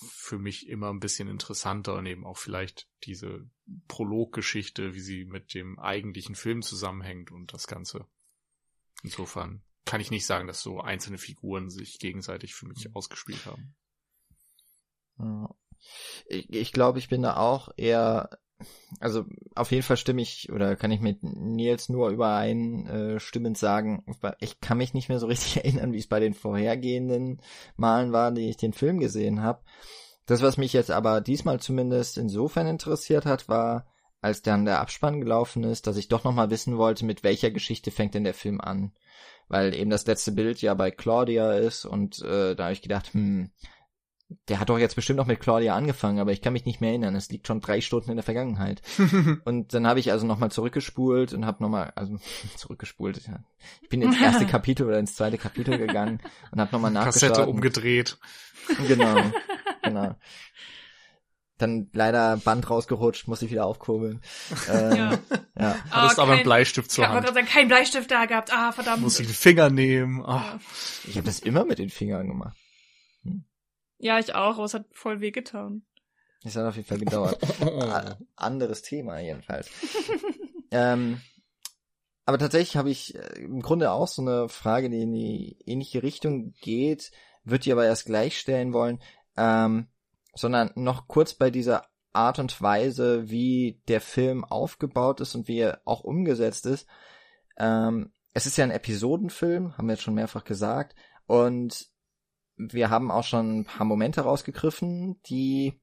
[0.00, 3.48] für mich immer ein bisschen interessanter und eben auch vielleicht diese
[3.88, 8.06] Prologgeschichte, wie sie mit dem eigentlichen Film zusammenhängt und das Ganze.
[9.02, 12.94] Insofern kann ich nicht sagen, dass so einzelne Figuren sich gegenseitig für mich mhm.
[12.94, 13.74] ausgespielt haben.
[16.26, 18.28] Ich, ich glaube, ich bin da auch eher,
[19.00, 19.24] also
[19.54, 24.04] auf jeden Fall stimme ich oder kann ich mit Nils nur übereinstimmend äh, sagen,
[24.40, 27.40] ich kann mich nicht mehr so richtig erinnern, wie es bei den vorhergehenden
[27.76, 29.62] Malen war, die ich den Film gesehen habe.
[30.26, 33.86] Das, was mich jetzt aber diesmal zumindest insofern interessiert hat, war,
[34.20, 37.90] als dann der Abspann gelaufen ist, dass ich doch nochmal wissen wollte, mit welcher Geschichte
[37.90, 38.92] fängt denn der Film an
[39.48, 43.12] weil eben das letzte Bild ja bei Claudia ist und äh, da habe ich gedacht,
[43.12, 43.50] hm,
[44.48, 46.90] der hat doch jetzt bestimmt noch mit Claudia angefangen, aber ich kann mich nicht mehr
[46.90, 47.16] erinnern.
[47.16, 48.82] Es liegt schon drei Stunden in der Vergangenheit.
[49.44, 52.18] und dann habe ich also nochmal zurückgespult und habe nochmal, also
[52.56, 53.26] zurückgespult.
[53.26, 53.42] Ja.
[53.80, 56.20] Ich bin ins erste Kapitel oder ins zweite Kapitel gegangen
[56.50, 57.30] und habe nochmal nachgeschaut.
[57.30, 58.18] Kassette umgedreht.
[58.86, 59.22] Genau,
[59.82, 60.14] genau
[61.58, 64.20] dann leider Band rausgerutscht, muss ich wieder aufkurbeln.
[64.70, 65.18] Ähm, ja.
[65.58, 65.76] ja.
[65.90, 67.24] Hattest oh, aber einen Bleistift zur Hand.
[67.24, 68.52] Ich habe keinen Bleistift da gehabt.
[68.52, 69.02] Ah, verdammt.
[69.02, 70.24] Muss ich den Finger nehmen.
[70.24, 70.58] Ah.
[71.06, 72.56] Ich habe das immer mit den Fingern gemacht.
[73.22, 73.44] Hm?
[73.98, 75.82] Ja, ich auch, aber es hat voll weh getan.
[76.44, 77.38] Es hat auf jeden Fall gedauert.
[78.36, 79.70] Anderes Thema jedenfalls.
[80.70, 81.20] ähm,
[82.24, 86.02] aber tatsächlich habe ich äh, im Grunde auch so eine Frage, die in die ähnliche
[86.02, 87.10] Richtung geht,
[87.44, 89.00] würde die aber erst gleich stellen wollen.
[89.36, 89.88] Ähm,
[90.38, 95.58] sondern noch kurz bei dieser Art und Weise, wie der Film aufgebaut ist und wie
[95.58, 96.86] er auch umgesetzt ist.
[97.56, 100.94] Ähm, es ist ja ein Episodenfilm, haben wir jetzt schon mehrfach gesagt,
[101.26, 101.86] und
[102.56, 105.80] wir haben auch schon ein paar Momente rausgegriffen, die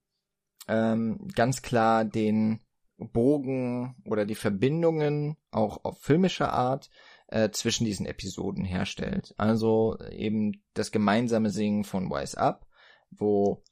[0.68, 2.62] ähm, ganz klar den
[2.98, 6.90] Bogen oder die Verbindungen auch auf filmischer Art
[7.28, 9.34] äh, zwischen diesen Episoden herstellt.
[9.38, 12.66] Also eben das gemeinsame Singen von Wise Up,
[13.12, 13.64] wo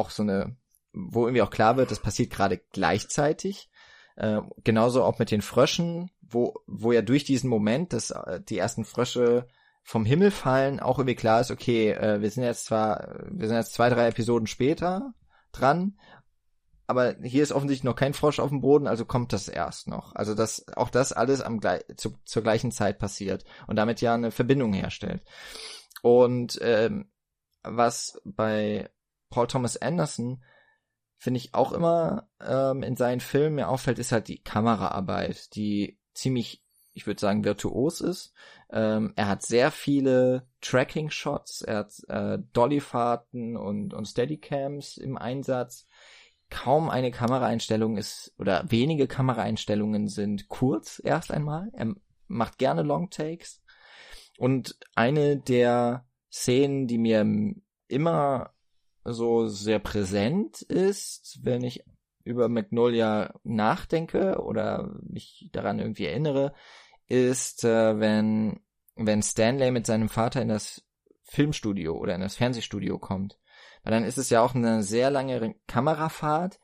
[0.00, 0.56] auch so eine
[0.92, 3.70] wo irgendwie auch klar wird, das passiert gerade gleichzeitig.
[4.16, 8.58] Äh, genauso auch mit den Fröschen, wo, wo ja durch diesen Moment, dass äh, die
[8.58, 9.46] ersten Frösche
[9.82, 13.56] vom Himmel fallen, auch irgendwie klar ist, okay, äh, wir sind jetzt zwar, wir sind
[13.56, 15.14] jetzt zwei, drei Episoden später
[15.52, 15.98] dran,
[16.86, 20.14] aber hier ist offensichtlich noch kein Frosch auf dem Boden, also kommt das erst noch.
[20.14, 21.60] Also dass auch das alles am
[21.96, 25.22] zu, zur gleichen Zeit passiert und damit ja eine Verbindung herstellt.
[26.02, 27.10] Und ähm,
[27.62, 28.90] was bei
[29.30, 30.42] Paul Thomas Anderson
[31.16, 35.98] finde ich auch immer ähm, in seinen Filmen mir auffällt, ist halt die Kameraarbeit, die
[36.14, 36.62] ziemlich,
[36.94, 38.32] ich würde sagen, virtuos ist.
[38.70, 45.86] Ähm, er hat sehr viele Tracking-Shots, er hat äh, Dollyfahrten und, und Steadycams im Einsatz.
[46.48, 51.70] Kaum eine Kameraeinstellung ist, oder wenige Kameraeinstellungen sind kurz erst einmal.
[51.74, 51.94] Er
[52.26, 53.62] macht gerne Longtakes.
[54.38, 57.26] Und eine der Szenen, die mir
[57.88, 58.54] immer
[59.04, 61.84] so sehr präsent ist, wenn ich
[62.24, 66.52] über Magnolia nachdenke oder mich daran irgendwie erinnere,
[67.06, 68.60] ist, äh, wenn,
[68.94, 70.84] wenn Stanley mit seinem Vater in das
[71.24, 73.38] Filmstudio oder in das Fernsehstudio kommt.
[73.82, 76.60] Weil dann ist es ja auch eine sehr lange Kamerafahrt,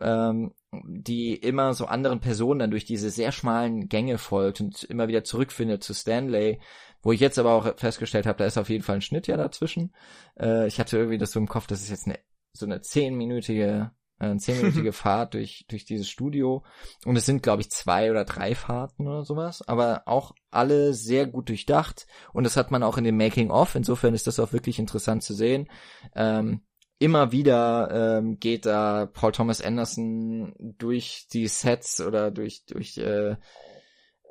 [0.00, 5.08] ähm, die immer so anderen Personen dann durch diese sehr schmalen Gänge folgt und immer
[5.08, 6.60] wieder zurückfindet zu Stanley,
[7.04, 9.36] wo ich jetzt aber auch festgestellt habe, da ist auf jeden Fall ein Schnitt ja
[9.36, 9.94] dazwischen.
[10.40, 12.18] Äh, ich hatte irgendwie das so im Kopf, das ist jetzt eine,
[12.52, 16.64] so eine zehnminütige, äh, eine zehnminütige Fahrt durch, durch dieses Studio.
[17.04, 21.26] Und es sind, glaube ich, zwei oder drei Fahrten oder sowas, aber auch alle sehr
[21.26, 22.06] gut durchdacht.
[22.32, 23.74] Und das hat man auch in dem Making-of.
[23.74, 25.68] Insofern ist das auch wirklich interessant zu sehen.
[26.16, 26.62] Ähm,
[26.98, 33.36] immer wieder ähm, geht da Paul Thomas Anderson durch die Sets oder durch durch äh,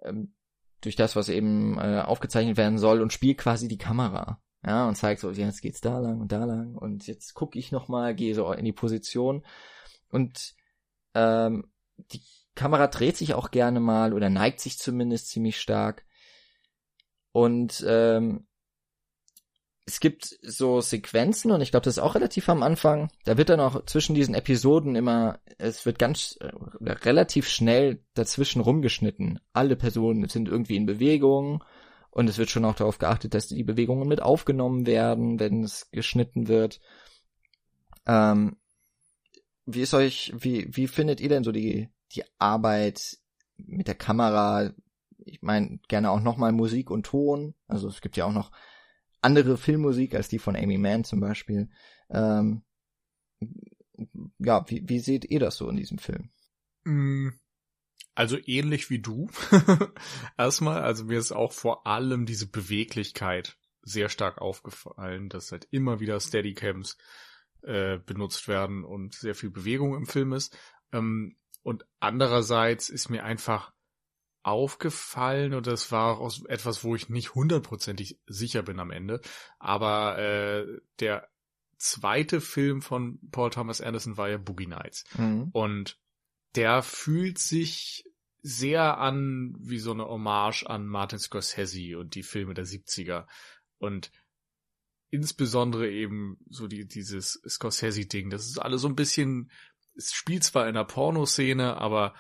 [0.01, 0.33] ähm,
[0.85, 4.41] durch das, was eben äh, aufgezeichnet werden soll und spielt quasi die Kamera.
[4.65, 7.71] Ja, und zeigt so, jetzt geht's da lang und da lang und jetzt gucke ich
[7.71, 9.45] nochmal, gehe so in die Position
[10.09, 10.55] und
[11.15, 12.21] ähm, die
[12.55, 16.05] Kamera dreht sich auch gerne mal oder neigt sich zumindest ziemlich stark
[17.33, 18.47] und ähm,
[19.85, 23.09] es gibt so Sequenzen und ich glaube, das ist auch relativ am Anfang.
[23.25, 26.51] Da wird dann auch zwischen diesen Episoden immer, es wird ganz äh,
[26.81, 29.39] relativ schnell dazwischen rumgeschnitten.
[29.51, 31.63] Alle Personen sind irgendwie in Bewegung
[32.11, 35.89] und es wird schon auch darauf geachtet, dass die Bewegungen mit aufgenommen werden, wenn es
[35.91, 36.79] geschnitten wird.
[38.05, 38.55] Ähm,
[39.65, 43.17] wie ist euch, wie, wie findet ihr denn so die, die Arbeit
[43.57, 44.71] mit der Kamera?
[45.25, 47.53] Ich meine, gerne auch nochmal Musik und Ton.
[47.67, 48.51] Also es gibt ja auch noch
[49.23, 51.69] andere Filmmusik als die von Amy Mann zum Beispiel.
[52.09, 52.63] Ähm,
[54.39, 56.29] ja, wie, wie seht ihr das so in diesem Film?
[56.83, 57.29] Mm,
[58.15, 59.29] also ähnlich wie du.
[60.37, 65.99] Erstmal, also mir ist auch vor allem diese Beweglichkeit sehr stark aufgefallen, dass halt immer
[65.99, 66.97] wieder Steadycams
[67.63, 70.57] äh, benutzt werden und sehr viel Bewegung im Film ist.
[70.91, 73.73] Ähm, und andererseits ist mir einfach
[74.43, 79.21] aufgefallen und das war auch etwas, wo ich nicht hundertprozentig sicher bin am Ende.
[79.57, 80.65] Aber äh,
[80.99, 81.29] der
[81.77, 85.05] zweite Film von Paul Thomas Anderson war ja Boogie Nights.
[85.17, 85.49] Mhm.
[85.53, 85.97] Und
[86.55, 88.05] der fühlt sich
[88.41, 93.25] sehr an wie so eine Hommage an Martin Scorsese und die Filme der 70er.
[93.77, 94.11] Und
[95.09, 98.29] insbesondere eben so die, dieses Scorsese-Ding.
[98.29, 99.51] Das ist alles so ein bisschen,
[99.95, 102.13] es spielt zwar in der Pornoszene, aber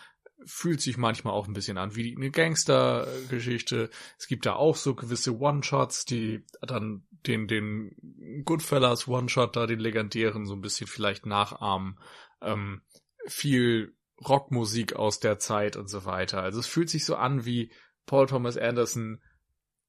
[0.45, 3.89] fühlt sich manchmal auch ein bisschen an wie eine Gangster-Geschichte.
[4.17, 9.79] Es gibt da auch so gewisse One-Shots, die dann den, den Goodfellas One-Shot da, den
[9.79, 11.99] legendären, so ein bisschen vielleicht nachahmen.
[12.41, 12.81] Ähm,
[13.25, 13.95] viel
[14.27, 16.41] Rockmusik aus der Zeit und so weiter.
[16.41, 17.71] Also es fühlt sich so an wie
[18.05, 19.21] Paul Thomas Anderson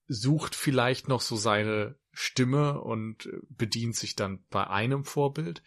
[0.06, 5.62] sucht vielleicht noch so seine Stimme und bedient sich dann bei einem Vorbild.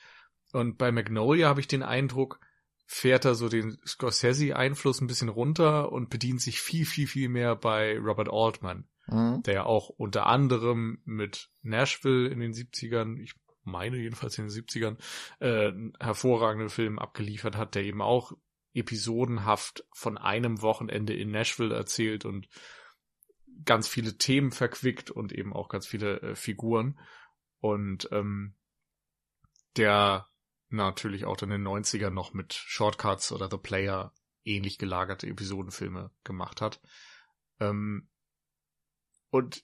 [0.53, 2.39] Und bei Magnolia habe ich den Eindruck,
[2.87, 7.55] fährt er so den Scorsese-Einfluss ein bisschen runter und bedient sich viel, viel, viel mehr
[7.57, 9.43] bei Robert Altman, mhm.
[9.43, 14.51] der ja auch unter anderem mit Nashville in den 70ern, ich meine jedenfalls in den
[14.51, 14.97] 70ern,
[15.39, 18.31] äh, einen hervorragenden Film abgeliefert hat, der eben auch
[18.73, 22.47] episodenhaft von einem Wochenende in Nashville erzählt und
[23.65, 26.97] ganz viele Themen verquickt und eben auch ganz viele äh, Figuren.
[27.59, 28.55] Und ähm,
[29.75, 30.27] der
[30.69, 34.13] natürlich auch in den 90ern noch mit Shortcuts oder The Player
[34.43, 36.81] ähnlich gelagerte Episodenfilme gemacht hat.
[37.59, 38.09] Ähm,
[39.29, 39.63] und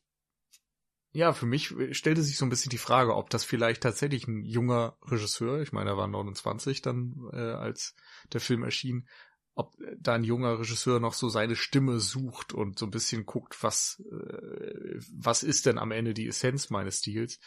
[1.12, 4.44] ja, für mich stellte sich so ein bisschen die Frage, ob das vielleicht tatsächlich ein
[4.44, 7.96] junger Regisseur, ich meine, er war 29 dann, äh, als
[8.34, 9.08] der Film erschien,
[9.54, 13.62] ob da ein junger Regisseur noch so seine Stimme sucht und so ein bisschen guckt,
[13.62, 17.40] was, äh, was ist denn am Ende die Essenz meines Stils.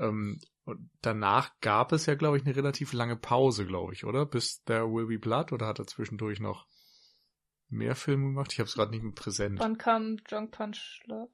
[0.00, 4.26] Ähm, Und danach gab es ja, glaube ich, eine relativ lange Pause, glaube ich, oder?
[4.26, 6.66] Bis There Will Be Blood oder hat er zwischendurch noch
[7.70, 8.52] mehr Filme gemacht?
[8.52, 9.58] Ich habe es gerade nicht mehr präsent.
[9.60, 11.30] Wann kam Drunk Punch Love?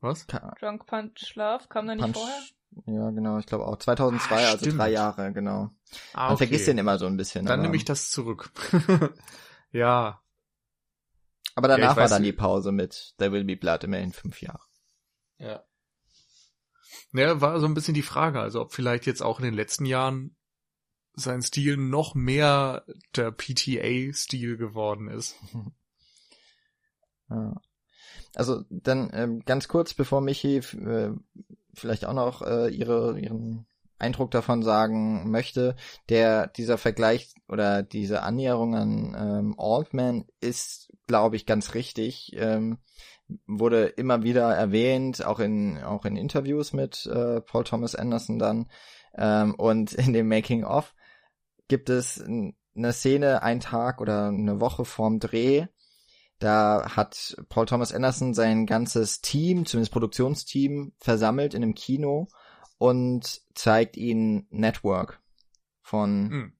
[0.00, 0.26] Was?
[0.26, 1.68] Ka- Drunk Punch Love?
[1.68, 2.42] Kam der nicht Punch, vorher?
[2.86, 5.70] ja, genau, ich glaube auch 2002, Ah, also drei Jahre, genau.
[6.12, 7.46] Ah, Man vergisst den immer so ein bisschen.
[7.46, 8.50] Dann aber, nehme ich das zurück.
[9.70, 10.20] ja.
[11.54, 12.34] aber Ja, danach ich war dann nicht.
[12.34, 14.64] die Pause mit There Will Be Blood immerhin fünf Jahre.
[15.38, 15.62] Ja.
[17.12, 19.86] Ja, war so ein bisschen die Frage, also ob vielleicht jetzt auch in den letzten
[19.86, 20.36] Jahren
[21.14, 22.84] sein Stil noch mehr
[23.14, 25.36] der PTA-Stil geworden ist.
[28.34, 31.12] Also dann ähm, ganz kurz, bevor Michi äh,
[31.72, 33.66] vielleicht auch noch äh, ihre, ihren
[33.98, 35.76] Eindruck davon sagen möchte,
[36.08, 42.32] der dieser Vergleich oder diese Annäherung an ähm, Altman ist, glaube ich, ganz richtig.
[42.34, 42.78] Ähm,
[43.46, 48.66] wurde immer wieder erwähnt, auch in auch in Interviews mit äh, Paul Thomas Anderson dann
[49.16, 50.94] ähm, und in dem Making of
[51.68, 55.66] gibt es eine Szene, ein Tag oder eine Woche vorm Dreh,
[56.38, 62.28] da hat Paul Thomas Anderson sein ganzes Team, zumindest Produktionsteam, versammelt in einem Kino
[62.78, 65.20] und zeigt ihnen Network
[65.80, 66.52] von Hm.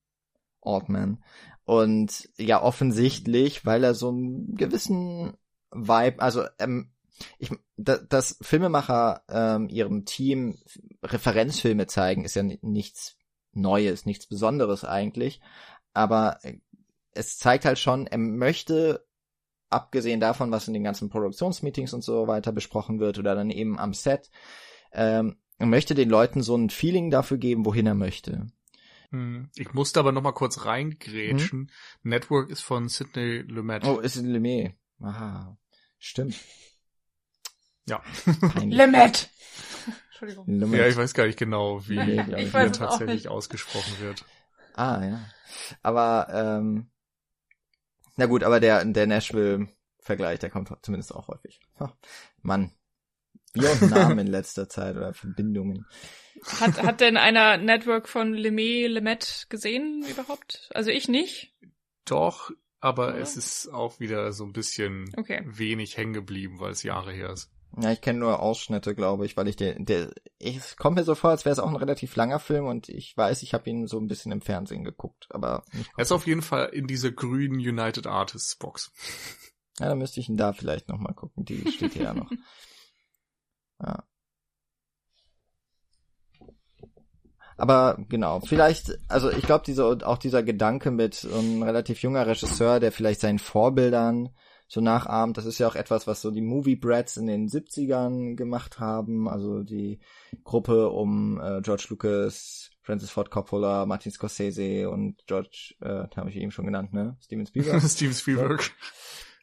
[0.62, 1.23] Altman.
[1.65, 5.36] Und ja, offensichtlich, weil er so einen gewissen
[5.74, 6.90] Vibe, also ähm,
[7.38, 10.59] ich, da, dass Filmemacher ähm, ihrem Team
[11.02, 13.16] Referenzfilme zeigen, ist ja ni- nichts
[13.52, 15.40] Neues, nichts Besonderes eigentlich.
[15.92, 16.59] Aber äh,
[17.12, 19.06] es zeigt halt schon, er möchte,
[19.70, 23.78] abgesehen davon, was in den ganzen Produktionsmeetings und so weiter besprochen wird oder dann eben
[23.78, 24.30] am Set,
[24.92, 28.48] ähm, er möchte den Leuten so ein Feeling dafür geben, wohin er möchte.
[29.10, 29.51] Hm.
[29.55, 31.70] Ich musste aber noch mal kurz reingrätschen.
[32.02, 33.84] Network ist von Sidney Lumet.
[33.84, 34.74] Oh, ist in Lemay.
[35.01, 35.56] Aha,
[36.05, 36.36] stimmt.
[37.86, 38.02] Ja.
[38.24, 38.78] Peinlich.
[38.78, 39.31] Limit!
[40.09, 40.47] Entschuldigung.
[40.47, 40.78] Lumet.
[40.81, 43.28] Ja, ich weiß gar nicht genau, wie Nee, ich er auch tatsächlich nicht.
[43.28, 44.24] ausgesprochen wird.
[44.74, 45.20] Ah, ja.
[45.82, 46.90] Aber, ähm,
[48.16, 51.60] na gut, aber der, der Nashville-Vergleich, der kommt zumindest auch häufig.
[51.78, 51.97] Ha,
[52.43, 52.72] Mann.
[53.52, 55.86] Wir und Namen in letzter Zeit oder Verbindungen.
[56.60, 60.70] Hat, hat denn einer Network von Lemay, Lemet gesehen überhaupt?
[60.74, 61.55] Also ich nicht.
[62.05, 62.51] Doch,
[62.85, 63.20] aber Ja.
[63.23, 65.43] es ist auch wieder so ein bisschen Okay.
[65.47, 67.51] wenig hängen geblieben, weil es Jahre her ist.
[67.81, 71.02] Ja, ich kenne nur Ausschnitte, glaube ich, weil ich der, der, ich, es kommt mir
[71.02, 73.69] so vor, als wäre es auch ein relativ langer Film und ich weiß, ich habe
[73.69, 75.65] ihn so ein bisschen im Fernsehen geguckt, aber
[75.97, 78.93] Er ist auf jeden Fall in dieser grünen United Artists Box.
[79.81, 81.44] Ja, dann müsste ich ihn da vielleicht noch mal gucken.
[81.44, 82.31] Die steht hier ja noch.
[83.82, 84.05] Ja.
[87.56, 92.26] Aber genau, vielleicht, also ich glaube, diese, auch dieser Gedanke mit so einem relativ junger
[92.26, 94.31] Regisseur, der vielleicht seinen Vorbildern
[94.66, 98.35] so nachahmt, das ist ja auch etwas, was so die Movie Brats in den 70ern
[98.35, 100.01] gemacht haben, also die
[100.43, 106.36] Gruppe um äh, George Lucas, Francis Ford Coppola, Martin Scorsese und George, äh, habe ich
[106.36, 107.16] eben schon genannt, ne?
[107.22, 107.82] Steven Spielberg.
[107.89, 108.72] Steven Spielberg.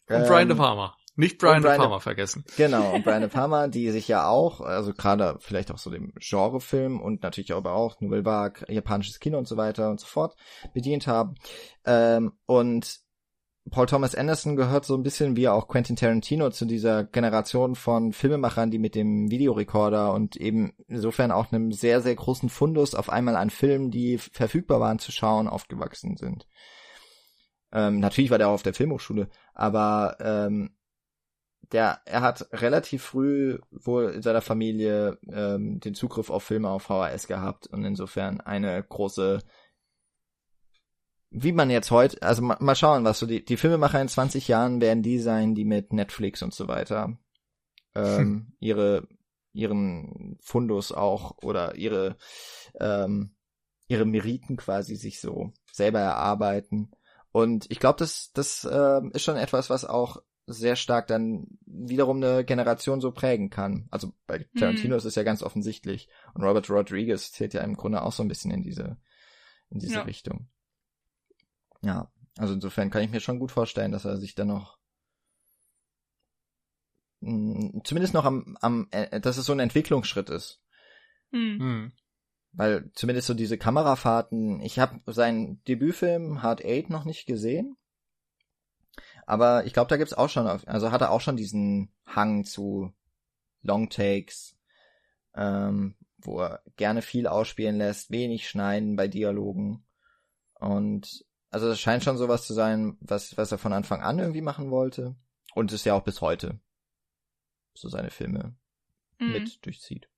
[0.10, 0.96] Und Ähm, Brian De Palma.
[1.22, 2.44] Nicht Brian Brian De- Palma vergessen.
[2.58, 6.14] Genau, und Brian De Palma, die sich ja auch, also gerade vielleicht auch so dem
[6.20, 10.36] Genrefilm und natürlich aber auch Nouvelle Vague, japanisches Kino und so weiter und so fort
[10.74, 11.36] bedient haben.
[11.86, 13.00] Ähm, und
[13.70, 18.14] Paul Thomas Anderson gehört so ein bisschen wie auch Quentin Tarantino zu dieser Generation von
[18.14, 23.12] Filmemachern, die mit dem Videorekorder und eben insofern auch einem sehr, sehr großen Fundus auf
[23.12, 26.48] einmal an Filmen, die verfügbar waren zu schauen, aufgewachsen sind.
[27.72, 30.72] Ähm, natürlich war der auch auf der Filmhochschule, aber ähm,
[31.72, 36.84] der, er hat relativ früh wohl in seiner Familie ähm, den Zugriff auf Filme auf
[36.84, 39.40] VHS gehabt und insofern eine große,
[41.30, 44.48] wie man jetzt heute, also ma, mal schauen, was so die, die Filmemacher in 20
[44.48, 47.18] Jahren werden die sein, die mit Netflix und so weiter
[47.96, 49.08] ähm, ihre
[49.54, 52.18] ihren Fundus auch oder ihre
[52.80, 53.36] ähm,
[53.88, 56.92] ihre Meriten quasi sich so selber erarbeiten.
[57.34, 60.22] Und ich glaube, das das ähm, ist schon etwas, was auch
[60.52, 63.88] sehr stark dann wiederum eine Generation so prägen kann.
[63.92, 66.10] Also bei Tarantino ist es ja ganz offensichtlich.
[66.34, 68.98] Und Robert Rodriguez zählt ja im Grunde auch so ein bisschen in diese,
[69.70, 70.02] in diese Ja.
[70.04, 70.50] Richtung.
[71.82, 74.78] Ja, also insofern kann ich mir schon gut vorstellen, dass er sich dann noch
[77.22, 80.62] mh, zumindest noch am, am, äh, dass es so ein Entwicklungsschritt ist.
[81.32, 81.60] Hm.
[81.60, 81.92] Hm.
[82.54, 87.78] Weil zumindest so diese Kamerafahrten, ich habe seinen Debütfilm Hard Eight noch nicht gesehen.
[89.32, 92.92] Aber ich glaube, da gibt's auch schon, also hat er auch schon diesen Hang zu
[93.62, 94.58] Longtakes,
[95.34, 99.86] ähm, wo er gerne viel ausspielen lässt, wenig schneiden bei Dialogen.
[100.60, 104.42] Und also es scheint schon sowas zu sein, was, was er von Anfang an irgendwie
[104.42, 105.16] machen wollte.
[105.56, 106.60] Und es ja auch bis heute
[107.74, 108.58] so seine Filme
[109.20, 109.32] Hm.
[109.32, 110.10] mit durchzieht.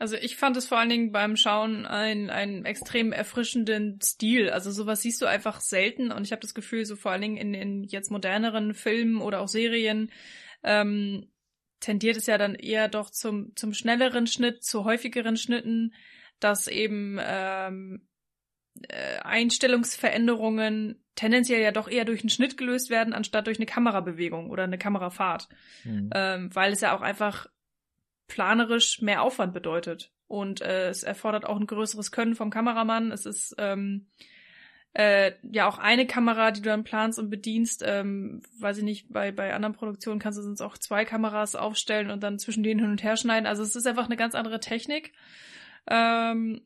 [0.00, 4.48] Also ich fand es vor allen Dingen beim Schauen einen, einen extrem erfrischenden Stil.
[4.48, 7.36] Also sowas siehst du einfach selten und ich habe das Gefühl, so vor allen Dingen
[7.36, 10.10] in, in jetzt moderneren Filmen oder auch Serien
[10.62, 11.28] ähm,
[11.80, 15.92] tendiert es ja dann eher doch zum, zum schnelleren Schnitt, zu häufigeren Schnitten,
[16.38, 18.08] dass eben ähm,
[18.88, 24.48] äh, Einstellungsveränderungen tendenziell ja doch eher durch einen Schnitt gelöst werden, anstatt durch eine Kamerabewegung
[24.48, 25.50] oder eine Kamerafahrt.
[25.84, 26.08] Mhm.
[26.14, 27.48] Ähm, weil es ja auch einfach
[28.30, 30.12] planerisch mehr Aufwand bedeutet.
[30.26, 33.10] Und äh, es erfordert auch ein größeres Können vom Kameramann.
[33.10, 34.06] Es ist ähm,
[34.94, 37.82] äh, ja auch eine Kamera, die du dann planst und bedienst.
[37.84, 42.10] Ähm, weiß ich nicht, bei, bei anderen Produktionen kannst du sonst auch zwei Kameras aufstellen
[42.10, 43.46] und dann zwischen denen hin und her schneiden.
[43.46, 45.12] Also es ist einfach eine ganz andere Technik.
[45.88, 46.62] Ähm,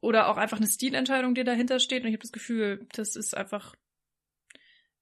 [0.00, 2.02] oder auch einfach eine Stilentscheidung, die dahinter steht.
[2.02, 3.74] Und ich habe das Gefühl, das ist einfach,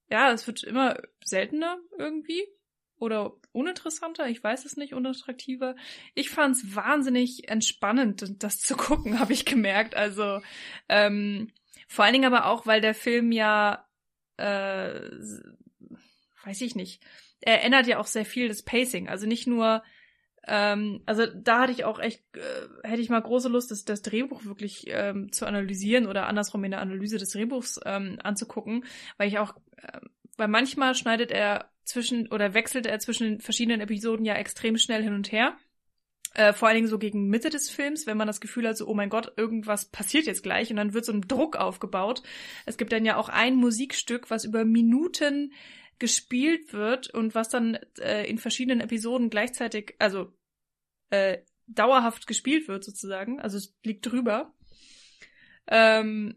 [0.09, 2.47] ja, es wird immer seltener irgendwie
[2.99, 5.75] oder uninteressanter, ich weiß es nicht, unattraktiver.
[6.15, 9.95] Ich fand es wahnsinnig entspannend, das zu gucken, habe ich gemerkt.
[9.95, 10.41] Also
[10.89, 11.51] ähm,
[11.87, 13.87] vor allen Dingen aber auch, weil der Film ja,
[14.37, 14.99] äh,
[16.43, 17.03] weiß ich nicht,
[17.41, 19.09] er ändert ja auch sehr viel das Pacing.
[19.09, 19.83] Also nicht nur
[20.47, 24.01] ähm, also da hatte ich auch echt, äh, hätte ich mal große Lust, das, das
[24.01, 28.85] Drehbuch wirklich ähm, zu analysieren oder andersrum in der Analyse des Drehbuchs ähm, anzugucken,
[29.17, 29.99] weil ich auch, äh,
[30.37, 35.13] weil manchmal schneidet er zwischen oder wechselt er zwischen verschiedenen Episoden ja extrem schnell hin
[35.13, 35.57] und her.
[36.33, 38.87] Äh, vor allen Dingen so gegen Mitte des Films, wenn man das Gefühl hat, so,
[38.87, 42.21] oh mein Gott, irgendwas passiert jetzt gleich und dann wird so ein Druck aufgebaut.
[42.65, 45.53] Es gibt dann ja auch ein Musikstück, was über Minuten
[45.97, 50.31] gespielt wird und was dann äh, in verschiedenen Episoden gleichzeitig, also
[51.09, 54.53] äh, dauerhaft gespielt wird sozusagen, also es liegt drüber.
[55.67, 56.35] Ähm,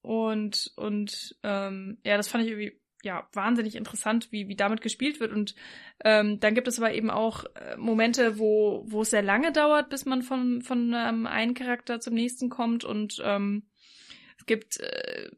[0.00, 5.20] und und ähm, ja, das fand ich irgendwie ja wahnsinnig interessant, wie wie damit gespielt
[5.20, 5.32] wird.
[5.32, 5.54] Und
[6.04, 9.90] ähm, dann gibt es aber eben auch äh, Momente, wo wo es sehr lange dauert,
[9.90, 12.84] bis man von von ähm, einem Charakter zum nächsten kommt.
[12.84, 13.68] Und ähm,
[14.38, 15.30] es gibt äh,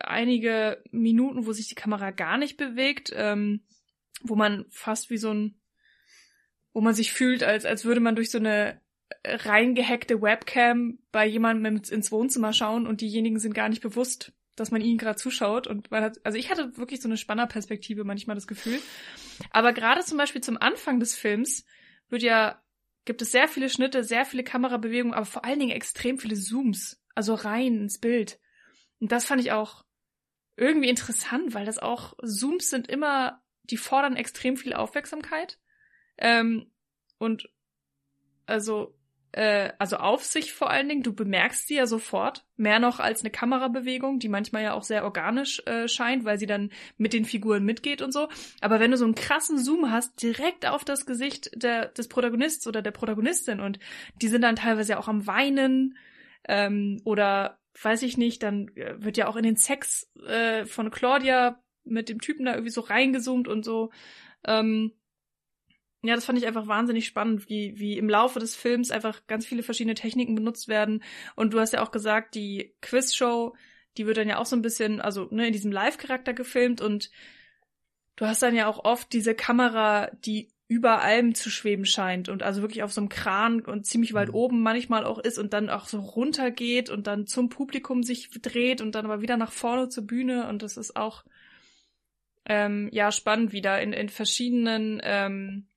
[0.00, 3.64] einige Minuten, wo sich die Kamera gar nicht bewegt, ähm,
[4.22, 5.60] wo man fast wie so ein
[6.72, 8.80] wo man sich fühlt, als, als würde man durch so eine
[9.24, 14.80] reingehackte Webcam bei jemandem ins Wohnzimmer schauen und diejenigen sind gar nicht bewusst, dass man
[14.80, 18.46] ihnen gerade zuschaut und man hat, also ich hatte wirklich so eine Spannerperspektive manchmal das
[18.46, 18.80] Gefühl.
[19.50, 21.64] Aber gerade zum Beispiel zum Anfang des Films
[22.08, 22.62] wird ja,
[23.04, 27.02] gibt es sehr viele Schnitte, sehr viele Kamerabewegungen, aber vor allen Dingen extrem viele Zooms,
[27.14, 28.40] also rein ins Bild.
[29.00, 29.84] Und das fand ich auch
[30.56, 35.58] irgendwie interessant, weil das auch Zooms sind immer, die fordern extrem viel Aufmerksamkeit.
[36.18, 36.72] Ähm,
[37.18, 37.48] und
[38.46, 38.97] also
[39.32, 43.20] äh, also auf sich vor allen Dingen, du bemerkst sie ja sofort, mehr noch als
[43.20, 47.24] eine Kamerabewegung, die manchmal ja auch sehr organisch äh, scheint, weil sie dann mit den
[47.24, 48.28] Figuren mitgeht und so.
[48.60, 52.66] Aber wenn du so einen krassen Zoom hast, direkt auf das Gesicht der, des Protagonists
[52.66, 53.78] oder der Protagonistin und
[54.22, 55.96] die sind dann teilweise auch am Weinen
[56.48, 60.90] ähm, oder weiß ich nicht, dann äh, wird ja auch in den Sex äh, von
[60.90, 63.90] Claudia mit dem Typen da irgendwie so reingezoomt und so.
[64.44, 64.92] Ähm,
[66.02, 69.46] ja, das fand ich einfach wahnsinnig spannend, wie, wie im Laufe des Films einfach ganz
[69.46, 71.02] viele verschiedene Techniken benutzt werden.
[71.34, 73.56] Und du hast ja auch gesagt, die Quizshow,
[73.96, 77.10] die wird dann ja auch so ein bisschen, also ne, in diesem Live-Charakter gefilmt und
[78.14, 82.42] du hast dann ja auch oft diese Kamera, die über allem zu schweben scheint und
[82.42, 84.34] also wirklich auf so einem Kran und ziemlich weit mhm.
[84.34, 88.82] oben manchmal auch ist und dann auch so runtergeht und dann zum Publikum sich dreht
[88.82, 91.24] und dann aber wieder nach vorne zur Bühne und das ist auch
[92.44, 95.67] ähm, ja spannend wieder in, in verschiedenen ähm,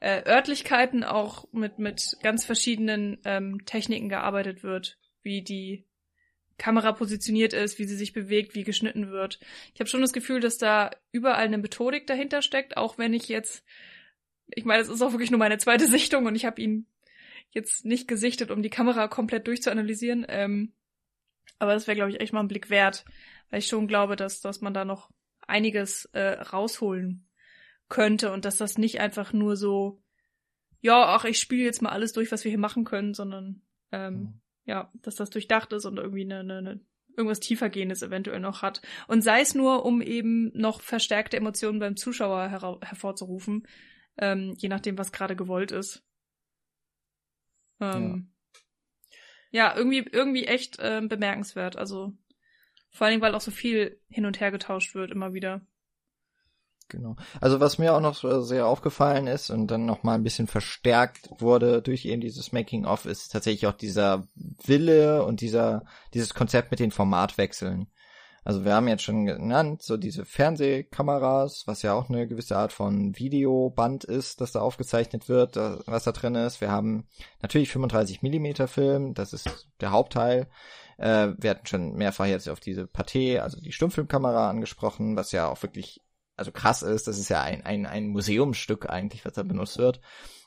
[0.00, 5.86] äh, Örtlichkeiten auch mit, mit ganz verschiedenen ähm, Techniken gearbeitet wird, wie die
[6.58, 9.40] Kamera positioniert ist, wie sie sich bewegt, wie geschnitten wird.
[9.74, 13.28] Ich habe schon das Gefühl, dass da überall eine Methodik dahinter steckt, auch wenn ich
[13.28, 13.64] jetzt,
[14.48, 16.86] ich meine, es ist auch wirklich nur meine zweite Sichtung und ich habe ihn
[17.50, 20.26] jetzt nicht gesichtet, um die Kamera komplett durchzuanalysieren.
[20.28, 20.72] Ähm,
[21.58, 23.04] aber das wäre, glaube ich, echt mal ein Blick wert,
[23.50, 25.10] weil ich schon glaube, dass, dass man da noch
[25.46, 27.25] einiges äh, rausholen
[27.88, 30.02] könnte und dass das nicht einfach nur so,
[30.80, 34.14] ja, ach, ich spiele jetzt mal alles durch, was wir hier machen können, sondern ähm,
[34.14, 34.40] mhm.
[34.64, 36.80] ja, dass das durchdacht ist und irgendwie eine, eine, eine
[37.16, 38.82] irgendwas tiefergehendes eventuell noch hat.
[39.08, 43.66] Und sei es nur, um eben noch verstärkte Emotionen beim Zuschauer her hervorzurufen,
[44.18, 46.04] ähm, je nachdem, was gerade gewollt ist.
[47.80, 48.32] Ähm,
[49.50, 49.70] ja.
[49.70, 49.76] ja.
[49.76, 51.76] irgendwie, irgendwie echt äh, bemerkenswert.
[51.76, 52.12] Also
[52.90, 55.66] vor allen Dingen, weil auch so viel hin und her getauscht wird immer wieder.
[56.88, 57.16] Genau.
[57.40, 61.28] Also was mir auch noch sehr aufgefallen ist und dann noch mal ein bisschen verstärkt
[61.38, 64.28] wurde durch eben dieses Making of ist tatsächlich auch dieser
[64.64, 65.84] Wille und dieser
[66.14, 67.88] dieses Konzept mit den Formatwechseln.
[68.46, 72.72] Also wir haben jetzt schon genannt, so diese Fernsehkameras, was ja auch eine gewisse Art
[72.72, 76.60] von Videoband ist, das da aufgezeichnet wird, was da drin ist.
[76.60, 77.08] Wir haben
[77.42, 80.46] natürlich 35 Millimeter Film, das ist der Hauptteil.
[80.96, 85.48] Äh, wir hatten schon mehrfach jetzt auf diese Pathé, also die Stummfilmkamera angesprochen, was ja
[85.48, 86.05] auch wirklich
[86.36, 87.08] also krass ist.
[87.08, 90.00] Das ist ja ein, ein, ein Museumsstück eigentlich, was da benutzt wird.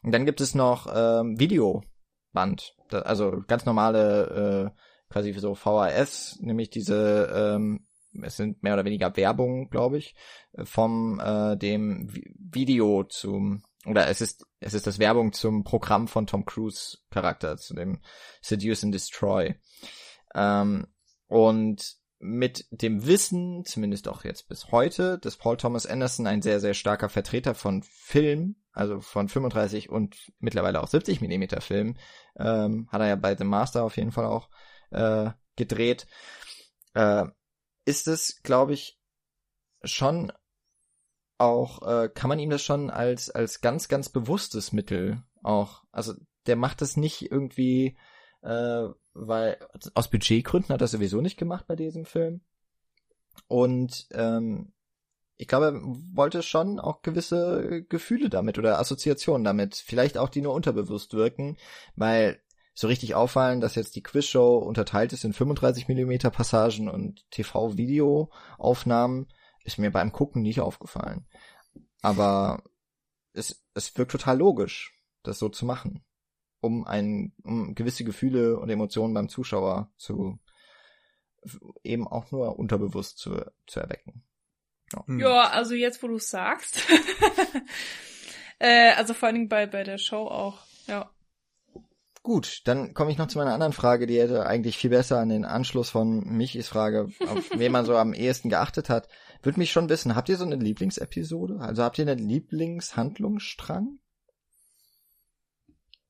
[0.03, 4.79] Und dann gibt es noch ähm, Videoband, also ganz normale äh,
[5.11, 7.85] quasi so VHS, nämlich diese ähm,
[8.23, 10.15] es sind mehr oder weniger Werbung, glaube ich,
[10.63, 16.27] vom äh, dem Video zum oder es ist es ist das Werbung zum Programm von
[16.27, 18.01] Tom Cruise Charakter zu dem
[18.41, 19.55] Seduce and Destroy
[20.35, 20.87] ähm,
[21.27, 26.59] und mit dem Wissen, zumindest auch jetzt bis heute, dass Paul Thomas Anderson ein sehr,
[26.59, 31.95] sehr starker Vertreter von Film, also von 35 und mittlerweile auch 70 Millimeter Film,
[32.37, 34.49] ähm, hat er ja bei The Master auf jeden Fall auch
[34.91, 36.07] äh, gedreht.
[36.93, 37.25] Äh,
[37.85, 38.99] ist es, glaube ich,
[39.83, 40.31] schon
[41.37, 46.13] auch, äh, kann man ihm das schon als, als ganz, ganz bewusstes Mittel auch, also
[46.47, 47.97] der macht das nicht irgendwie,
[48.41, 49.57] äh, weil
[49.93, 52.41] aus Budgetgründen hat er sowieso nicht gemacht bei diesem Film.
[53.47, 54.73] Und ähm,
[55.37, 55.81] ich glaube, er
[56.15, 61.57] wollte schon auch gewisse Gefühle damit oder Assoziationen damit, vielleicht auch die nur unterbewusst wirken,
[61.95, 62.41] weil
[62.73, 69.27] so richtig auffallen, dass jetzt die Quizshow unterteilt ist in 35 Millimeter Passagen und TV-Video-Aufnahmen,
[69.63, 71.25] ist mir beim Gucken nicht aufgefallen.
[72.01, 72.63] Aber
[73.33, 76.05] es, es wirkt total logisch, das so zu machen,
[76.61, 80.39] um ein, um gewisse Gefühle und Emotionen beim Zuschauer zu
[81.83, 84.23] eben auch nur unterbewusst zu, zu erwecken.
[84.93, 85.03] Ja.
[85.17, 86.81] ja, also jetzt, wo du sagst.
[88.59, 91.09] äh, also vor allen Dingen bei, bei der Show auch, ja.
[92.21, 95.29] Gut, dann komme ich noch zu meiner anderen Frage, die hätte eigentlich viel besser an
[95.29, 99.07] den Anschluss von Michis Frage, auf wen man so am ehesten geachtet hat.
[99.41, 101.59] Würde mich schon wissen, habt ihr so eine Lieblingsepisode?
[101.59, 103.99] Also habt ihr einen Lieblingshandlungsstrang?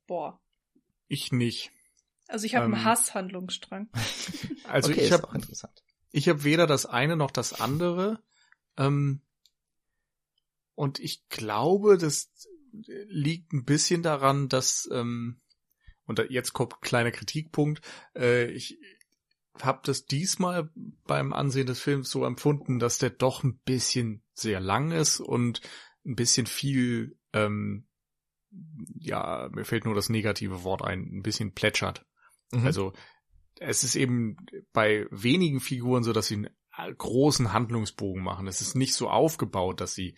[0.10, 0.42] Boah.
[1.08, 1.72] Ich nicht.
[2.28, 3.90] Also ich habe ähm, einen Hasshandlungsstrang.
[4.66, 5.28] Also okay, ich habe
[6.12, 8.22] ich habe weder das eine noch das andere.
[8.78, 9.22] Ähm,
[10.76, 12.32] und ich glaube, das
[12.72, 15.42] liegt ein bisschen daran, dass ähm,
[16.06, 17.82] und jetzt kommt kleiner Kritikpunkt.
[18.16, 18.80] Äh, ich
[19.60, 20.72] habe das diesmal
[21.06, 25.62] beim Ansehen des Films so empfunden, dass der doch ein bisschen sehr lang ist und
[26.06, 27.89] ein bisschen viel, ähm,
[29.00, 32.06] ja, mir fällt nur das negative Wort ein, ein bisschen plätschert.
[32.52, 32.66] Mhm.
[32.66, 32.94] Also
[33.60, 34.38] es ist eben
[34.74, 36.36] bei wenigen Figuren so, dass sie
[36.72, 38.48] einen großen Handlungsbogen machen.
[38.48, 40.16] Es ist nicht so aufgebaut, dass sie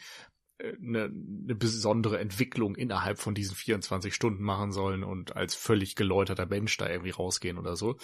[0.59, 6.45] eine, eine besondere Entwicklung innerhalb von diesen 24 Stunden machen sollen und als völlig geläuterter
[6.45, 7.97] Mensch da irgendwie rausgehen oder so.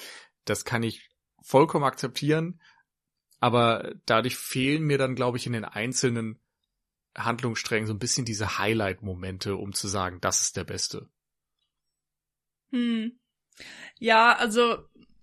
[0.45, 1.09] Das kann ich
[1.43, 2.59] vollkommen akzeptieren,
[3.39, 6.39] aber dadurch fehlen mir dann, glaube ich, in den einzelnen
[7.17, 11.09] Handlungssträngen so ein bisschen diese Highlight-Momente, um zu sagen, das ist der Beste.
[12.71, 13.19] Hm.
[13.99, 14.77] Ja, also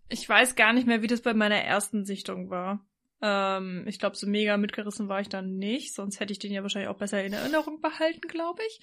[0.08, 2.84] ich weiß gar nicht mehr, wie das bei meiner ersten Sichtung war.
[3.22, 6.62] Ähm, ich glaube, so mega mitgerissen war ich dann nicht, sonst hätte ich den ja
[6.62, 8.80] wahrscheinlich auch besser in Erinnerung behalten, glaube ich.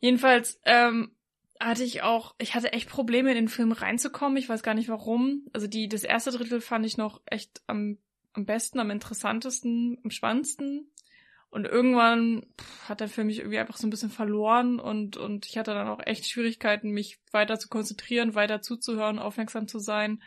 [0.00, 1.12] Jedenfalls ähm,
[1.60, 4.36] hatte ich auch, ich hatte echt Probleme in den Film reinzukommen.
[4.36, 5.46] Ich weiß gar nicht warum.
[5.52, 7.98] Also die, das erste Drittel fand ich noch echt am,
[8.32, 10.90] am besten, am interessantesten, am spannendsten.
[11.54, 12.44] Und irgendwann
[12.88, 15.86] hat der Film mich irgendwie einfach so ein bisschen verloren und, und ich hatte dann
[15.86, 20.20] auch echt Schwierigkeiten, mich weiter zu konzentrieren, weiter zuzuhören, aufmerksam zu sein.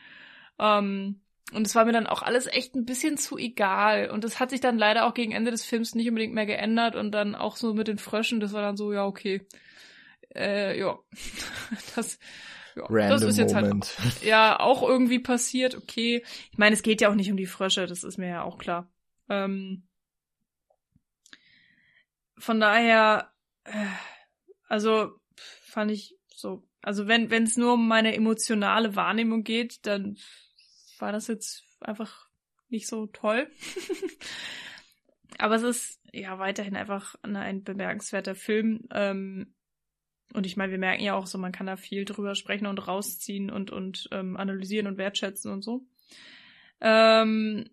[0.57, 1.19] Ähm,
[1.51, 4.09] und es war mir dann auch alles echt ein bisschen zu egal.
[4.09, 6.95] Und das hat sich dann leider auch gegen Ende des Films nicht unbedingt mehr geändert.
[6.95, 9.45] Und dann auch so mit den Fröschen, das war dann so, ja, okay.
[10.33, 10.97] Äh, ja.
[11.97, 12.19] Das,
[12.73, 13.97] ja, Random das ist jetzt halt Moment.
[13.99, 16.23] halt ja auch irgendwie passiert, okay.
[16.53, 18.57] Ich meine, es geht ja auch nicht um die Frösche, das ist mir ja auch
[18.57, 18.89] klar.
[19.27, 19.86] Ähm,
[22.37, 23.31] von daher,
[23.63, 23.87] äh,
[24.67, 30.17] also fand ich so, also wenn wenn es nur um meine emotionale Wahrnehmung geht, dann
[30.99, 32.27] war das jetzt einfach
[32.69, 33.49] nicht so toll.
[35.37, 38.87] Aber es ist ja weiterhin einfach ein bemerkenswerter Film.
[38.91, 39.53] Ähm,
[40.33, 42.85] und ich meine, wir merken ja auch so, man kann da viel drüber sprechen und
[42.87, 45.85] rausziehen und, und ähm, analysieren und wertschätzen und so.
[46.81, 47.69] Ähm,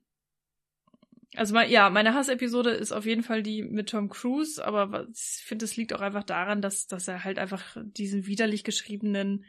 [1.37, 5.65] also ja, meine Hassepisode ist auf jeden Fall die mit Tom Cruise, aber ich finde,
[5.65, 9.45] es liegt auch einfach daran, dass, dass er halt einfach diesen widerlich geschriebenen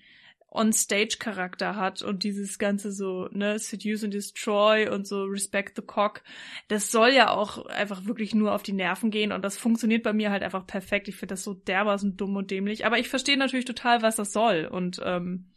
[0.56, 6.24] On-Stage-Charakter hat und dieses ganze so, ne, Seduce and Destroy und so Respect the Cock,
[6.70, 10.14] das soll ja auch einfach wirklich nur auf die Nerven gehen und das funktioniert bei
[10.14, 11.08] mir halt einfach perfekt.
[11.08, 14.32] Ich finde das so dermaßen dumm und dämlich, aber ich verstehe natürlich total, was das
[14.32, 15.52] soll und ähm,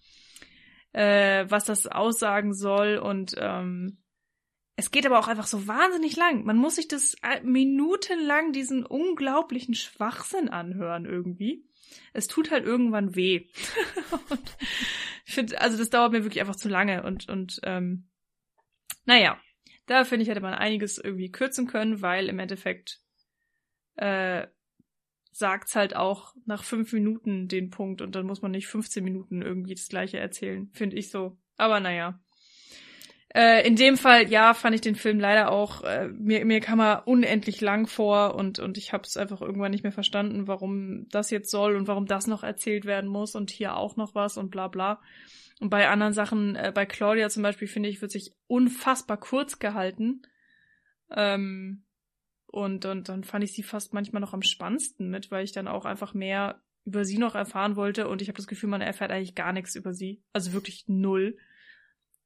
[0.92, 3.98] äh, was das aussagen soll und ähm,
[4.78, 6.44] es geht aber auch einfach so wahnsinnig lang.
[6.44, 11.64] Man muss sich das äh, minutenlang diesen unglaublichen Schwachsinn anhören irgendwie.
[12.12, 13.48] Es tut halt irgendwann weh.
[14.30, 14.56] und
[15.26, 18.08] ich finde, also das dauert mir wirklich einfach zu lange und und ähm,
[19.04, 19.40] naja,
[19.86, 23.00] da finde ich hätte man einiges irgendwie kürzen können, weil im Endeffekt
[23.96, 24.46] äh,
[25.32, 29.42] sagt's halt auch nach fünf Minuten den Punkt und dann muss man nicht 15 Minuten
[29.42, 31.36] irgendwie das gleiche erzählen, finde ich so.
[31.56, 32.20] Aber naja.
[33.34, 36.80] Äh, in dem Fall, ja, fand ich den Film leider auch, äh, mir, mir kam
[36.80, 41.06] er unendlich lang vor und, und ich habe es einfach irgendwann nicht mehr verstanden, warum
[41.10, 44.38] das jetzt soll und warum das noch erzählt werden muss und hier auch noch was
[44.38, 45.00] und bla bla.
[45.60, 49.58] Und bei anderen Sachen, äh, bei Claudia zum Beispiel, finde ich, wird sich unfassbar kurz
[49.58, 50.22] gehalten.
[51.14, 51.84] Ähm,
[52.46, 55.68] und, und dann fand ich sie fast manchmal noch am spannendsten mit, weil ich dann
[55.68, 59.10] auch einfach mehr über sie noch erfahren wollte und ich habe das Gefühl, man erfährt
[59.10, 60.22] eigentlich gar nichts über sie.
[60.32, 61.36] Also wirklich null.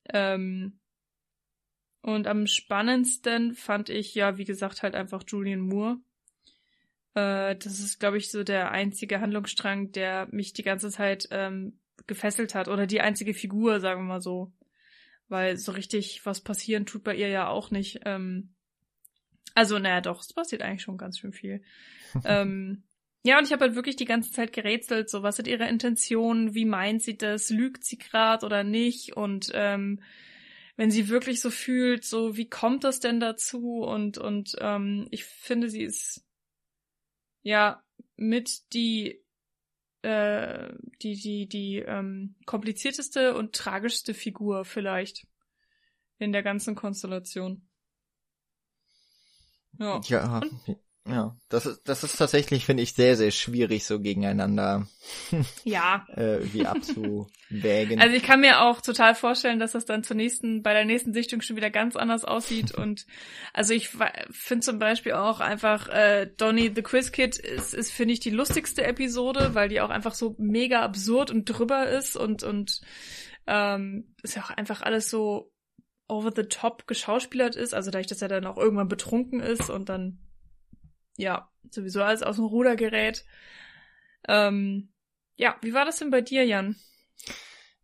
[0.09, 0.79] Ähm,
[2.03, 5.99] und am spannendsten fand ich ja, wie gesagt, halt einfach Julian Moore.
[7.15, 11.79] Äh, das ist, glaube ich, so der einzige Handlungsstrang, der mich die ganze Zeit ähm,
[12.09, 12.67] gefesselt hat.
[12.67, 14.53] Oder die einzige Figur, sagen wir mal so.
[15.29, 18.01] Weil so richtig was passieren tut bei ihr ja auch nicht.
[18.05, 18.53] Ähm,
[19.55, 21.63] also, naja, doch, es passiert eigentlich schon ganz schön viel.
[22.25, 22.83] ähm,
[23.23, 26.55] ja, und ich habe halt wirklich die ganze Zeit gerätselt, so was sind ihre Intentionen,
[26.57, 30.01] wie meint sie das, lügt sie grad oder nicht und ähm,
[30.77, 33.83] wenn sie wirklich so fühlt, so wie kommt das denn dazu?
[33.83, 36.25] Und, und ähm, ich finde, sie ist
[37.43, 37.83] ja
[38.17, 39.23] mit die
[40.03, 45.27] äh, die, die, die ähm, komplizierteste und tragischste Figur vielleicht
[46.19, 47.69] in der ganzen Konstellation.
[49.79, 50.01] Ja.
[50.05, 54.87] Ja, und, ja, das ist, das ist tatsächlich, finde ich, sehr, sehr schwierig, so gegeneinander
[55.65, 56.07] ja.
[56.15, 58.01] äh, irgendwie abzuwägen.
[58.01, 61.13] Also ich kann mir auch total vorstellen, dass das dann zur nächsten, bei der nächsten
[61.13, 62.73] Sichtung schon wieder ganz anders aussieht.
[62.77, 63.07] Und
[63.53, 63.89] also ich
[64.31, 68.31] finde zum Beispiel auch einfach äh, Donny the Quiz Kid ist, ist finde ich, die
[68.31, 72.81] lustigste Episode, weil die auch einfach so mega absurd und drüber ist und, und
[73.49, 75.51] ähm, ist ja auch einfach alles so
[76.07, 77.75] over the top geschauspielert ist.
[77.75, 80.21] Also dadurch, dass er dann auch irgendwann betrunken ist und dann
[81.17, 83.25] ja, sowieso alles aus dem Ruder gerät.
[84.29, 84.93] Ähm,
[85.37, 86.77] ja, wie war das denn bei dir, Jan?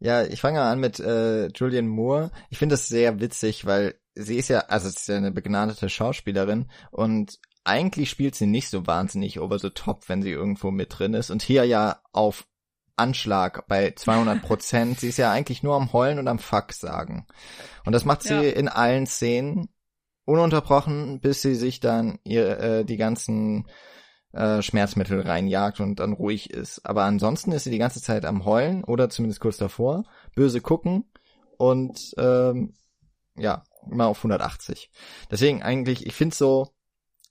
[0.01, 2.31] Ja, ich fange an mit äh, Julian Moore.
[2.51, 5.89] Ich finde das sehr witzig, weil sie ist ja, also sie ist ja eine begnadete
[5.89, 10.99] Schauspielerin und eigentlich spielt sie nicht so wahnsinnig over the top, wenn sie irgendwo mit
[10.99, 12.47] drin ist und hier ja auf
[12.97, 15.01] Anschlag bei 200 Prozent.
[15.01, 17.27] sie ist ja eigentlich nur am Heulen und am Fuck sagen.
[17.85, 18.41] Und das macht sie ja.
[18.41, 19.69] in allen Szenen
[20.29, 23.67] ununterbrochen, bis sie sich dann ihr äh, die ganzen
[24.33, 26.85] äh, Schmerzmittel reinjagt und dann ruhig ist.
[26.85, 30.05] Aber ansonsten ist sie die ganze Zeit am Heulen oder zumindest kurz davor,
[30.37, 31.11] böse gucken
[31.57, 32.75] und ähm,
[33.37, 34.91] ja, immer auf 180.
[35.31, 36.69] Deswegen eigentlich, ich finde so,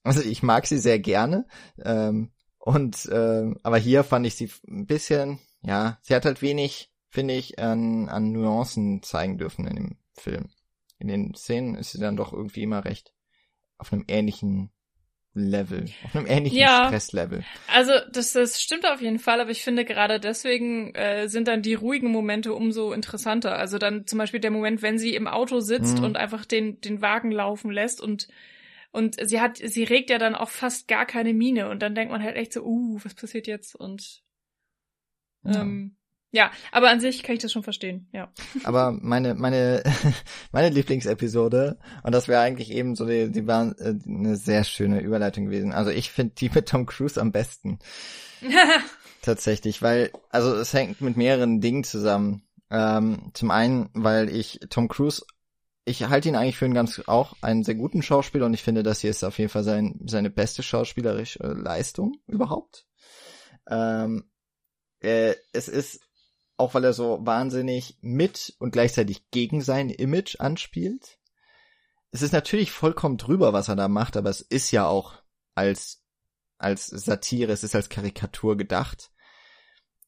[0.03, 1.45] also ich mag sie sehr gerne.
[1.83, 6.91] Ähm, und ähm, aber hier fand ich sie ein bisschen, ja, sie hat halt wenig,
[7.09, 10.49] finde ich, an, an Nuancen zeigen dürfen in dem Film
[10.99, 13.13] in den Szenen ist sie dann doch irgendwie immer recht
[13.77, 14.71] auf einem ähnlichen
[15.33, 17.43] Level, auf einem ähnlichen ja, Stresslevel.
[17.71, 21.61] Also das, das stimmt auf jeden Fall, aber ich finde gerade deswegen äh, sind dann
[21.61, 23.57] die ruhigen Momente umso interessanter.
[23.57, 26.05] Also dann zum Beispiel der Moment, wenn sie im Auto sitzt mhm.
[26.05, 28.27] und einfach den den Wagen laufen lässt und
[28.91, 32.11] und sie hat, sie regt ja dann auch fast gar keine Miene und dann denkt
[32.11, 33.75] man halt echt so, uh, was passiert jetzt?
[33.75, 34.23] Und
[35.45, 36.06] ähm, ja,
[36.71, 38.31] aber an sich kann ich das schon verstehen, ja.
[38.63, 39.83] Aber meine, meine,
[40.51, 45.01] meine Lieblingsepisode, und das wäre eigentlich eben so, die, die war äh, eine sehr schöne
[45.01, 45.71] Überleitung gewesen.
[45.71, 47.79] Also ich finde die mit Tom Cruise am besten.
[49.21, 52.43] Tatsächlich, weil, also es hängt mit mehreren Dingen zusammen.
[52.69, 55.23] Ähm, zum einen, weil ich Tom Cruise,
[55.85, 58.83] ich halte ihn eigentlich für einen ganz, auch einen sehr guten Schauspieler und ich finde,
[58.83, 62.85] das hier ist auf jeden Fall sein, seine beste schauspielerische Leistung überhaupt.
[63.69, 64.29] Ähm,
[64.99, 66.01] äh, es ist
[66.57, 71.19] auch weil er so wahnsinnig mit und gleichzeitig gegen sein Image anspielt.
[72.11, 75.21] Es ist natürlich vollkommen drüber, was er da macht, aber es ist ja auch
[75.55, 76.03] als,
[76.57, 79.11] als Satire, es ist als Karikatur gedacht.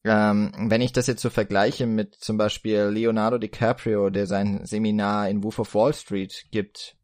[0.02, 5.28] Ähm, wenn ich das jetzt so vergleiche mit zum Beispiel Leonardo DiCaprio, der sein Seminar
[5.28, 6.96] in Wolf of Wall Street gibt,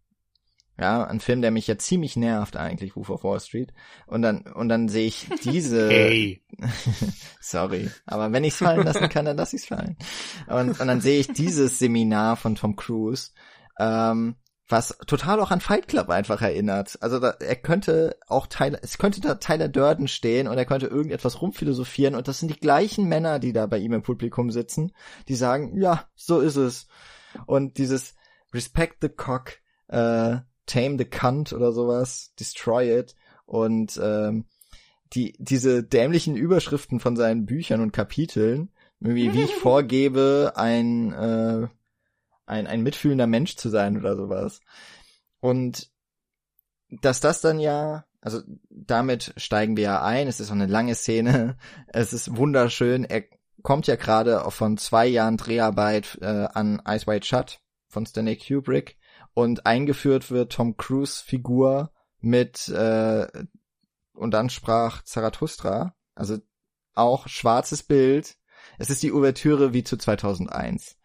[0.78, 3.72] ja, ein Film, der mich ja ziemlich nervt eigentlich, Wolf of Wall Street.
[4.06, 5.88] Und dann, und dann sehe ich diese.
[5.96, 6.42] Hey.
[7.40, 7.90] Sorry.
[8.06, 9.96] Aber wenn ich's fallen lassen kann, dann lass ich's fallen.
[10.46, 13.30] Und, und dann sehe ich dieses Seminar von Tom Cruise,
[13.78, 14.36] ähm,
[14.68, 16.98] was total auch an Fight Club einfach erinnert.
[17.00, 20.86] Also da, er könnte auch Tyler, es könnte da Tyler Durden stehen und er könnte
[20.86, 24.92] irgendetwas rumphilosophieren und das sind die gleichen Männer, die da bei ihm im Publikum sitzen,
[25.28, 26.88] die sagen, ja, so ist es.
[27.46, 28.14] Und dieses
[28.52, 29.58] Respect the Cock,
[29.88, 33.14] äh, Tame the Cunt oder sowas, Destroy It.
[33.46, 34.46] Und ähm,
[35.12, 38.70] die diese dämlichen Überschriften von seinen Büchern und Kapiteln,
[39.00, 41.68] irgendwie wie ich vorgebe, ein äh,
[42.46, 44.60] ein ein mitfühlender Mensch zu sein oder sowas.
[45.40, 45.90] Und
[46.90, 48.40] dass das dann ja, also
[48.70, 51.56] damit steigen wir ja ein, es ist auch eine lange Szene,
[51.88, 53.24] es ist wunderschön, er
[53.62, 58.96] kommt ja gerade von zwei Jahren Dreharbeit äh, an Ice White Shut von Stanley Kubrick
[59.36, 63.26] und eingeführt wird Tom Cruise Figur mit äh,
[64.14, 66.38] und dann sprach Zarathustra, also
[66.94, 68.38] auch schwarzes Bild.
[68.78, 70.96] Es ist die Ouvertüre wie zu 2001.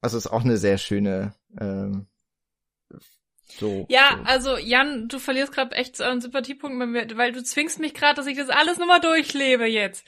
[0.00, 2.08] Also ist auch eine sehr schöne ähm,
[3.58, 3.86] so.
[3.88, 4.24] Ja, so.
[4.24, 6.78] also Jan, du verlierst gerade echt so einen Sympathiepunkt,
[7.16, 10.04] weil du zwingst mich gerade, dass ich das alles nochmal durchlebe jetzt.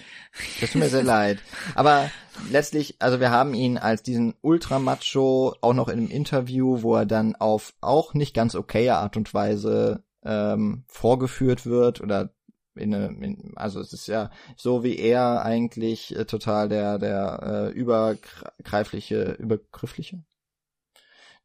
[0.60, 1.38] Das tut mir sehr leid.
[1.74, 2.10] Aber
[2.50, 7.06] letztlich, also wir haben ihn als diesen Ultramacho auch noch in einem Interview, wo er
[7.06, 12.30] dann auf auch nicht ganz okaye Art und Weise ähm, vorgeführt wird oder
[12.76, 17.70] in eine, in, also es ist ja so wie er eigentlich äh, total der der
[17.72, 20.24] äh, übergreifliche übergriffliche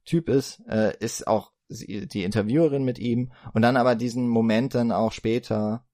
[0.10, 4.92] Typ ist, äh, ist auch die Interviewerin mit ihm und dann aber diesen Moment dann
[4.92, 5.86] auch später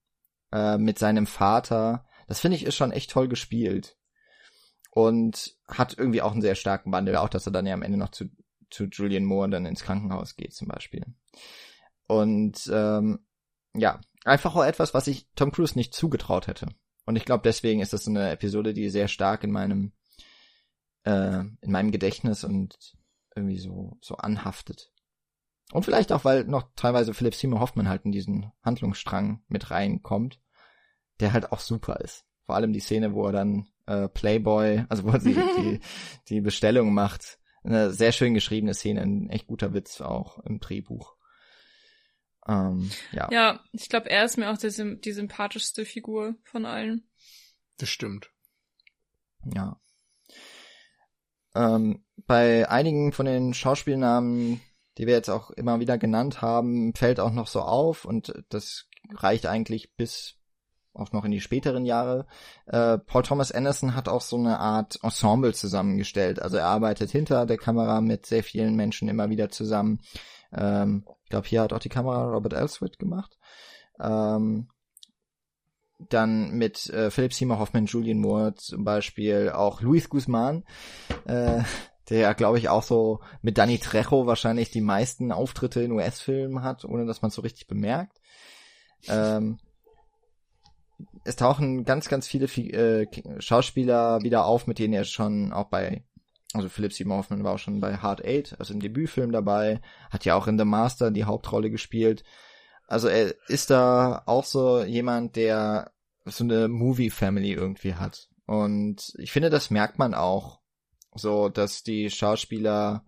[0.52, 2.06] äh, mit seinem Vater.
[2.27, 3.97] Das finde ich ist schon echt toll gespielt
[4.91, 7.97] und hat irgendwie auch einen sehr starken Wandel, auch dass er dann ja am Ende
[7.97, 8.30] noch zu
[8.72, 11.06] zu Julian Moore dann ins Krankenhaus geht zum Beispiel.
[12.07, 13.19] Und ähm,
[13.73, 16.68] ja, einfach auch etwas, was ich Tom Cruise nicht zugetraut hätte.
[17.06, 19.93] Und ich glaube, deswegen ist das eine Episode, die sehr stark in meinem
[21.03, 22.95] äh, in meinem Gedächtnis und
[23.35, 24.91] irgendwie so so anhaftet.
[25.72, 30.40] Und vielleicht auch, weil noch teilweise Philip Seymour Hoffman halt in diesen Handlungsstrang mit reinkommt,
[31.20, 32.26] der halt auch super ist.
[32.46, 35.80] Vor allem die Szene, wo er dann äh, Playboy, also wo er die, die,
[36.30, 37.40] die Bestellung macht.
[37.64, 41.16] Eine sehr schön geschriebene Szene, ein echt guter Witz auch im Drehbuch.
[42.48, 43.28] Ähm, ja.
[43.32, 47.10] ja, ich glaube, er ist mir auch die, die sympathischste Figur von allen.
[47.78, 48.30] Das stimmt.
[49.54, 49.80] Ja.
[51.56, 54.62] Ähm, bei einigen von den Schauspielnamen
[54.98, 58.88] die wir jetzt auch immer wieder genannt haben, fällt auch noch so auf und das
[59.14, 60.36] reicht eigentlich bis
[60.96, 62.26] auch noch in die späteren Jahre.
[62.68, 66.42] Äh, Paul Thomas Anderson hat auch so eine Art Ensemble zusammengestellt.
[66.42, 70.00] Also er arbeitet hinter der Kamera mit sehr vielen Menschen immer wieder zusammen.
[70.54, 73.38] Ähm, ich glaube, hier hat auch die Kamera Robert Elswit gemacht.
[74.00, 74.70] Ähm,
[76.10, 80.64] dann mit äh, Philip Seymour Hoffman, Julian Moore zum Beispiel, auch Luis Guzman.
[81.26, 81.64] Äh,
[82.10, 86.64] der ja, glaube ich, auch so mit Danny Trejo wahrscheinlich die meisten Auftritte in US-Filmen
[86.64, 88.19] hat, ohne dass man so richtig bemerkt.
[89.07, 89.57] Ähm,
[91.23, 93.07] es tauchen ganz, ganz viele äh,
[93.40, 96.03] Schauspieler wieder auf, mit denen er schon auch bei,
[96.53, 100.26] also Philip Seymour Hoffman war auch schon bei Hard Eight, also im Debütfilm dabei, hat
[100.26, 102.23] ja auch in The Master die Hauptrolle gespielt.
[102.88, 105.91] Also er ist da auch so jemand, der
[106.26, 108.30] so eine Movie-Family irgendwie hat.
[108.45, 110.60] Und ich finde, das merkt man auch
[111.16, 113.04] so, dass die Schauspieler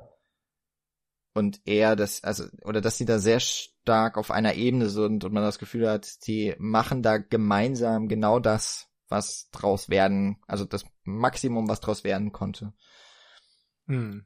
[1.34, 5.34] und er das, also, oder dass sie da sehr stark auf einer Ebene sind und
[5.34, 10.84] man das Gefühl hat, die machen da gemeinsam genau das, was draus werden, also das
[11.04, 12.74] Maximum, was draus werden konnte.
[13.86, 14.26] Hm.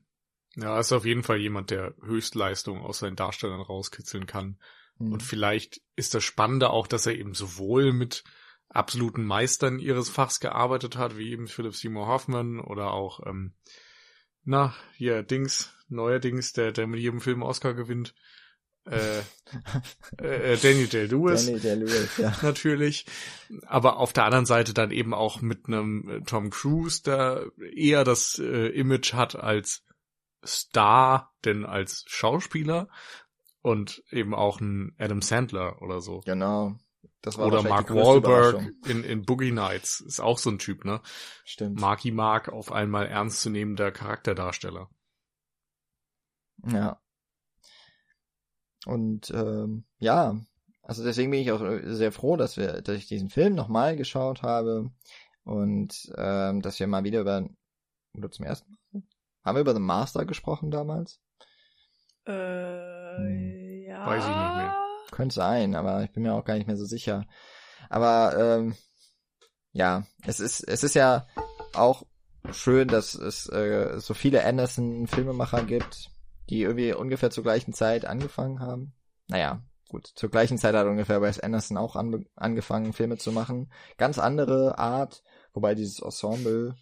[0.55, 4.59] Ja, ist auf jeden Fall jemand, der Höchstleistung aus seinen Darstellern rauskitzeln kann.
[4.97, 5.13] Hm.
[5.13, 8.23] Und vielleicht ist das Spannende auch, dass er eben sowohl mit
[8.73, 13.53] absoluten Meistern ihres Fachs gearbeitet hat, wie eben Philip Seymour Hoffman oder auch, ähm,
[14.43, 18.15] na, hier, Dings, neuerdings, der, der mit jedem Film Oscar gewinnt.
[18.85, 19.19] Äh,
[20.17, 21.45] äh, Daniel Day-Lewis.
[21.45, 22.35] Daniel Day-Lewis, ja.
[22.41, 23.05] Natürlich.
[23.67, 28.03] Aber auf der anderen Seite dann eben auch mit einem äh, Tom Cruise, der eher
[28.03, 29.83] das äh, Image hat als
[30.43, 32.89] Star, denn als Schauspieler.
[33.61, 36.21] Und eben auch ein Adam Sandler oder so.
[36.25, 36.79] Genau.
[37.21, 41.01] Das war Oder Mark Wahlberg in, in Boogie Nights ist auch so ein Typ, ne?
[41.45, 41.79] Stimmt.
[41.79, 44.89] Marky Mark auf einmal ernstzunehmender Charakterdarsteller.
[46.65, 46.99] Ja.
[48.85, 50.35] Und ähm, ja,
[50.81, 54.41] also deswegen bin ich auch sehr froh, dass wir, dass ich diesen Film nochmal geschaut
[54.41, 54.89] habe
[55.43, 57.47] und ähm, dass wir mal wieder über
[58.17, 59.03] oder zum ersten Mal
[59.43, 61.19] haben wir über The Master gesprochen damals?
[62.25, 62.31] Äh,
[63.17, 63.83] hm.
[63.87, 64.05] ja.
[64.05, 64.90] Weiß ich nicht mehr.
[65.11, 67.25] Könnte sein, aber ich bin mir auch gar nicht mehr so sicher.
[67.89, 68.75] Aber ähm,
[69.73, 71.27] ja, es ist es ist ja
[71.73, 72.03] auch
[72.51, 76.09] schön, dass es äh, so viele Anderson-Filmemacher gibt,
[76.49, 78.93] die irgendwie ungefähr zur gleichen Zeit angefangen haben.
[79.27, 83.71] Naja, gut, zur gleichen Zeit hat ungefähr Wes Anderson auch an, angefangen, Filme zu machen.
[83.97, 85.23] Ganz andere Art,
[85.53, 86.75] wobei dieses Ensemble,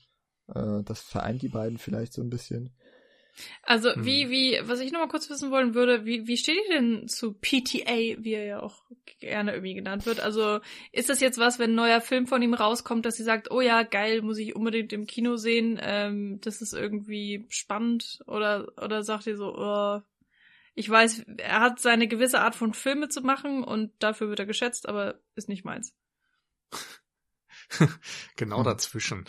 [0.47, 2.75] äh, das vereint die beiden vielleicht so ein bisschen.
[3.63, 4.05] Also hm.
[4.05, 7.07] wie, wie, was ich noch mal kurz wissen wollen würde, wie, wie steht ihr denn
[7.07, 8.83] zu PTA, wie er ja auch
[9.19, 10.19] gerne irgendwie genannt wird?
[10.19, 10.59] Also
[10.91, 13.61] ist das jetzt was, wenn ein neuer Film von ihm rauskommt, dass sie sagt, oh
[13.61, 19.03] ja, geil, muss ich unbedingt im Kino sehen, ähm, das ist irgendwie spannend oder, oder
[19.03, 20.01] sagt ihr so, oh,
[20.75, 24.45] ich weiß, er hat seine gewisse Art von Filme zu machen und dafür wird er
[24.45, 25.93] geschätzt, aber ist nicht meins.
[28.37, 28.63] genau hm.
[28.63, 29.25] dazwischen.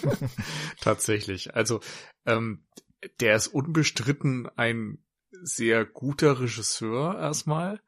[0.80, 1.54] Tatsächlich.
[1.54, 1.80] Also,
[2.26, 2.64] ähm,
[3.20, 4.98] der ist unbestritten ein
[5.30, 7.80] sehr guter Regisseur erstmal,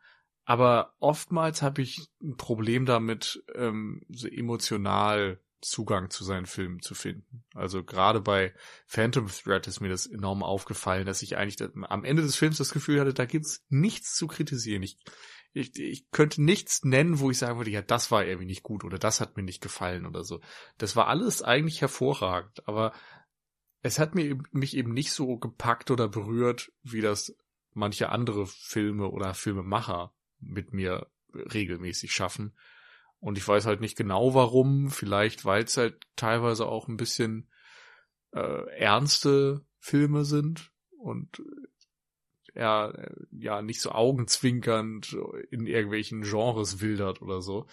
[0.45, 6.95] aber oftmals habe ich ein Problem damit, ähm, so emotional Zugang zu seinen Filmen zu
[6.95, 7.45] finden.
[7.55, 8.55] Also gerade bei
[8.87, 12.73] Phantom Thread ist mir das enorm aufgefallen, dass ich eigentlich am Ende des Films das
[12.73, 14.83] Gefühl hatte, da gibt's nichts zu kritisieren.
[14.83, 14.99] Ich,
[15.55, 18.85] ich, ich könnte nichts nennen, wo ich sagen würde, ja, das war irgendwie nicht gut
[18.85, 20.41] oder das hat mir nicht gefallen oder so.
[20.77, 22.93] Das war alles eigentlich hervorragend, aber
[23.85, 27.37] es hat mir mich eben nicht so gepackt oder berührt, wie das
[27.75, 32.57] manche andere Filme oder Filmemacher mit mir regelmäßig schaffen.
[33.21, 37.51] Und ich weiß halt nicht genau warum, vielleicht weil es halt teilweise auch ein bisschen
[38.33, 41.43] äh, ernste Filme sind und
[42.55, 45.15] er ja nicht so augenzwinkernd
[45.51, 47.67] in irgendwelchen Genres wildert oder so.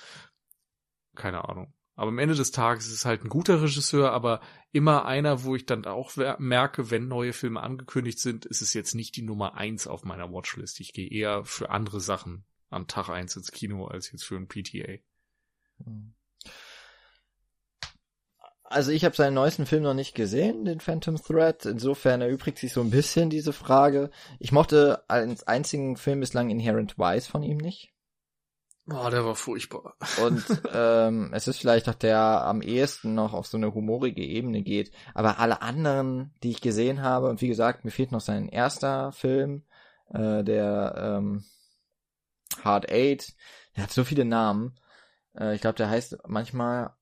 [1.15, 1.73] Keine Ahnung.
[1.95, 4.41] Aber am Ende des Tages ist es halt ein guter Regisseur, aber
[4.71, 8.95] immer einer, wo ich dann auch merke, wenn neue Filme angekündigt sind, ist es jetzt
[8.95, 10.79] nicht die Nummer eins auf meiner Watchlist.
[10.79, 14.47] Ich gehe eher für andere Sachen an Tag eins ins Kino als jetzt für ein
[14.47, 14.99] PTA.
[18.63, 21.65] Also ich habe seinen neuesten Film noch nicht gesehen, den Phantom Thread.
[21.65, 24.09] Insofern erübrigt sich so ein bisschen diese Frage.
[24.39, 27.93] Ich mochte als einzigen Film bislang Inherent Wise von ihm nicht.
[28.93, 29.95] Oh, der war furchtbar.
[30.23, 30.43] Und
[30.73, 34.91] ähm, es ist vielleicht auch der am ehesten noch auf so eine humorige Ebene geht.
[35.13, 39.11] Aber alle anderen, die ich gesehen habe, und wie gesagt, mir fehlt noch sein erster
[39.11, 39.63] Film,
[40.13, 41.45] äh, der ähm,
[42.63, 43.33] Hard Eight.
[43.75, 44.77] Der hat so viele Namen.
[45.37, 46.93] Äh, ich glaube, der heißt manchmal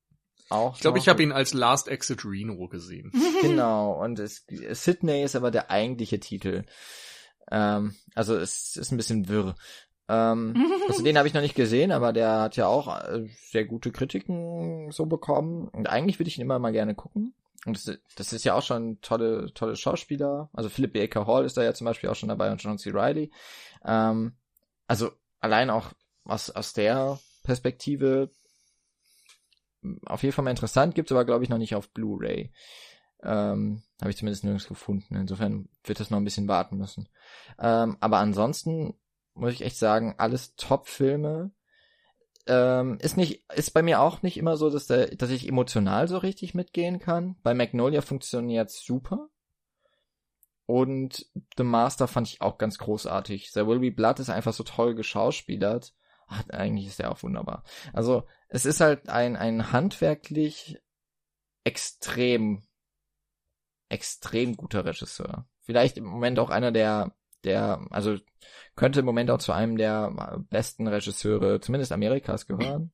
[0.48, 0.74] auch.
[0.74, 3.12] Ich glaube, ich habe ihn als Last Exit Reno gesehen.
[3.40, 3.92] Genau.
[3.92, 6.64] Und es, Sydney ist aber der eigentliche Titel.
[7.50, 9.54] Ähm, also es ist ein bisschen wirr.
[10.10, 10.54] Ähm,
[10.88, 13.92] also den habe ich noch nicht gesehen, aber der hat ja auch äh, sehr gute
[13.92, 15.68] Kritiken so bekommen.
[15.68, 17.34] Und eigentlich würde ich ihn immer mal gerne gucken.
[17.64, 20.48] Und das, das ist ja auch schon tolle, tolle Schauspieler.
[20.52, 22.90] Also Philip Baker Hall ist da ja zum Beispiel auch schon dabei und John C.
[22.92, 23.30] Reilly.
[23.84, 24.32] Ähm,
[24.86, 25.92] also allein auch
[26.24, 28.30] aus, aus der Perspektive
[30.04, 32.52] auf jeden Fall mal interessant, gibt's aber glaube ich noch nicht auf Blu-ray.
[33.22, 35.14] Ähm, Habe ich zumindest nirgends gefunden.
[35.14, 37.08] Insofern wird das noch ein bisschen warten müssen.
[37.58, 38.94] Ähm, aber ansonsten
[39.40, 41.50] muss ich echt sagen, alles Top-Filme.
[42.46, 46.08] Ähm, ist nicht, ist bei mir auch nicht immer so, dass, der, dass ich emotional
[46.08, 47.36] so richtig mitgehen kann.
[47.42, 49.28] Bei Magnolia funktioniert's super.
[50.66, 51.26] Und
[51.56, 53.50] The Master fand ich auch ganz großartig.
[53.52, 55.94] There Will Be Blood ist einfach so toll geschauspielert.
[56.28, 57.64] Ach, eigentlich ist er auch wunderbar.
[57.92, 60.78] Also, es ist halt ein, ein handwerklich
[61.64, 62.62] extrem,
[63.88, 65.48] extrem guter Regisseur.
[65.60, 67.14] Vielleicht im Moment auch einer der
[67.44, 68.16] der, also
[68.76, 72.92] könnte im Moment auch zu einem der besten Regisseure, zumindest Amerikas, gehören.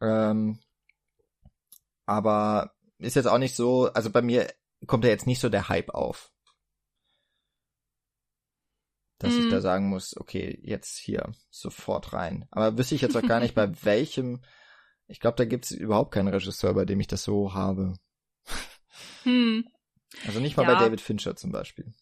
[0.00, 0.60] Ähm,
[2.06, 4.52] aber ist jetzt auch nicht so, also bei mir
[4.86, 6.32] kommt da jetzt nicht so der Hype auf.
[9.18, 9.38] Dass mm.
[9.38, 9.62] ich da mhm.
[9.62, 12.46] sagen muss, okay, jetzt hier sofort rein.
[12.50, 14.42] Aber wüsste ich jetzt auch gar nicht, bei welchem,
[15.06, 17.94] ich glaube, da gibt's überhaupt keinen Regisseur, bei dem ich das so habe.
[19.24, 19.68] Hm.
[20.26, 20.74] Also nicht mal ja.
[20.74, 21.92] bei David Fincher zum Beispiel.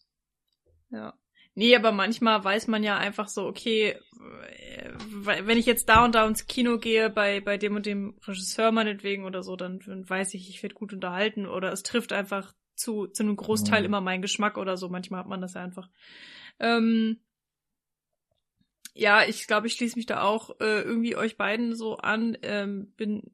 [0.89, 1.17] Ja.
[1.57, 6.13] Nee, aber manchmal weiß man ja einfach so, okay, äh, wenn ich jetzt da und
[6.13, 10.07] da ins Kino gehe, bei, bei dem und dem Regisseur meinetwegen oder so, dann, dann
[10.07, 13.85] weiß ich, ich werde gut unterhalten oder es trifft einfach zu, zu einem Großteil mhm.
[13.87, 14.87] immer meinen Geschmack oder so.
[14.89, 15.89] Manchmal hat man das ja einfach.
[16.59, 17.21] Ähm,
[18.93, 22.37] ja, ich glaube, ich schließe mich da auch äh, irgendwie euch beiden so an.
[22.43, 23.31] Ähm, bin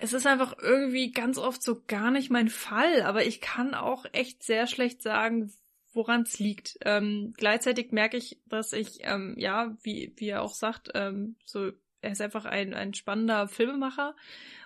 [0.00, 4.06] es ist einfach irgendwie ganz oft so gar nicht mein Fall, aber ich kann auch
[4.12, 5.50] echt sehr schlecht sagen,
[5.92, 6.78] woran es liegt.
[6.84, 11.72] Ähm, gleichzeitig merke ich, dass ich, ähm, ja, wie, wie er auch sagt, ähm, so,
[12.00, 14.14] er ist einfach ein, ein spannender Filmemacher.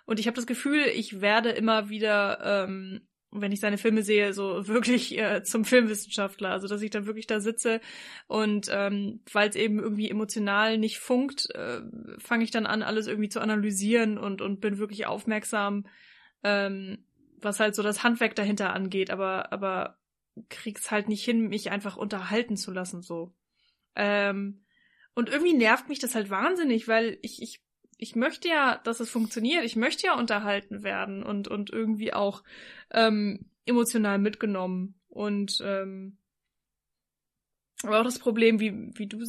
[0.07, 4.33] Und ich habe das Gefühl, ich werde immer wieder, ähm, wenn ich seine Filme sehe,
[4.33, 6.51] so wirklich äh, zum Filmwissenschaftler.
[6.51, 7.81] Also dass ich dann wirklich da sitze
[8.27, 11.81] und ähm, weil es eben irgendwie emotional nicht funkt, äh,
[12.19, 15.87] fange ich dann an, alles irgendwie zu analysieren und, und bin wirklich aufmerksam,
[16.45, 17.05] ähm,
[17.41, 19.11] was halt so das Handwerk dahinter angeht.
[19.11, 19.99] Aber, aber
[20.48, 23.35] krieg's halt nicht hin, mich einfach unterhalten zu lassen, so.
[23.97, 24.65] Ähm,
[25.15, 27.62] und irgendwie nervt mich das halt wahnsinnig, weil ich, ich,
[27.98, 29.65] ich möchte ja, dass es funktioniert.
[29.65, 32.43] Ich möchte ja unterhalten werden und, und irgendwie auch
[32.90, 35.01] ähm, emotional mitgenommen.
[35.09, 36.19] Und ähm,
[37.85, 39.23] aber auch das Problem, wie, wie du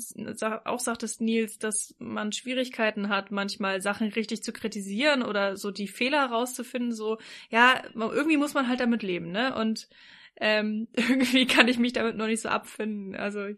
[0.66, 5.88] auch sagtest, Nils, dass man Schwierigkeiten hat, manchmal Sachen richtig zu kritisieren oder so die
[5.88, 7.18] Fehler herauszufinden, so,
[7.50, 9.54] ja, irgendwie muss man halt damit leben, ne?
[9.56, 9.90] Und
[10.38, 13.16] ähm, irgendwie kann ich mich damit noch nicht so abfinden.
[13.16, 13.50] Also,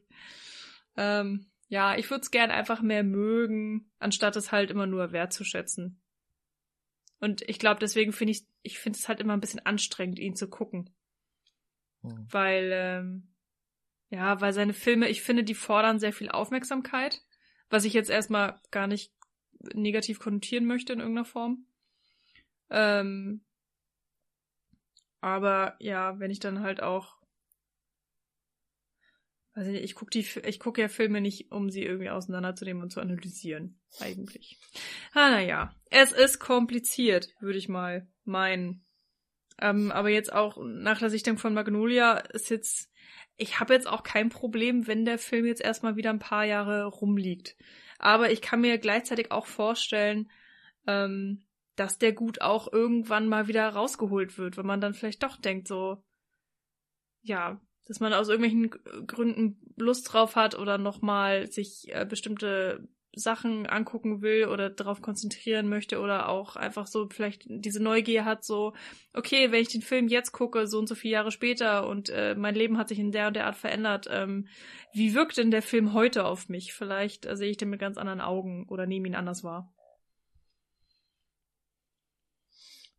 [0.96, 6.02] ähm, ja, ich würde es gern einfach mehr mögen, anstatt es halt immer nur wertzuschätzen.
[7.20, 10.36] Und ich glaube, deswegen finde ich, ich finde es halt immer ein bisschen anstrengend, ihn
[10.36, 10.90] zu gucken.
[12.04, 12.28] Hm.
[12.30, 13.34] Weil, ähm,
[14.10, 17.22] ja, weil seine Filme, ich finde, die fordern sehr viel Aufmerksamkeit,
[17.70, 19.14] was ich jetzt erstmal gar nicht
[19.74, 21.66] negativ konnotieren möchte in irgendeiner Form.
[22.70, 23.44] Ähm,
[25.22, 27.18] aber ja, wenn ich dann halt auch
[29.58, 33.02] also ich gucke die, ich gucke ja Filme nicht, um sie irgendwie auseinanderzunehmen und zu
[33.02, 34.60] analysieren, eigentlich.
[35.14, 35.74] Ah, naja.
[35.90, 38.86] Es ist kompliziert, würde ich mal meinen.
[39.60, 42.92] Ähm, aber jetzt auch nach der Sichtung von Magnolia ist jetzt,
[43.36, 46.86] ich habe jetzt auch kein Problem, wenn der Film jetzt erstmal wieder ein paar Jahre
[46.86, 47.56] rumliegt.
[47.98, 50.30] Aber ich kann mir gleichzeitig auch vorstellen,
[50.86, 51.47] ähm,
[51.78, 55.68] dass der gut auch irgendwann mal wieder rausgeholt wird, wenn man dann vielleicht doch denkt,
[55.68, 56.04] so,
[57.22, 58.70] ja, dass man aus irgendwelchen
[59.08, 65.70] Gründen Lust drauf hat oder nochmal sich äh, bestimmte Sachen angucken will oder darauf konzentrieren
[65.70, 68.74] möchte oder auch einfach so vielleicht diese Neugier hat, so,
[69.14, 72.36] okay, wenn ich den Film jetzt gucke, so und so viele Jahre später und äh,
[72.36, 74.48] mein Leben hat sich in der und der Art verändert, ähm,
[74.94, 76.74] wie wirkt denn der Film heute auf mich?
[76.74, 79.74] Vielleicht äh, sehe ich den mit ganz anderen Augen oder nehme ihn anders wahr.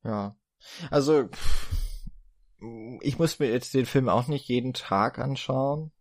[0.04, 0.36] Ja,
[0.90, 1.28] also
[3.00, 5.92] ich muss mir jetzt den Film auch nicht jeden Tag anschauen.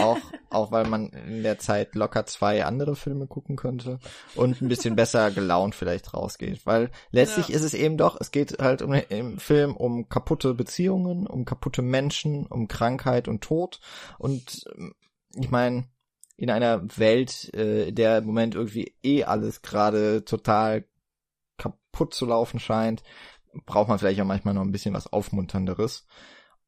[0.00, 0.18] auch,
[0.50, 3.98] auch weil man in der Zeit locker zwei andere Filme gucken könnte
[4.34, 6.64] und ein bisschen besser gelaunt vielleicht rausgeht.
[6.64, 7.56] Weil letztlich ja.
[7.56, 11.82] ist es eben doch, es geht halt um, im Film um kaputte Beziehungen, um kaputte
[11.82, 13.80] Menschen, um Krankheit und Tod.
[14.18, 14.94] Und ähm,
[15.34, 15.88] ich meine,
[16.36, 20.84] in einer Welt, äh, in der im Moment irgendwie eh alles gerade total
[21.56, 23.02] kaputt zu laufen scheint,
[23.64, 26.06] braucht man vielleicht auch manchmal noch ein bisschen was Aufmunternderes.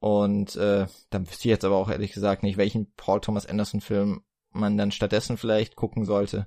[0.00, 3.80] Und äh, dann wüsste ich jetzt aber auch ehrlich gesagt nicht, welchen Paul Thomas Anderson
[3.80, 6.46] Film man dann stattdessen vielleicht gucken sollte.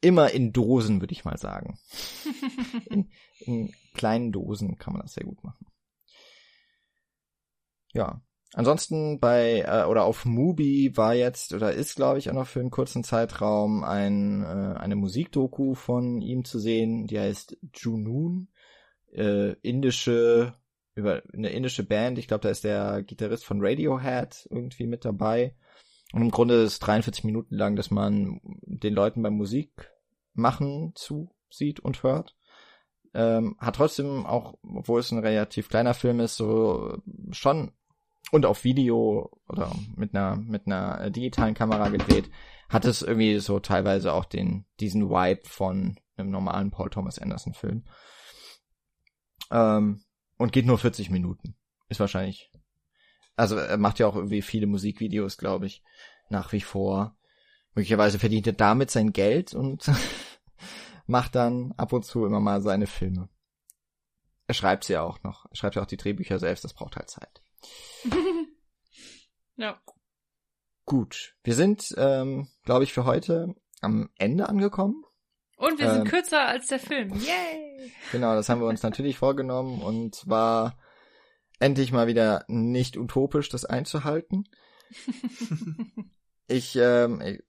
[0.00, 1.78] Immer in Dosen, würde ich mal sagen.
[2.90, 3.10] in,
[3.40, 5.66] in kleinen Dosen kann man das sehr gut machen.
[7.92, 8.22] Ja.
[8.54, 12.60] Ansonsten bei äh, oder auf Mubi war jetzt oder ist glaube ich auch noch für
[12.60, 18.48] einen kurzen Zeitraum ein äh, eine Musikdoku von ihm zu sehen, die heißt Junoon
[19.12, 20.54] äh, indische,
[20.94, 22.18] über eine indische Band.
[22.18, 25.54] Ich glaube, da ist der Gitarrist von Radiohead irgendwie mit dabei.
[26.12, 29.90] Und im Grunde ist es 43 Minuten lang, dass man den Leuten beim Musik
[30.32, 32.36] machen zusieht und hört.
[33.14, 36.98] Ähm, hat trotzdem auch, obwohl es ein relativ kleiner Film ist, so
[37.30, 37.72] schon
[38.30, 42.30] und auf Video oder mit einer mit einer digitalen Kamera gedreht,
[42.68, 47.54] hat es irgendwie so teilweise auch den diesen Vibe von einem normalen Paul Thomas Anderson
[47.54, 47.84] Film.
[49.50, 50.02] Ähm,
[50.36, 51.56] und geht nur 40 Minuten.
[51.88, 52.52] Ist wahrscheinlich.
[53.36, 55.82] Also er macht ja auch irgendwie viele Musikvideos, glaube ich,
[56.28, 57.16] nach wie vor.
[57.74, 59.90] Möglicherweise verdient er damit sein Geld und
[61.06, 63.28] macht dann ab und zu immer mal seine Filme.
[64.46, 65.46] Er schreibt sie ja auch noch.
[65.50, 67.42] Er schreibt ja auch die Drehbücher selbst, das braucht halt Zeit.
[69.56, 69.80] ja.
[70.84, 71.36] Gut.
[71.44, 75.04] Wir sind, ähm, glaube ich, für heute am Ende angekommen.
[75.58, 77.12] Und wir sind ähm, kürzer als der Film.
[77.14, 77.92] Yay!
[78.12, 80.78] Genau, das haben wir uns natürlich vorgenommen und war
[81.58, 84.44] endlich mal wieder nicht utopisch, das einzuhalten.
[86.46, 87.42] ich, ähm, ich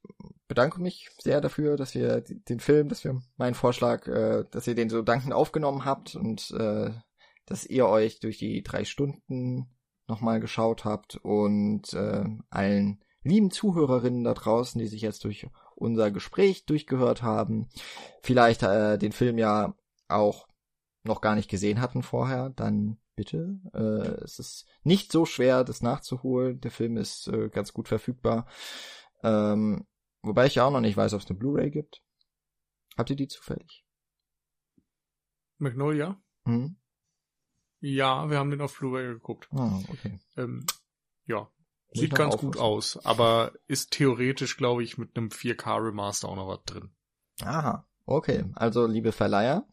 [0.48, 4.74] bedanke mich sehr dafür, dass wir den Film, dass wir meinen Vorschlag, äh, dass ihr
[4.74, 6.90] den so dankend aufgenommen habt und äh,
[7.46, 9.70] dass ihr euch durch die drei Stunden
[10.08, 15.48] nochmal geschaut habt und äh, allen lieben Zuhörerinnen da draußen, die sich jetzt durch
[15.80, 17.70] unser Gespräch durchgehört haben,
[18.22, 19.76] vielleicht äh, den Film ja
[20.08, 20.48] auch
[21.04, 23.60] noch gar nicht gesehen hatten vorher, dann bitte.
[23.74, 26.62] Äh, es ist nicht so schwer, das nachzuholen.
[26.62, 28.48] Der Film ist äh, ganz gut verfügbar.
[29.24, 29.86] Ähm,
[30.22, 32.02] wobei ich ja auch noch nicht weiß, ob es eine Blu-ray gibt.
[32.98, 33.86] Habt ihr die zufällig?
[35.58, 36.22] Magnolia?
[36.46, 36.78] Hm?
[37.82, 39.50] Ja, wir haben den auf Blu-ray geguckt.
[39.52, 40.20] Ah, okay.
[40.38, 40.66] Ähm,
[41.26, 41.50] ja,
[41.92, 46.48] Sieht ganz gut aus, aber ist theoretisch, glaube ich, mit einem 4K Remaster auch noch
[46.48, 46.92] was drin.
[47.42, 48.46] Aha, okay.
[48.54, 49.66] Also, liebe Verleiher,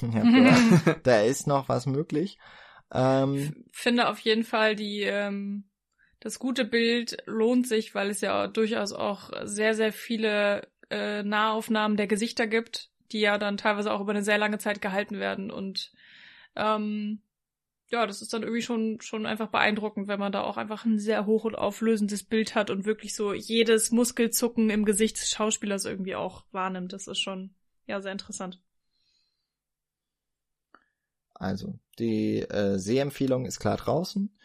[1.02, 2.38] da ist noch was möglich.
[2.92, 5.64] Ähm, ich finde auf jeden Fall die, ähm,
[6.20, 11.96] das gute Bild lohnt sich, weil es ja durchaus auch sehr, sehr viele äh, Nahaufnahmen
[11.96, 15.50] der Gesichter gibt, die ja dann teilweise auch über eine sehr lange Zeit gehalten werden
[15.50, 15.92] und
[16.54, 17.20] ähm,
[17.94, 20.98] ja, das ist dann irgendwie schon, schon einfach beeindruckend, wenn man da auch einfach ein
[20.98, 25.84] sehr hoch und auflösendes Bild hat und wirklich so jedes Muskelzucken im Gesicht des Schauspielers
[25.84, 26.92] irgendwie auch wahrnimmt.
[26.92, 27.54] Das ist schon,
[27.86, 28.60] ja, sehr interessant.
[31.34, 34.36] Also, die äh, Sehempfehlung ist klar draußen.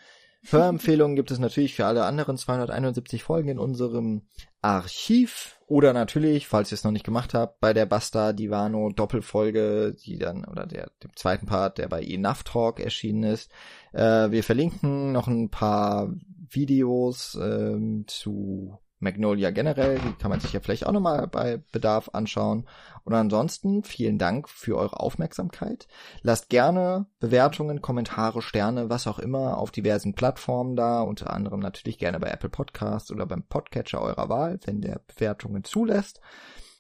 [0.44, 4.24] Hörempfehlungen gibt es natürlich für alle anderen 271 Folgen in unserem
[4.62, 9.96] Archiv oder natürlich, falls ihr es noch nicht gemacht habt, bei der Basta Divano Doppelfolge,
[10.04, 13.52] die dann oder der dem zweiten Part, der bei Enough Talk erschienen ist.
[13.92, 16.10] Äh, wir verlinken noch ein paar
[16.50, 22.10] Videos ähm, zu Magnolia generell, die kann man sich ja vielleicht auch nochmal bei Bedarf
[22.14, 22.68] anschauen.
[23.04, 25.88] Und ansonsten vielen Dank für eure Aufmerksamkeit.
[26.22, 31.98] Lasst gerne Bewertungen, Kommentare, Sterne, was auch immer auf diversen Plattformen da, unter anderem natürlich
[31.98, 36.20] gerne bei Apple Podcasts oder beim Podcatcher eurer Wahl, wenn der Bewertungen zulässt.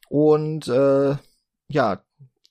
[0.09, 1.15] Und äh,
[1.67, 2.03] ja,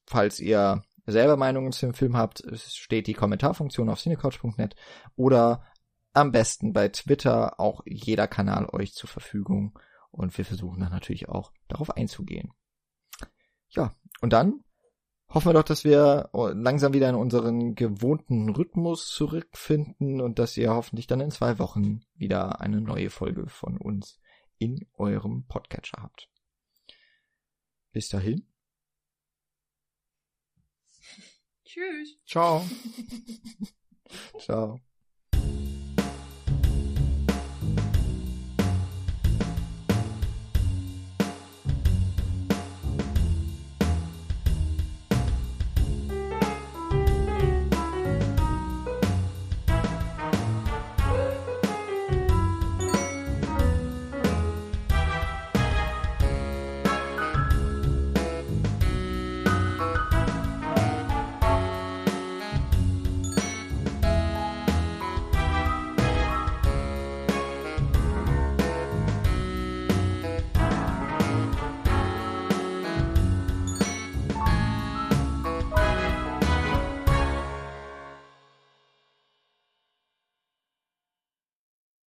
[0.06, 4.76] falls ihr selber Meinungen zu dem Film habt, steht die Kommentarfunktion auf cinecouch.net
[5.16, 5.62] oder
[6.12, 9.78] am besten bei Twitter auch jeder Kanal euch zur Verfügung
[10.10, 12.52] und wir versuchen dann natürlich auch darauf einzugehen.
[13.68, 14.64] Ja, und dann
[15.28, 20.70] hoffen wir doch, dass wir langsam wieder in unseren gewohnten Rhythmus zurückfinden und dass ihr
[20.70, 24.18] hoffentlich dann in zwei Wochen wieder eine neue Folge von uns
[24.58, 26.28] in eurem Podcatcher habt.
[27.92, 28.46] Bis dahin.
[31.64, 32.18] Tschüss.
[32.26, 32.64] Ciao.
[34.38, 34.80] Ciao.